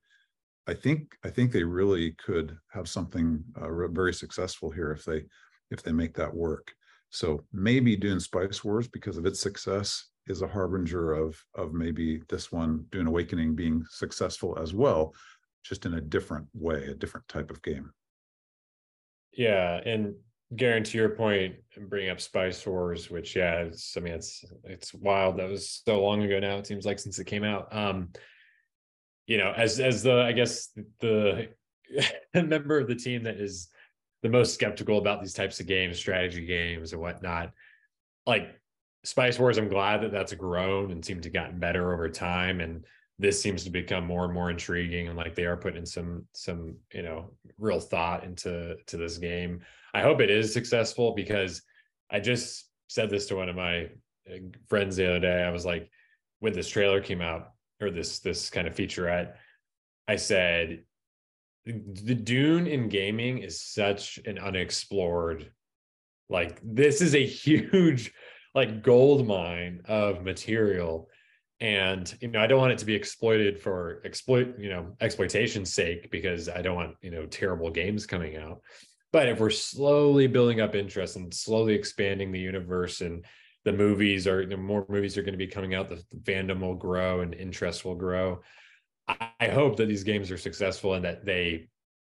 I 0.66 0.74
think 0.74 1.16
I 1.24 1.30
think 1.30 1.52
they 1.52 1.64
really 1.64 2.12
could 2.12 2.56
have 2.72 2.88
something 2.88 3.42
uh, 3.60 3.88
very 3.88 4.14
successful 4.14 4.70
here 4.70 4.92
if 4.92 5.04
they 5.04 5.24
if 5.70 5.82
they 5.82 5.92
make 5.92 6.14
that 6.14 6.34
work. 6.34 6.72
So 7.10 7.44
maybe 7.52 7.96
Dune 7.96 8.20
Spice 8.20 8.62
Wars 8.64 8.88
because 8.88 9.16
of 9.16 9.26
its 9.26 9.40
success 9.40 10.06
is 10.26 10.42
a 10.42 10.48
harbinger 10.48 11.12
of 11.12 11.42
of 11.54 11.72
maybe 11.72 12.22
this 12.28 12.52
one 12.52 12.86
Dune 12.90 13.08
Awakening 13.08 13.54
being 13.54 13.84
successful 13.90 14.58
as 14.58 14.72
well, 14.72 15.12
just 15.64 15.86
in 15.86 15.94
a 15.94 16.00
different 16.00 16.46
way, 16.54 16.84
a 16.84 16.94
different 16.94 17.26
type 17.28 17.50
of 17.50 17.62
game. 17.62 17.90
Yeah, 19.32 19.80
and 19.84 20.14
Garin, 20.54 20.84
to 20.84 20.98
your 20.98 21.10
point, 21.10 21.56
bring 21.88 22.10
up 22.10 22.20
Spice 22.20 22.66
Wars, 22.66 23.10
which 23.10 23.36
yeah, 23.36 23.60
it's 23.60 23.96
I 23.96 24.00
mean 24.00 24.14
it's 24.14 24.44
it's 24.64 24.94
wild. 24.94 25.38
That 25.38 25.48
was 25.48 25.82
so 25.84 26.00
long 26.00 26.22
ago 26.22 26.38
now. 26.38 26.58
It 26.58 26.66
seems 26.66 26.86
like 26.86 26.98
since 26.98 27.18
it 27.18 27.26
came 27.26 27.44
out. 27.44 27.74
Um, 27.74 28.10
you 29.26 29.38
know, 29.38 29.52
as 29.56 29.80
as 29.80 30.02
the 30.02 30.22
I 30.22 30.32
guess 30.32 30.70
the 31.00 31.48
member 32.34 32.78
of 32.78 32.88
the 32.88 32.94
team 32.94 33.24
that 33.24 33.36
is 33.36 33.68
the 34.22 34.28
most 34.28 34.54
skeptical 34.54 34.98
about 34.98 35.20
these 35.20 35.34
types 35.34 35.60
of 35.60 35.66
games, 35.66 35.98
strategy 35.98 36.44
games 36.44 36.92
and 36.92 37.00
whatnot, 37.00 37.52
like 38.26 38.60
Spice 39.04 39.38
Wars, 39.38 39.56
I'm 39.56 39.68
glad 39.68 40.02
that 40.02 40.12
that's 40.12 40.34
grown 40.34 40.90
and 40.90 41.04
seemed 41.04 41.22
to 41.22 41.30
gotten 41.30 41.58
better 41.58 41.92
over 41.92 42.08
time, 42.08 42.60
and 42.60 42.84
this 43.18 43.40
seems 43.40 43.64
to 43.64 43.70
become 43.70 44.06
more 44.06 44.24
and 44.24 44.32
more 44.32 44.50
intriguing 44.50 45.08
and 45.08 45.16
like 45.16 45.34
they 45.34 45.44
are 45.44 45.56
putting 45.56 45.84
some 45.84 46.24
some 46.32 46.74
you 46.92 47.02
know 47.02 47.30
real 47.58 47.80
thought 47.80 48.24
into 48.24 48.76
to 48.86 48.96
this 48.96 49.18
game. 49.18 49.60
I 49.92 50.00
hope 50.00 50.20
it 50.20 50.30
is 50.30 50.52
successful 50.52 51.14
because 51.14 51.62
I 52.10 52.20
just 52.20 52.66
said 52.88 53.10
this 53.10 53.26
to 53.26 53.36
one 53.36 53.48
of 53.48 53.56
my 53.56 53.84
uh, 54.30 54.38
friends 54.68 54.96
the 54.96 55.08
other 55.08 55.20
day. 55.20 55.42
I 55.42 55.50
was 55.50 55.66
like, 55.66 55.90
when 56.40 56.52
this 56.52 56.68
trailer 56.68 57.00
came 57.00 57.20
out, 57.20 57.52
or 57.80 57.90
this 57.90 58.18
this 58.18 58.50
kind 58.50 58.66
of 58.66 58.74
featurette, 58.74 59.34
I 60.08 60.16
said 60.16 60.84
the 61.72 62.14
Dune 62.14 62.66
in 62.66 62.88
gaming 62.88 63.38
is 63.38 63.60
such 63.60 64.18
an 64.26 64.38
unexplored 64.38 65.50
like 66.28 66.60
this 66.62 67.00
is 67.00 67.14
a 67.14 67.26
huge 67.26 68.12
like 68.54 68.82
gold 68.82 69.26
mine 69.26 69.82
of 69.86 70.24
material 70.24 71.08
and 71.60 72.16
you 72.20 72.28
know 72.28 72.40
i 72.40 72.46
don't 72.46 72.58
want 72.58 72.72
it 72.72 72.78
to 72.78 72.86
be 72.86 72.94
exploited 72.94 73.60
for 73.60 74.00
exploit 74.04 74.58
you 74.58 74.70
know 74.70 74.96
exploitation's 75.00 75.72
sake 75.72 76.10
because 76.10 76.48
i 76.48 76.62
don't 76.62 76.74
want 76.74 76.96
you 77.02 77.10
know 77.10 77.26
terrible 77.26 77.70
games 77.70 78.06
coming 78.06 78.36
out 78.36 78.62
but 79.12 79.28
if 79.28 79.40
we're 79.40 79.50
slowly 79.50 80.26
building 80.26 80.60
up 80.60 80.74
interest 80.74 81.16
and 81.16 81.32
slowly 81.34 81.74
expanding 81.74 82.32
the 82.32 82.40
universe 82.40 83.00
and 83.00 83.24
the 83.64 83.72
movies 83.72 84.26
are 84.26 84.46
the 84.46 84.56
more 84.56 84.86
movies 84.88 85.18
are 85.18 85.22
going 85.22 85.34
to 85.34 85.38
be 85.38 85.46
coming 85.46 85.74
out, 85.74 85.88
the, 85.88 86.02
the 86.10 86.16
fandom 86.18 86.60
will 86.60 86.74
grow 86.74 87.20
and 87.20 87.34
interest 87.34 87.84
will 87.84 87.94
grow. 87.94 88.40
I, 89.40 89.48
hope 89.48 89.76
that 89.76 89.86
these 89.86 90.04
games 90.04 90.30
are 90.30 90.38
successful 90.38 90.94
and 90.94 91.04
that 91.04 91.24
they 91.24 91.68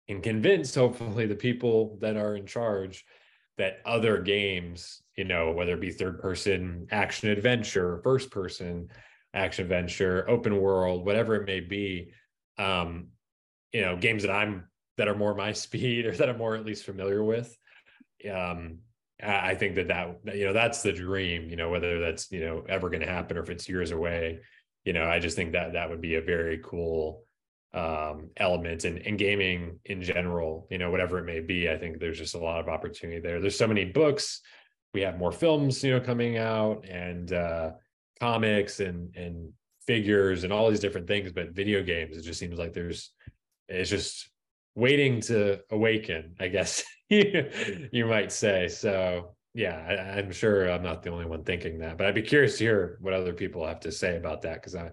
can 0.08 0.20
convince 0.20 0.74
hopefully 0.74 1.26
the 1.26 1.34
people 1.34 1.98
that 2.00 2.16
are 2.16 2.36
in 2.36 2.46
charge 2.46 3.04
that 3.58 3.78
other 3.84 4.18
games, 4.20 5.02
you 5.16 5.24
know, 5.24 5.52
whether 5.52 5.74
it 5.74 5.80
be 5.80 5.90
third 5.90 6.20
person 6.20 6.86
action 6.90 7.30
adventure, 7.30 8.00
first 8.04 8.30
person 8.30 8.88
action 9.34 9.64
adventure, 9.64 10.28
open 10.28 10.60
world, 10.60 11.04
whatever 11.04 11.34
it 11.34 11.46
may 11.46 11.60
be, 11.60 12.12
um, 12.58 13.08
you 13.72 13.80
know, 13.80 13.96
games 13.96 14.22
that 14.22 14.30
I'm 14.30 14.68
that 14.96 15.08
are 15.08 15.14
more 15.14 15.34
my 15.34 15.52
speed 15.52 16.06
or 16.06 16.14
that 16.16 16.28
I'm 16.28 16.38
more 16.38 16.56
at 16.56 16.66
least 16.66 16.84
familiar 16.84 17.24
with, 17.24 17.56
um, 18.30 18.78
I 19.22 19.54
think 19.54 19.76
that 19.76 19.88
that 19.88 20.36
you 20.36 20.44
know 20.44 20.52
that's 20.52 20.82
the 20.82 20.92
dream. 20.92 21.48
You 21.48 21.56
know 21.56 21.70
whether 21.70 22.00
that's 22.00 22.30
you 22.30 22.40
know 22.40 22.64
ever 22.68 22.90
going 22.90 23.00
to 23.00 23.06
happen 23.06 23.38
or 23.38 23.42
if 23.42 23.50
it's 23.50 23.68
years 23.68 23.90
away. 23.90 24.40
You 24.86 24.92
know 24.92 25.04
I 25.04 25.18
just 25.18 25.36
think 25.36 25.52
that 25.52 25.72
that 25.72 25.90
would 25.90 26.00
be 26.00 26.14
a 26.14 26.22
very 26.22 26.60
cool 26.64 27.24
um, 27.74 28.30
element 28.36 28.84
in, 28.84 28.98
in 28.98 29.16
gaming 29.16 29.80
in 29.84 30.00
general. 30.00 30.68
You 30.70 30.78
know 30.78 30.90
whatever 30.92 31.18
it 31.18 31.24
may 31.24 31.40
be. 31.40 31.68
I 31.68 31.76
think 31.76 31.98
there's 31.98 32.18
just 32.18 32.36
a 32.36 32.38
lot 32.38 32.60
of 32.60 32.68
opportunity 32.68 33.20
there. 33.20 33.40
There's 33.40 33.58
so 33.58 33.66
many 33.66 33.84
books. 33.84 34.40
We 34.94 35.02
have 35.02 35.18
more 35.18 35.32
films 35.32 35.82
you 35.82 35.90
know 35.90 36.00
coming 36.00 36.38
out 36.38 36.86
and 36.88 37.32
uh, 37.32 37.72
comics 38.20 38.78
and 38.78 39.14
and 39.16 39.52
figures 39.88 40.44
and 40.44 40.52
all 40.52 40.70
these 40.70 40.80
different 40.80 41.08
things. 41.08 41.32
But 41.32 41.50
video 41.50 41.82
games, 41.82 42.16
it 42.16 42.22
just 42.22 42.38
seems 42.38 42.56
like 42.56 42.72
there's 42.72 43.10
it's 43.68 43.90
just 43.90 44.30
waiting 44.76 45.20
to 45.22 45.60
awaken. 45.70 46.36
I 46.38 46.46
guess 46.46 46.84
you 47.10 48.06
might 48.06 48.30
say. 48.30 48.68
So 48.68 49.35
yeah, 49.56 50.12
I, 50.14 50.18
am 50.18 50.32
sure 50.32 50.68
I'm 50.68 50.82
not 50.82 51.02
the 51.02 51.08
only 51.08 51.24
one 51.24 51.42
thinking 51.42 51.78
that, 51.78 51.96
but 51.96 52.06
I'd 52.06 52.14
be 52.14 52.20
curious 52.20 52.58
to 52.58 52.64
hear 52.64 52.98
what 53.00 53.14
other 53.14 53.32
people 53.32 53.66
have 53.66 53.80
to 53.80 53.92
say 53.92 54.16
about 54.16 54.42
that 54.42 54.54
because 54.54 54.74
I. 54.74 54.90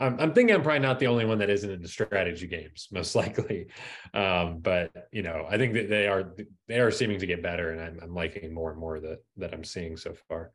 I'm, 0.00 0.18
I'm, 0.18 0.32
thinking 0.32 0.52
I'm 0.52 0.62
probably 0.62 0.80
not 0.80 0.98
the 0.98 1.06
only 1.06 1.24
one 1.24 1.38
that 1.38 1.50
isn't 1.50 1.70
into 1.70 1.86
strategy 1.86 2.48
games, 2.48 2.88
most 2.92 3.14
likely. 3.14 3.68
Um, 4.12 4.58
but 4.58 4.90
you 5.12 5.22
know, 5.22 5.46
I 5.48 5.58
think 5.58 5.74
that 5.74 5.88
they 5.88 6.08
are 6.08 6.34
they 6.66 6.80
are 6.80 6.90
seeming 6.90 7.20
to 7.20 7.26
get 7.26 7.42
better, 7.42 7.70
and 7.70 7.80
I'm, 7.80 8.00
I'm 8.02 8.14
liking 8.14 8.52
more 8.52 8.72
and 8.72 8.80
more 8.80 8.98
that 8.98 9.18
that 9.36 9.54
I'm 9.54 9.62
seeing 9.62 9.96
so 9.96 10.14
far 10.28 10.50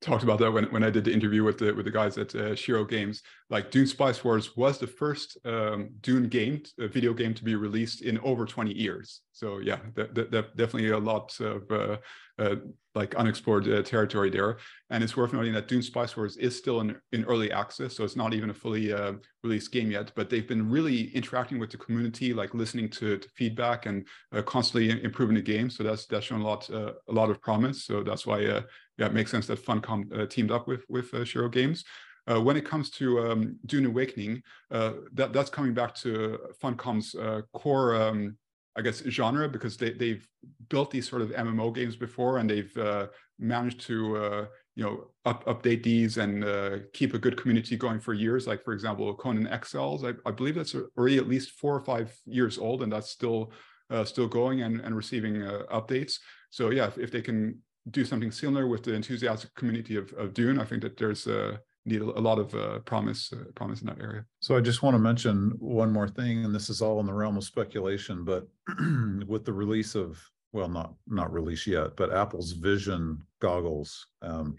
talked 0.00 0.22
about 0.22 0.38
that 0.38 0.52
when, 0.52 0.64
when 0.66 0.84
I 0.84 0.90
did 0.90 1.04
the 1.04 1.12
interview 1.12 1.42
with 1.42 1.58
the 1.58 1.72
with 1.72 1.84
the 1.84 1.90
guys 1.90 2.18
at 2.18 2.34
uh, 2.34 2.54
Shiro 2.54 2.84
Games. 2.84 3.22
Like 3.48 3.70
Dune 3.70 3.86
Spice 3.86 4.24
Wars 4.24 4.56
was 4.56 4.78
the 4.78 4.88
first 4.88 5.38
um, 5.44 5.90
Dune 6.00 6.28
game, 6.28 6.62
a 6.80 6.88
video 6.88 7.14
game 7.14 7.32
to 7.34 7.44
be 7.44 7.54
released 7.54 8.02
in 8.02 8.18
over 8.20 8.44
20 8.44 8.72
years. 8.72 9.20
So 9.30 9.58
yeah, 9.58 9.78
that, 9.94 10.14
that, 10.14 10.56
definitely 10.56 10.90
a 10.90 10.98
lot 10.98 11.38
of 11.38 11.70
uh, 11.70 11.98
uh, 12.38 12.56
like 12.96 13.14
unexplored 13.14 13.68
uh, 13.68 13.82
territory 13.82 14.30
there. 14.30 14.56
And 14.90 15.04
it's 15.04 15.16
worth 15.16 15.32
noting 15.32 15.52
that 15.52 15.68
Dune 15.68 15.82
Spice 15.82 16.16
Wars 16.16 16.36
is 16.38 16.58
still 16.58 16.80
in, 16.80 16.96
in 17.12 17.24
early 17.24 17.52
access, 17.52 17.94
so 17.94 18.02
it's 18.02 18.16
not 18.16 18.34
even 18.34 18.50
a 18.50 18.54
fully 18.54 18.92
uh, 18.92 19.12
released 19.44 19.70
game 19.70 19.92
yet. 19.92 20.10
But 20.16 20.28
they've 20.28 20.48
been 20.48 20.68
really 20.68 21.14
interacting 21.14 21.60
with 21.60 21.70
the 21.70 21.76
community, 21.76 22.34
like 22.34 22.52
listening 22.52 22.88
to, 22.90 23.18
to 23.18 23.28
feedback 23.36 23.86
and 23.86 24.08
uh, 24.34 24.42
constantly 24.42 25.02
improving 25.04 25.36
the 25.36 25.42
game. 25.42 25.70
So 25.70 25.84
that's 25.84 26.06
that's 26.06 26.26
shown 26.26 26.40
a 26.40 26.44
lot 26.44 26.68
uh, 26.68 26.94
a 27.08 27.12
lot 27.12 27.30
of 27.30 27.40
promise. 27.40 27.84
So 27.84 28.02
that's 28.02 28.26
why 28.26 28.40
yeah, 28.40 28.62
it 28.98 29.14
makes 29.14 29.30
sense 29.30 29.46
that 29.46 29.64
Funcom 29.64 30.28
teamed 30.28 30.50
up 30.50 30.66
with 30.66 30.84
with 30.88 31.28
Shiro 31.28 31.48
Games. 31.48 31.84
Uh, 32.28 32.40
when 32.40 32.56
it 32.56 32.64
comes 32.64 32.90
to 32.90 33.20
um, 33.20 33.56
Dune 33.66 33.86
Awakening, 33.86 34.42
uh, 34.70 34.92
that 35.14 35.32
that's 35.32 35.50
coming 35.50 35.74
back 35.74 35.94
to 35.94 36.38
Funcom's 36.60 37.14
uh, 37.14 37.42
core 37.52 37.94
um, 37.94 38.36
I 38.76 38.82
guess, 38.82 39.02
genre 39.08 39.48
because 39.48 39.76
they, 39.76 39.92
they've 39.92 40.26
built 40.68 40.90
these 40.90 41.08
sort 41.08 41.22
of 41.22 41.30
MMO 41.30 41.74
games 41.74 41.96
before 41.96 42.38
and 42.38 42.48
they've 42.48 42.76
uh, 42.76 43.06
managed 43.38 43.80
to, 43.82 44.16
uh, 44.16 44.46
you 44.74 44.84
know, 44.84 45.06
up, 45.24 45.44
update 45.46 45.82
these 45.82 46.18
and 46.18 46.44
uh, 46.44 46.78
keep 46.92 47.14
a 47.14 47.18
good 47.18 47.40
community 47.40 47.76
going 47.76 47.98
for 47.98 48.12
years. 48.12 48.46
Like, 48.46 48.62
for 48.62 48.74
example, 48.74 49.12
Conan 49.14 49.46
Exiles, 49.46 50.04
I, 50.04 50.12
I 50.26 50.30
believe 50.30 50.56
that's 50.56 50.74
already 50.74 51.16
at 51.16 51.28
least 51.28 51.52
four 51.52 51.74
or 51.74 51.80
five 51.84 52.14
years 52.26 52.58
old 52.58 52.82
and 52.82 52.92
that's 52.92 53.10
still 53.10 53.50
uh, 53.88 54.04
still 54.04 54.26
going 54.26 54.62
and, 54.62 54.80
and 54.80 54.96
receiving 54.96 55.42
uh, 55.42 55.62
updates. 55.72 56.18
So 56.50 56.70
yeah, 56.70 56.88
if, 56.88 56.98
if, 56.98 57.12
they 57.12 57.22
can 57.22 57.56
do 57.88 58.04
something 58.04 58.32
similar 58.32 58.66
with 58.66 58.82
the 58.82 58.92
enthusiastic 58.92 59.54
community 59.54 59.94
of, 59.94 60.12
of 60.14 60.34
Dune, 60.34 60.58
I 60.58 60.64
think 60.64 60.82
that 60.82 60.96
there's 60.96 61.28
a, 61.28 61.60
need 61.86 62.02
a, 62.02 62.04
lot 62.04 62.38
of 62.38 62.54
uh, 62.54 62.80
promise 62.80 63.32
uh, 63.32 63.44
promise 63.54 63.80
in 63.80 63.86
that 63.86 64.00
area. 64.00 64.24
So 64.40 64.56
I 64.56 64.60
just 64.60 64.82
want 64.82 64.94
to 64.94 64.98
mention 64.98 65.52
one 65.58 65.92
more 65.92 66.08
thing, 66.08 66.44
and 66.44 66.54
this 66.54 66.68
is 66.68 66.82
all 66.82 67.00
in 67.00 67.06
the 67.06 67.14
realm 67.14 67.36
of 67.36 67.44
speculation, 67.44 68.24
but 68.24 68.46
with 69.26 69.44
the 69.44 69.52
release 69.52 69.94
of 69.94 70.20
well, 70.52 70.68
not 70.68 70.94
not 71.06 71.32
release 71.32 71.66
yet, 71.66 71.96
but 71.96 72.12
Apple's 72.12 72.52
Vision 72.52 73.22
goggles 73.40 74.06
um, 74.22 74.56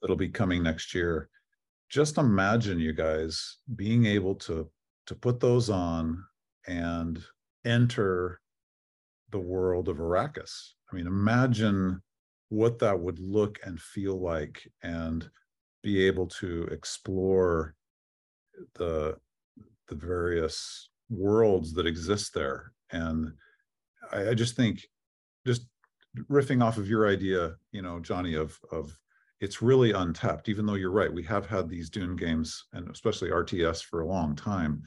that'll 0.00 0.16
be 0.16 0.28
coming 0.28 0.62
next 0.62 0.94
year. 0.94 1.28
Just 1.88 2.18
imagine 2.18 2.78
you 2.78 2.92
guys 2.92 3.58
being 3.76 4.06
able 4.06 4.34
to 4.36 4.68
to 5.06 5.14
put 5.14 5.40
those 5.40 5.68
on 5.70 6.24
and 6.66 7.22
enter 7.64 8.40
the 9.30 9.38
world 9.38 9.88
of 9.88 9.98
Arrakis. 9.98 10.72
I 10.90 10.96
mean, 10.96 11.06
imagine 11.06 12.02
what 12.48 12.78
that 12.80 12.98
would 12.98 13.18
look 13.18 13.58
and 13.64 13.80
feel 13.80 14.20
like 14.20 14.68
and 14.82 15.28
be 15.82 16.06
able 16.06 16.26
to 16.26 16.64
explore 16.64 17.74
the 18.74 19.16
the 19.88 19.94
various 19.94 20.90
worlds 21.08 21.72
that 21.72 21.86
exist 21.86 22.32
there 22.34 22.72
and 22.92 23.32
I, 24.12 24.30
I, 24.30 24.34
just 24.34 24.54
think 24.54 24.86
just 25.46 25.66
riffing 26.30 26.62
off 26.62 26.76
of 26.76 26.88
your 26.88 27.08
idea 27.08 27.56
you 27.72 27.82
know 27.82 27.98
johnny 27.98 28.34
of 28.34 28.58
of 28.70 28.96
it's 29.40 29.62
really 29.62 29.92
untapped, 29.92 30.48
even 30.48 30.66
though 30.66 30.74
you're 30.74 30.90
right. 30.90 31.12
We 31.12 31.22
have 31.24 31.46
had 31.46 31.68
these 31.68 31.88
Dune 31.88 32.14
games 32.14 32.66
and 32.74 32.90
especially 32.90 33.30
RTS 33.30 33.82
for 33.82 34.00
a 34.00 34.06
long 34.06 34.36
time. 34.36 34.82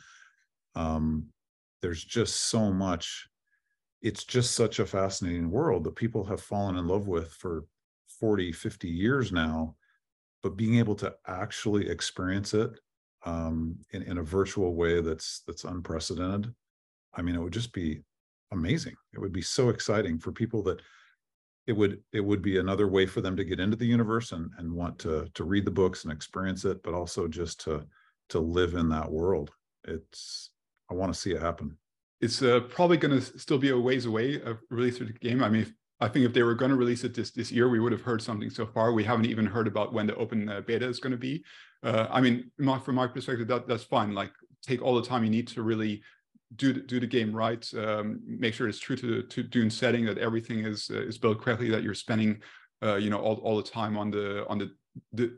Um, 0.75 1.25
there's 1.81 2.03
just 2.03 2.35
so 2.49 2.71
much. 2.71 3.27
It's 4.01 4.23
just 4.23 4.51
such 4.51 4.79
a 4.79 4.85
fascinating 4.85 5.49
world 5.49 5.83
that 5.85 5.95
people 5.95 6.23
have 6.25 6.41
fallen 6.41 6.77
in 6.77 6.87
love 6.87 7.07
with 7.07 7.31
for 7.31 7.65
40, 8.19 8.51
50 8.51 8.87
years 8.87 9.31
now. 9.31 9.75
But 10.43 10.57
being 10.57 10.77
able 10.77 10.95
to 10.95 11.13
actually 11.25 11.89
experience 11.89 12.53
it 12.53 12.71
um, 13.25 13.77
in, 13.91 14.03
in 14.03 14.17
a 14.17 14.23
virtual 14.23 14.75
way 14.75 15.01
that's 15.01 15.41
that's 15.47 15.63
unprecedented, 15.63 16.53
I 17.15 17.21
mean, 17.21 17.35
it 17.35 17.41
would 17.41 17.53
just 17.53 17.73
be 17.73 18.01
amazing. 18.51 18.95
It 19.13 19.19
would 19.19 19.33
be 19.33 19.41
so 19.41 19.69
exciting 19.69 20.19
for 20.19 20.31
people 20.31 20.61
that 20.63 20.81
it 21.65 21.73
would 21.73 22.01
it 22.11 22.19
would 22.19 22.41
be 22.41 22.57
another 22.57 22.87
way 22.87 23.05
for 23.05 23.21
them 23.21 23.37
to 23.37 23.43
get 23.43 23.59
into 23.59 23.77
the 23.77 23.85
universe 23.85 24.31
and 24.31 24.51
and 24.57 24.71
want 24.71 24.99
to 24.99 25.27
to 25.33 25.43
read 25.43 25.65
the 25.65 25.71
books 25.71 26.03
and 26.03 26.11
experience 26.11 26.65
it 26.65 26.83
but 26.83 26.93
also 26.93 27.27
just 27.27 27.61
to 27.61 27.85
to 28.29 28.39
live 28.39 28.73
in 28.73 28.89
that 28.89 29.11
world. 29.11 29.51
It's 29.85 30.51
i 30.89 30.93
want 30.93 31.13
to 31.13 31.19
see 31.19 31.31
it 31.31 31.41
happen. 31.41 31.77
It's 32.21 32.41
uh, 32.41 32.61
probably 32.69 32.97
going 32.97 33.19
to 33.19 33.39
still 33.39 33.57
be 33.57 33.69
a 33.69 33.77
ways 33.77 34.05
away 34.05 34.41
of 34.41 34.59
release 34.69 34.99
of 35.01 35.07
the 35.07 35.13
game. 35.13 35.43
I 35.43 35.49
mean 35.49 35.73
i 36.05 36.07
think 36.07 36.25
if 36.25 36.33
they 36.33 36.43
were 36.43 36.55
going 36.61 36.73
to 36.75 36.77
release 36.83 37.03
it 37.03 37.13
this 37.13 37.31
this 37.31 37.51
year 37.51 37.67
we 37.69 37.79
would 37.79 37.91
have 37.91 38.01
heard 38.09 38.21
something 38.21 38.49
so 38.49 38.65
far. 38.65 38.93
We 38.93 39.03
haven't 39.03 39.25
even 39.33 39.45
heard 39.45 39.67
about 39.67 39.93
when 39.93 40.07
the 40.07 40.15
open 40.15 40.49
uh, 40.49 40.61
beta 40.61 40.87
is 40.87 40.99
going 40.99 41.15
to 41.19 41.23
be. 41.29 41.43
Uh, 41.87 42.07
i 42.17 42.19
mean 42.21 42.35
my, 42.57 42.79
from 42.79 42.95
my 42.95 43.07
perspective 43.07 43.47
that 43.47 43.67
that's 43.67 43.83
fine. 43.83 44.13
Like 44.21 44.31
take 44.61 44.81
all 44.81 44.95
the 44.95 45.07
time 45.09 45.23
you 45.23 45.29
need 45.29 45.47
to 45.49 45.61
really 45.61 46.01
do 46.55 46.73
do 46.73 46.99
the 46.99 47.07
game 47.07 47.31
right, 47.35 47.63
um, 47.75 48.21
make 48.25 48.53
sure 48.53 48.67
it's 48.67 48.79
true 48.79 48.95
to 48.95 49.07
the 49.07 49.23
to 49.23 49.43
Dune 49.43 49.69
setting, 49.69 50.05
that 50.05 50.17
everything 50.17 50.59
is 50.65 50.89
uh, 50.91 51.01
is 51.01 51.17
built 51.17 51.41
correctly, 51.41 51.69
that 51.69 51.83
you're 51.83 51.93
spending 51.93 52.41
uh, 52.83 52.95
you 52.95 53.09
know 53.09 53.19
all, 53.19 53.35
all 53.37 53.57
the 53.57 53.69
time 53.79 53.97
on 53.97 54.11
the 54.11 54.45
on 54.47 54.57
the 54.57 54.71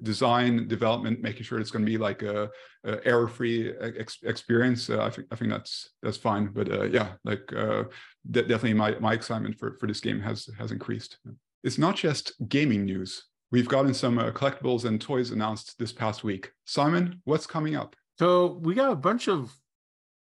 design 0.04 0.68
development, 0.68 1.22
making 1.22 1.44
sure 1.44 1.60
it's 1.60 1.72
going 1.72 1.86
to 1.86 1.90
be 1.90 1.98
like 1.98 2.22
a, 2.22 2.50
a 2.84 3.06
error-free 3.06 3.74
ex 3.80 4.20
experience. 4.24 4.90
Uh, 4.90 5.04
I 5.04 5.10
think 5.10 5.28
I 5.32 5.36
think 5.36 5.52
that's 5.52 5.92
that's 6.02 6.18
fine. 6.18 6.48
But 6.48 6.72
uh, 6.72 6.84
yeah, 6.84 7.14
like 7.24 7.52
uh, 7.54 7.86
de 8.30 8.42
definitely 8.42 8.74
my 8.74 8.98
my 9.00 9.14
excitement 9.14 9.58
for 9.58 9.78
for 9.80 9.88
this 9.88 10.00
game 10.00 10.20
has 10.20 10.50
has 10.58 10.72
increased. 10.72 11.18
It's 11.64 11.78
not 11.78 11.96
just 11.96 12.34
gaming 12.48 12.86
news. 12.86 13.26
We've 13.52 13.68
gotten 13.68 13.94
some 13.94 14.20
uh, 14.20 14.32
collectibles 14.32 14.86
and 14.86 15.00
toys 15.00 15.32
announced 15.32 15.78
this 15.80 15.94
past 15.94 16.24
week. 16.24 16.52
Simon, 16.66 17.22
what's 17.24 17.48
coming 17.48 17.76
up? 17.76 17.96
So 18.20 18.60
we 18.62 18.74
got 18.76 18.92
a 18.92 18.96
bunch 18.96 19.28
of 19.28 19.54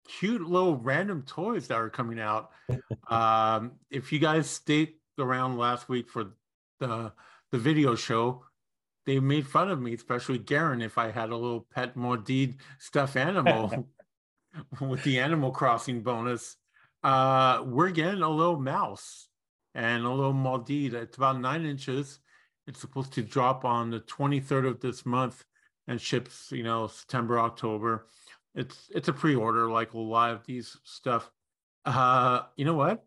cute 0.06 0.42
little 0.42 0.76
random 0.76 1.22
toys 1.22 1.68
that 1.68 1.76
are 1.76 1.90
coming 1.90 2.20
out. 2.20 2.50
um, 3.08 3.72
if 3.90 4.12
you 4.12 4.18
guys 4.18 4.48
stayed 4.48 4.94
around 5.18 5.58
last 5.58 5.88
week 5.88 6.10
for 6.10 6.34
the 6.80 7.12
the 7.52 7.58
video 7.58 7.94
show, 7.94 8.44
they 9.06 9.20
made 9.20 9.46
fun 9.46 9.70
of 9.70 9.80
me, 9.80 9.94
especially 9.94 10.38
Garin, 10.38 10.82
if 10.82 10.98
I 10.98 11.10
had 11.10 11.30
a 11.30 11.36
little 11.36 11.66
pet 11.74 11.96
Muad'Dib 11.96 12.56
stuffed 12.78 13.16
animal 13.16 13.88
with 14.80 15.02
the 15.04 15.20
Animal 15.20 15.50
Crossing 15.50 16.02
bonus. 16.02 16.56
Uh, 17.02 17.62
we're 17.66 17.90
getting 17.90 18.22
a 18.22 18.30
little 18.30 18.58
mouse 18.58 19.28
and 19.74 20.04
a 20.04 20.10
little 20.10 20.32
Muad'Dib. 20.32 20.94
It's 20.94 21.16
about 21.16 21.40
nine 21.40 21.66
inches. 21.66 22.20
It's 22.66 22.80
supposed 22.80 23.12
to 23.14 23.22
drop 23.22 23.64
on 23.64 23.90
the 23.90 24.00
23rd 24.00 24.66
of 24.68 24.80
this 24.80 25.04
month 25.04 25.44
and 25.86 26.00
ships, 26.00 26.50
you 26.50 26.62
know, 26.62 26.86
September, 26.86 27.38
October. 27.38 28.06
It's 28.54 28.88
it's 28.94 29.08
a 29.08 29.12
pre-order 29.12 29.68
like 29.68 29.92
a 29.94 29.98
lot 29.98 30.30
of 30.30 30.46
these 30.46 30.76
stuff. 30.84 31.30
Uh, 31.84 32.42
you 32.56 32.64
know 32.64 32.74
what? 32.74 33.04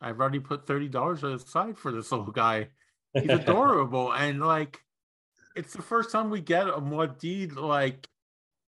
I've 0.00 0.18
already 0.18 0.40
put 0.40 0.66
thirty 0.66 0.88
dollars 0.88 1.22
aside 1.22 1.76
for 1.76 1.92
this 1.92 2.10
little 2.10 2.32
guy. 2.32 2.68
He's 3.12 3.28
adorable 3.30 4.12
and 4.12 4.40
like 4.40 4.80
it's 5.56 5.72
the 5.72 5.82
first 5.82 6.12
time 6.12 6.30
we 6.30 6.40
get 6.40 6.68
a 6.68 6.80
Muad'Dib 6.80 7.56
like 7.56 8.08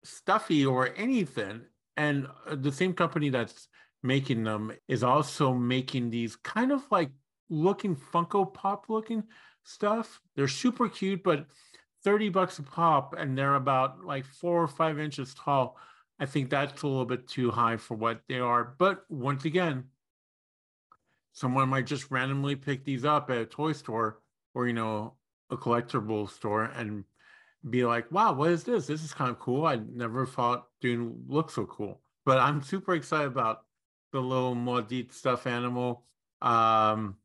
stuffy 0.04 0.66
or 0.66 0.90
anything. 0.96 1.62
And 1.98 2.28
uh, 2.48 2.56
the 2.56 2.72
same 2.72 2.94
company 2.94 3.30
that's 3.30 3.68
making 4.04 4.44
them 4.44 4.72
is 4.88 5.04
also 5.04 5.54
making 5.54 6.10
these 6.10 6.36
kind 6.36 6.72
of 6.72 6.84
like 6.90 7.12
looking 7.50 7.96
Funko 7.96 8.52
Pop 8.52 8.86
looking 8.90 9.24
stuff. 9.64 10.22
They're 10.36 10.48
super 10.48 10.90
cute, 10.90 11.24
but 11.24 11.46
30 12.04 12.30
bucks 12.30 12.58
a 12.60 12.64
pop 12.64 13.14
and 13.18 13.38
they're 13.38 13.56
about 13.56 14.04
like 14.04 14.26
four 14.26 14.64
or 14.64 14.68
five 14.68 15.00
inches 15.00 15.34
tall. 15.34 15.78
I 16.20 16.26
think 16.26 16.50
that's 16.50 16.82
a 16.82 16.88
little 16.88 17.06
bit 17.06 17.28
too 17.28 17.52
high 17.52 17.78
for 17.78 17.96
what 17.96 18.22
they 18.28 18.40
are. 18.40 18.76
But 18.78 19.04
once 19.10 19.46
again, 19.46 19.86
someone 21.34 21.70
might 21.70 21.86
just 21.86 22.12
randomly 22.12 22.56
pick 22.56 22.84
these 22.84 23.06
up 23.06 23.30
at 23.30 23.38
a 23.38 23.46
toy 23.46 23.74
store 23.74 24.20
or, 24.54 24.68
you 24.68 24.74
know, 24.74 25.16
a 25.52 25.58
collectible 25.58 26.30
store 26.30 26.64
and 26.64 27.04
be 27.70 27.86
like, 27.86 28.12
wow, 28.12 28.34
what 28.34 28.50
is 28.52 28.64
this? 28.64 28.88
This 28.88 29.04
is 29.04 29.14
kind 29.14 29.30
of 29.30 29.38
cool. 29.40 29.66
I 29.66 29.80
never 29.94 30.26
thought 30.26 30.68
Dune 30.80 31.24
looked 31.28 31.52
so 31.52 31.66
cool. 31.66 32.02
But 32.26 32.40
I'm 32.40 32.62
super 32.62 32.96
excited 32.96 33.28
about 33.28 33.64
the 34.12 34.20
little 34.20 34.56
Muad'Dib 34.56 35.12
stuffed 35.12 35.48
animal. 35.48 36.06
Um, 36.42 37.18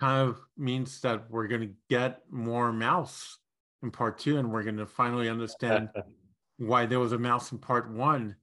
kind 0.00 0.28
of 0.28 0.40
means 0.56 1.00
that 1.00 1.30
we're 1.30 1.46
going 1.46 1.62
to 1.62 1.74
get 1.88 2.22
more 2.30 2.72
mouse 2.72 3.38
in 3.82 3.90
part 3.90 4.18
two, 4.18 4.38
and 4.38 4.52
we're 4.52 4.62
going 4.62 4.76
to 4.76 4.86
finally 4.86 5.28
understand 5.28 5.88
why 6.58 6.86
there 6.86 6.98
was 6.98 7.12
a 7.12 7.18
mouse 7.18 7.52
in 7.52 7.58
part 7.58 7.90
one. 7.90 8.36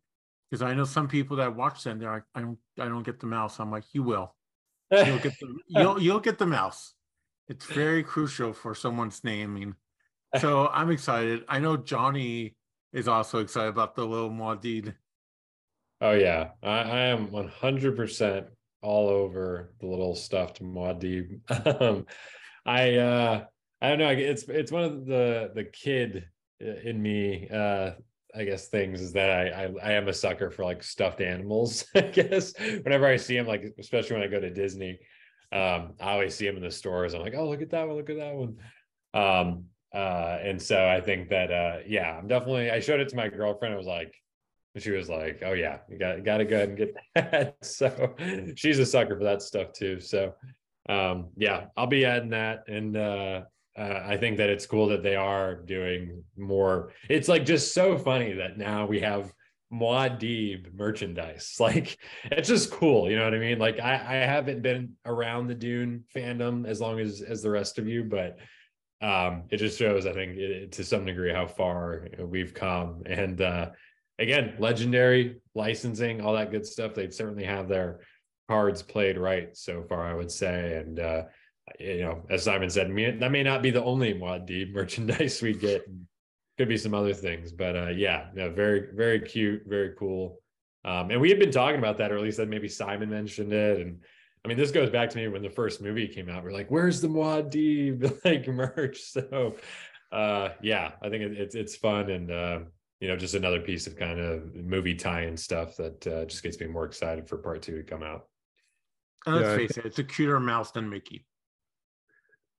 Because 0.49 0.61
I 0.61 0.73
know 0.73 0.85
some 0.85 1.07
people 1.07 1.37
that 1.37 1.55
watch 1.55 1.83
them, 1.83 1.99
they're 1.99 2.11
like, 2.11 2.23
I 2.35 2.41
don't, 2.41 2.57
I 2.79 2.85
don't 2.85 3.03
get 3.03 3.19
the 3.19 3.25
mouse. 3.25 3.59
I'm 3.59 3.71
like, 3.71 3.85
you 3.93 4.03
will. 4.03 4.35
You'll 4.91 5.17
get 5.17 5.33
the, 5.39 5.55
you'll, 5.67 6.01
you'll 6.01 6.19
get 6.19 6.37
the 6.37 6.45
mouse. 6.45 6.93
It's 7.47 7.65
very 7.65 8.03
crucial 8.03 8.53
for 8.53 8.73
someone's 8.73 9.23
naming. 9.23 9.75
So 10.39 10.67
I'm 10.73 10.91
excited. 10.91 11.43
I 11.47 11.59
know 11.59 11.77
Johnny 11.77 12.55
is 12.93 13.07
also 13.07 13.39
excited 13.39 13.69
about 13.69 13.95
the 13.95 14.05
little 14.05 14.29
Muad'Dib. 14.29 14.93
Oh 16.01 16.13
yeah, 16.13 16.49
I, 16.61 16.79
I 16.79 16.99
am 17.07 17.27
100% 17.27 18.45
all 18.81 19.07
over 19.07 19.73
the 19.79 19.87
little 19.87 20.15
stuffed 20.15 20.61
Muad'Dib. 20.61 21.81
um, 21.81 22.05
I 22.65 22.95
uh, 22.95 23.45
I 23.81 23.89
don't 23.89 23.99
know. 23.99 24.09
It's 24.09 24.43
it's 24.43 24.71
one 24.71 24.83
of 24.83 25.05
the 25.05 25.51
the 25.53 25.65
kid 25.65 26.25
in 26.59 27.01
me 27.01 27.49
uh 27.49 27.91
I 28.35 28.45
guess 28.45 28.67
things 28.67 29.01
is 29.01 29.13
that 29.13 29.29
I, 29.29 29.65
I, 29.65 29.73
I 29.83 29.91
am 29.93 30.07
a 30.07 30.13
sucker 30.13 30.49
for 30.49 30.63
like 30.63 30.81
stuffed 30.81 31.21
animals. 31.21 31.85
I 31.95 32.01
guess 32.01 32.53
whenever 32.57 33.05
I 33.05 33.17
see 33.17 33.37
them, 33.37 33.45
like 33.45 33.75
especially 33.77 34.15
when 34.15 34.23
I 34.23 34.31
go 34.31 34.39
to 34.39 34.49
Disney, 34.49 34.97
um, 35.53 35.93
I 35.99 36.13
always 36.13 36.35
see 36.35 36.45
them 36.45 36.57
in 36.57 36.63
the 36.63 36.71
stores. 36.71 37.13
I'm 37.13 37.21
like, 37.21 37.35
oh, 37.35 37.47
look 37.47 37.61
at 37.61 37.69
that 37.71 37.87
one, 37.87 37.95
look 37.97 38.09
at 38.09 38.17
that 38.17 38.33
one. 38.33 38.57
Um, 39.13 39.65
uh, 39.93 40.39
and 40.41 40.61
so 40.61 40.87
I 40.87 40.99
think 41.01 41.29
that 41.29 41.51
uh, 41.51 41.77
yeah, 41.87 42.17
I'm 42.17 42.27
definitely. 42.27 42.71
I 42.71 42.79
showed 42.79 42.99
it 42.99 43.09
to 43.09 43.15
my 43.15 43.29
girlfriend. 43.29 43.73
I 43.73 43.77
was 43.77 43.85
like, 43.85 44.15
she 44.77 44.91
was 44.91 45.09
like, 45.09 45.43
oh 45.45 45.53
yeah, 45.53 45.79
you 45.89 45.99
got 45.99 46.23
got 46.23 46.37
to 46.37 46.45
go 46.45 46.55
ahead 46.55 46.69
and 46.69 46.77
get 46.77 46.95
that. 47.15 47.57
so 47.61 48.15
she's 48.55 48.79
a 48.79 48.85
sucker 48.85 49.15
for 49.17 49.23
that 49.23 49.41
stuff 49.41 49.71
too. 49.73 49.99
So 49.99 50.33
um, 50.89 51.29
yeah, 51.37 51.65
I'll 51.77 51.87
be 51.87 52.05
adding 52.05 52.31
that 52.31 52.63
and. 52.67 52.97
uh 52.97 53.41
uh, 53.75 54.03
I 54.05 54.17
think 54.17 54.37
that 54.37 54.51
it's 54.51 54.67
cool 54.67 54.87
that 54.89 55.01
they 55.01 55.15
are 55.15 55.55
doing 55.55 56.23
more. 56.37 56.91
It's 57.09 57.27
like 57.27 57.43
just 57.43 57.73
so 57.73 57.97
funny 57.97 58.33
that 58.33 58.57
now 58.57 58.85
we 58.85 58.99
have 58.99 59.33
Muad'Dib 59.73 60.73
merchandise. 60.73 61.55
Like 61.59 61.97
it's 62.25 62.49
just 62.49 62.71
cool, 62.71 63.09
you 63.09 63.15
know 63.15 63.23
what 63.23 63.33
I 63.33 63.39
mean? 63.39 63.57
Like 63.57 63.79
I, 63.79 63.93
I 63.93 64.15
haven't 64.25 64.61
been 64.61 64.93
around 65.05 65.47
the 65.47 65.55
Dune 65.55 66.03
fandom 66.13 66.67
as 66.67 66.81
long 66.81 66.99
as 66.99 67.21
as 67.21 67.41
the 67.41 67.49
rest 67.49 67.79
of 67.79 67.87
you, 67.87 68.03
but 68.03 68.37
um, 69.01 69.43
it 69.49 69.57
just 69.57 69.79
shows, 69.79 70.05
I 70.05 70.13
think, 70.13 70.37
it, 70.37 70.71
to 70.73 70.83
some 70.83 71.05
degree 71.05 71.33
how 71.33 71.47
far 71.47 72.07
we've 72.19 72.53
come. 72.53 73.03
And 73.05 73.41
uh, 73.41 73.71
again, 74.19 74.55
legendary 74.59 75.41
licensing, 75.55 76.21
all 76.21 76.33
that 76.33 76.51
good 76.51 76.65
stuff. 76.65 76.93
They'd 76.93 77.13
certainly 77.13 77.45
have 77.45 77.67
their 77.67 78.01
cards 78.49 78.81
played 78.81 79.17
right 79.17 79.55
so 79.55 79.83
far, 79.83 80.05
I 80.05 80.13
would 80.13 80.31
say, 80.31 80.77
and. 80.77 80.99
Uh, 80.99 81.23
you 81.79 82.01
know, 82.01 82.23
as 82.29 82.43
Simon 82.43 82.69
said, 82.69 82.87
that 83.19 83.31
may 83.31 83.41
not 83.41 83.61
be 83.61 83.71
the 83.71 83.83
only 83.83 84.13
Muad'Dib 84.13 84.73
merchandise 84.73 85.41
we 85.41 85.53
get. 85.53 85.83
Could 86.57 86.69
be 86.69 86.77
some 86.77 86.93
other 86.93 87.13
things, 87.13 87.51
but 87.51 87.75
uh, 87.75 87.89
yeah, 87.89 88.27
no, 88.35 88.51
very, 88.51 88.89
very 88.93 89.19
cute, 89.19 89.63
very 89.65 89.93
cool. 89.97 90.39
Um, 90.85 91.09
and 91.11 91.19
we 91.19 91.29
had 91.29 91.39
been 91.39 91.51
talking 91.51 91.79
about 91.79 91.97
that, 91.97 92.11
or 92.11 92.17
at 92.17 92.21
least 92.21 92.37
that 92.37 92.49
maybe 92.49 92.67
Simon 92.67 93.09
mentioned 93.09 93.53
it. 93.53 93.79
And 93.79 94.01
I 94.43 94.47
mean, 94.47 94.57
this 94.57 94.71
goes 94.71 94.89
back 94.89 95.09
to 95.11 95.17
me 95.17 95.27
when 95.27 95.41
the 95.41 95.49
first 95.49 95.81
movie 95.81 96.07
came 96.07 96.29
out. 96.29 96.43
We're 96.43 96.51
like, 96.51 96.69
"Where's 96.69 97.01
the 97.01 97.07
Muad'Dib 97.07 98.19
like 98.25 98.47
merch?" 98.47 99.01
So, 99.03 99.55
uh, 100.11 100.49
yeah, 100.61 100.91
I 101.01 101.09
think 101.09 101.23
it, 101.23 101.37
it's 101.37 101.55
it's 101.55 101.75
fun 101.75 102.11
and 102.11 102.29
uh, 102.29 102.59
you 102.99 103.07
know 103.07 103.15
just 103.15 103.33
another 103.33 103.61
piece 103.61 103.87
of 103.87 103.97
kind 103.97 104.19
of 104.19 104.53
movie 104.53 104.95
tie-in 104.95 105.37
stuff 105.37 105.75
that 105.77 106.05
uh, 106.05 106.25
just 106.25 106.43
gets 106.43 106.59
me 106.59 106.67
more 106.67 106.85
excited 106.85 107.27
for 107.27 107.37
part 107.37 107.61
two 107.61 107.77
to 107.77 107.83
come 107.83 108.03
out. 108.03 108.27
And 109.25 109.35
let's 109.35 109.47
yeah, 109.47 109.55
face 109.55 109.77
it, 109.77 109.85
it's 109.85 109.99
a 109.99 110.03
cuter 110.03 110.39
mouse 110.39 110.71
than 110.71 110.89
Mickey. 110.89 111.25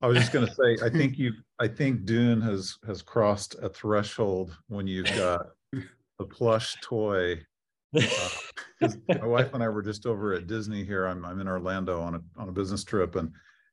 I 0.05 0.07
was 0.07 0.19
just 0.19 0.33
going 0.33 0.47
to 0.47 0.53
say, 0.53 0.77
I 0.85 0.91
think 0.99 1.19
you, 1.19 1.33
I 1.59 1.67
think 1.67 2.05
Dune 2.05 2.43
has 2.43 2.77
has 2.87 3.01
crossed 3.01 3.57
a 3.63 3.71
threshold 3.71 4.55
when 4.69 4.87
you've 4.87 5.07
got 5.07 5.47
a 6.19 6.25
plush 6.25 6.77
toy. 6.83 7.41
Uh, 7.97 8.29
my 9.09 9.27
wife 9.27 9.55
and 9.55 9.63
I 9.63 9.69
were 9.71 9.81
just 9.81 10.05
over 10.05 10.35
at 10.35 10.47
Disney 10.47 10.85
here. 10.85 11.07
I'm 11.07 11.25
I'm 11.25 11.41
in 11.41 11.49
Orlando 11.49 12.03
on 12.03 12.17
a 12.17 12.21
on 12.37 12.51
a 12.51 12.53
business 12.53 12.85
trip, 12.85 13.17
and 13.17 13.33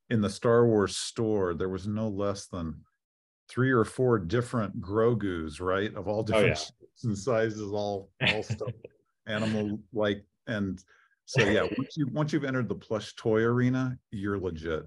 in 0.09 0.21
the 0.21 0.29
Star 0.29 0.65
Wars 0.65 0.95
store, 0.95 1.53
there 1.53 1.67
was 1.67 1.85
no 1.85 2.07
less 2.07 2.47
than 2.47 2.79
three 3.49 3.71
or 3.71 3.83
four 3.83 4.17
different 4.17 4.79
Grogu's, 4.79 5.59
right? 5.59 5.93
Of 5.95 6.07
all 6.07 6.23
different 6.23 6.47
yeah. 6.47 6.53
shapes 6.53 7.03
and 7.03 7.17
sizes, 7.17 7.73
all 7.73 8.09
all 8.25 8.43
stuff 8.43 8.71
animal 9.27 9.79
like 9.93 10.23
and 10.47 10.81
so 11.25 11.43
yeah, 11.43 11.67
once 11.77 11.97
you 11.97 12.07
once 12.07 12.31
you've 12.31 12.45
entered 12.45 12.69
the 12.69 12.75
plush 12.75 13.15
toy 13.15 13.41
arena, 13.41 13.97
you're 14.11 14.39
legit. 14.39 14.85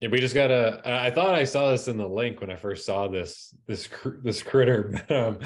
Yeah, 0.00 0.08
we 0.08 0.18
just 0.20 0.34
gotta. 0.34 0.80
I 0.84 1.06
I 1.08 1.10
thought 1.10 1.34
I 1.34 1.44
saw 1.44 1.70
this 1.70 1.88
in 1.88 1.98
the 1.98 2.08
link 2.08 2.40
when 2.40 2.50
I 2.50 2.56
first 2.56 2.86
saw 2.86 3.06
this 3.08 3.54
this 3.66 3.88
this 4.22 4.42
critter. 4.42 4.94
but, 5.08 5.16
um, 5.16 5.38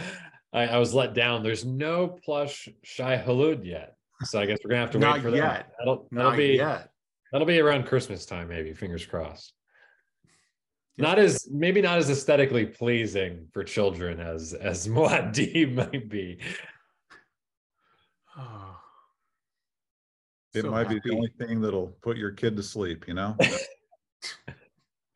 I, 0.52 0.66
I 0.68 0.78
was 0.78 0.94
let 0.94 1.14
down. 1.14 1.42
There's 1.42 1.64
no 1.64 2.06
plush 2.24 2.68
Shai-Hulud 2.84 3.64
yet, 3.64 3.96
so 4.22 4.38
I 4.38 4.46
guess 4.46 4.58
we're 4.64 4.70
gonna 4.70 4.82
have 4.82 4.90
to 4.92 4.98
wait 4.98 5.22
for 5.22 5.30
yet. 5.30 5.42
that. 5.42 5.72
That'll 5.78 6.06
that'll 6.12 6.30
Not 6.30 6.36
be 6.36 6.54
yet. 6.54 6.90
that'll 7.32 7.46
be 7.46 7.60
around 7.60 7.86
Christmas 7.86 8.24
time, 8.26 8.48
maybe. 8.48 8.72
Fingers 8.72 9.04
crossed. 9.04 9.52
Not 10.96 11.18
as 11.18 11.48
maybe 11.50 11.82
not 11.82 11.98
as 11.98 12.08
aesthetically 12.08 12.66
pleasing 12.66 13.48
for 13.52 13.64
children 13.64 14.20
as 14.20 14.52
as 14.54 14.86
Muad'Dib 14.88 15.74
might 15.74 16.08
be. 16.08 16.38
Oh. 18.38 18.70
It 20.54 20.62
So 20.62 20.70
might 20.70 20.88
be 20.88 21.00
the 21.02 21.10
only 21.12 21.32
thing 21.36 21.60
that'll 21.60 21.96
put 22.00 22.16
your 22.16 22.30
kid 22.30 22.56
to 22.58 22.62
sleep, 22.62 23.08
you 23.08 23.14
know? 23.14 23.36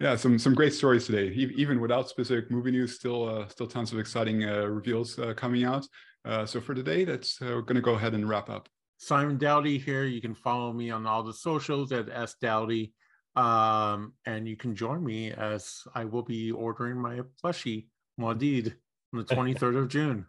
Yeah, 0.01 0.15
some 0.15 0.39
some 0.39 0.55
great 0.55 0.73
stories 0.73 1.07
today. 1.07 1.29
Even 1.35 1.81
without 1.81 2.09
specific 2.09 2.53
movie 2.53 2.71
news, 2.71 2.95
still 2.95 3.29
uh, 3.29 3.49
still 3.49 3.67
tons 3.67 3.93
of 3.93 3.99
exciting 3.99 4.45
uh, 4.45 4.67
reveals 4.67 5.19
uh, 5.19 5.35
coming 5.35 5.65
out. 5.65 5.87
Uh, 6.25 6.47
so 6.47 6.61
for 6.61 6.73
today, 6.73 7.05
that's 7.05 7.43
uh, 7.43 7.47
we're 7.47 7.63
going 7.63 7.75
to 7.75 7.81
go 7.81 7.95
ahead 7.95 8.15
and 8.15 8.29
wrap 8.29 8.49
up. 8.49 8.69
Simon 8.99 9.39
Daoudi 9.39 9.83
here. 9.83 10.05
You 10.05 10.21
can 10.21 10.35
follow 10.37 10.73
me 10.73 10.91
on 10.91 11.05
all 11.05 11.25
the 11.25 11.33
socials 11.33 11.91
at 11.91 12.09
S 12.11 12.37
Daoudi. 12.41 12.93
Um, 13.35 14.15
and 14.27 14.49
you 14.49 14.57
can 14.57 14.75
join 14.75 15.05
me 15.05 15.31
as 15.31 15.83
I 15.95 16.05
will 16.05 16.23
be 16.23 16.51
ordering 16.51 17.01
my 17.01 17.21
plushie 17.43 17.87
Muad'Dib 18.21 18.75
on 19.13 19.21
the 19.21 19.25
23rd 19.25 19.79
of 19.79 19.89
June. 19.89 20.27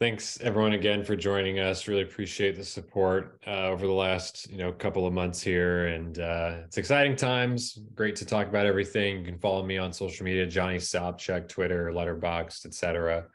Thanks 0.00 0.40
everyone 0.40 0.72
again 0.72 1.04
for 1.04 1.14
joining 1.14 1.60
us. 1.60 1.86
Really 1.86 2.00
appreciate 2.00 2.56
the 2.56 2.64
support 2.64 3.38
uh, 3.46 3.66
over 3.66 3.86
the 3.86 3.92
last 3.92 4.50
you 4.50 4.56
know 4.56 4.72
couple 4.72 5.06
of 5.06 5.12
months 5.12 5.42
here, 5.42 5.88
and 5.88 6.18
uh, 6.18 6.60
it's 6.64 6.78
exciting 6.78 7.16
times. 7.16 7.78
Great 7.94 8.16
to 8.16 8.24
talk 8.24 8.48
about 8.48 8.64
everything. 8.64 9.18
You 9.18 9.24
can 9.26 9.38
follow 9.38 9.62
me 9.62 9.76
on 9.76 9.92
social 9.92 10.24
media, 10.24 10.46
Johnny 10.46 10.78
Sobczak, 10.78 11.50
Twitter, 11.50 11.92
Letterboxd, 11.92 12.64
etc. 12.64 13.26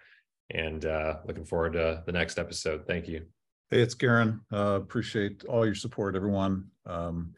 And 0.50 0.84
uh, 0.88 1.18
looking 1.28 1.46
forward 1.46 1.74
to 1.74 2.02
the 2.04 2.12
next 2.12 2.40
episode. 2.40 2.88
Thank 2.88 3.08
you. 3.08 3.28
Hey, 3.70 3.82
it's 3.82 3.94
Garin. 3.94 4.42
Uh, 4.52 4.80
appreciate 4.82 5.46
all 5.46 5.68
your 5.68 5.76
support, 5.76 6.16
everyone. 6.16 6.66
Um, 6.88 7.36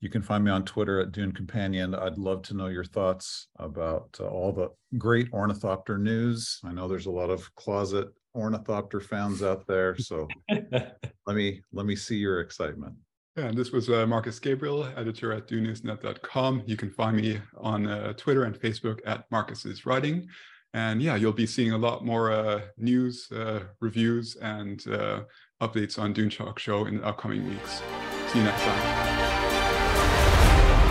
you 0.00 0.08
can 0.08 0.22
find 0.22 0.42
me 0.42 0.50
on 0.50 0.64
Twitter 0.64 1.00
at 1.00 1.12
Dune 1.12 1.32
Companion. 1.32 1.94
I'd 1.94 2.16
love 2.16 2.40
to 2.44 2.54
know 2.54 2.68
your 2.68 2.84
thoughts 2.84 3.48
about 3.56 4.16
uh, 4.18 4.28
all 4.28 4.52
the 4.52 4.70
great 4.96 5.30
ornithopter 5.34 5.98
news. 5.98 6.58
I 6.64 6.72
know 6.72 6.88
there's 6.88 7.04
a 7.04 7.10
lot 7.10 7.28
of 7.28 7.54
closet 7.56 8.08
ornithopter 8.34 9.00
fans 9.00 9.42
out 9.42 9.66
there, 9.66 9.96
so 9.98 10.28
let 10.50 11.36
me 11.36 11.62
let 11.72 11.86
me 11.86 11.96
see 11.96 12.16
your 12.16 12.40
excitement. 12.40 12.94
Yeah, 13.36 13.46
and 13.46 13.56
this 13.56 13.70
was 13.70 13.88
uh, 13.88 14.06
Marcus 14.06 14.38
Gabriel, 14.38 14.88
editor 14.96 15.32
at 15.32 15.46
DuneNewsNet.com. 15.48 16.64
You 16.66 16.76
can 16.76 16.90
find 16.90 17.16
me 17.16 17.40
on 17.56 17.86
uh, 17.86 18.12
Twitter 18.14 18.44
and 18.44 18.58
Facebook 18.58 18.98
at 19.06 19.24
Marcus 19.30 19.64
Is 19.64 19.86
Writing. 19.86 20.28
And 20.74 21.02
yeah, 21.02 21.16
you'll 21.16 21.32
be 21.32 21.46
seeing 21.46 21.72
a 21.72 21.78
lot 21.78 22.04
more 22.04 22.30
uh, 22.32 22.60
news, 22.76 23.30
uh, 23.32 23.60
reviews, 23.80 24.36
and 24.36 24.84
uh, 24.88 25.22
updates 25.60 25.98
on 25.98 26.12
Dune 26.12 26.30
Talk 26.30 26.58
Show 26.58 26.86
in 26.86 26.98
the 26.98 27.04
upcoming 27.04 27.48
weeks. 27.48 27.82
See 28.28 28.38
you 28.38 28.44
next 28.44 28.62
time. 28.62 29.20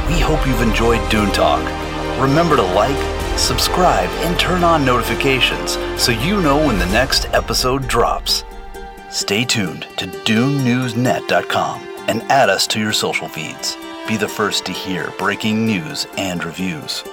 We 0.07 0.19
hope 0.19 0.45
you've 0.47 0.61
enjoyed 0.61 1.07
Dune 1.09 1.31
Talk. 1.31 1.61
Remember 2.19 2.55
to 2.55 2.63
like, 2.63 3.18
subscribe, 3.39 4.09
and 4.25 4.39
turn 4.39 4.63
on 4.63 4.85
notifications 4.85 5.77
so 6.01 6.11
you 6.11 6.41
know 6.41 6.57
when 6.57 6.77
the 6.77 6.85
next 6.87 7.25
episode 7.33 7.87
drops. 7.87 8.43
Stay 9.09 9.45
tuned 9.45 9.87
to 9.97 10.05
DuneNewsNet.com 10.05 11.81
and 12.07 12.21
add 12.23 12.49
us 12.49 12.67
to 12.67 12.79
your 12.79 12.93
social 12.93 13.27
feeds. 13.27 13.77
Be 14.07 14.17
the 14.17 14.27
first 14.27 14.65
to 14.65 14.71
hear 14.71 15.13
breaking 15.17 15.65
news 15.65 16.07
and 16.17 16.43
reviews. 16.43 17.03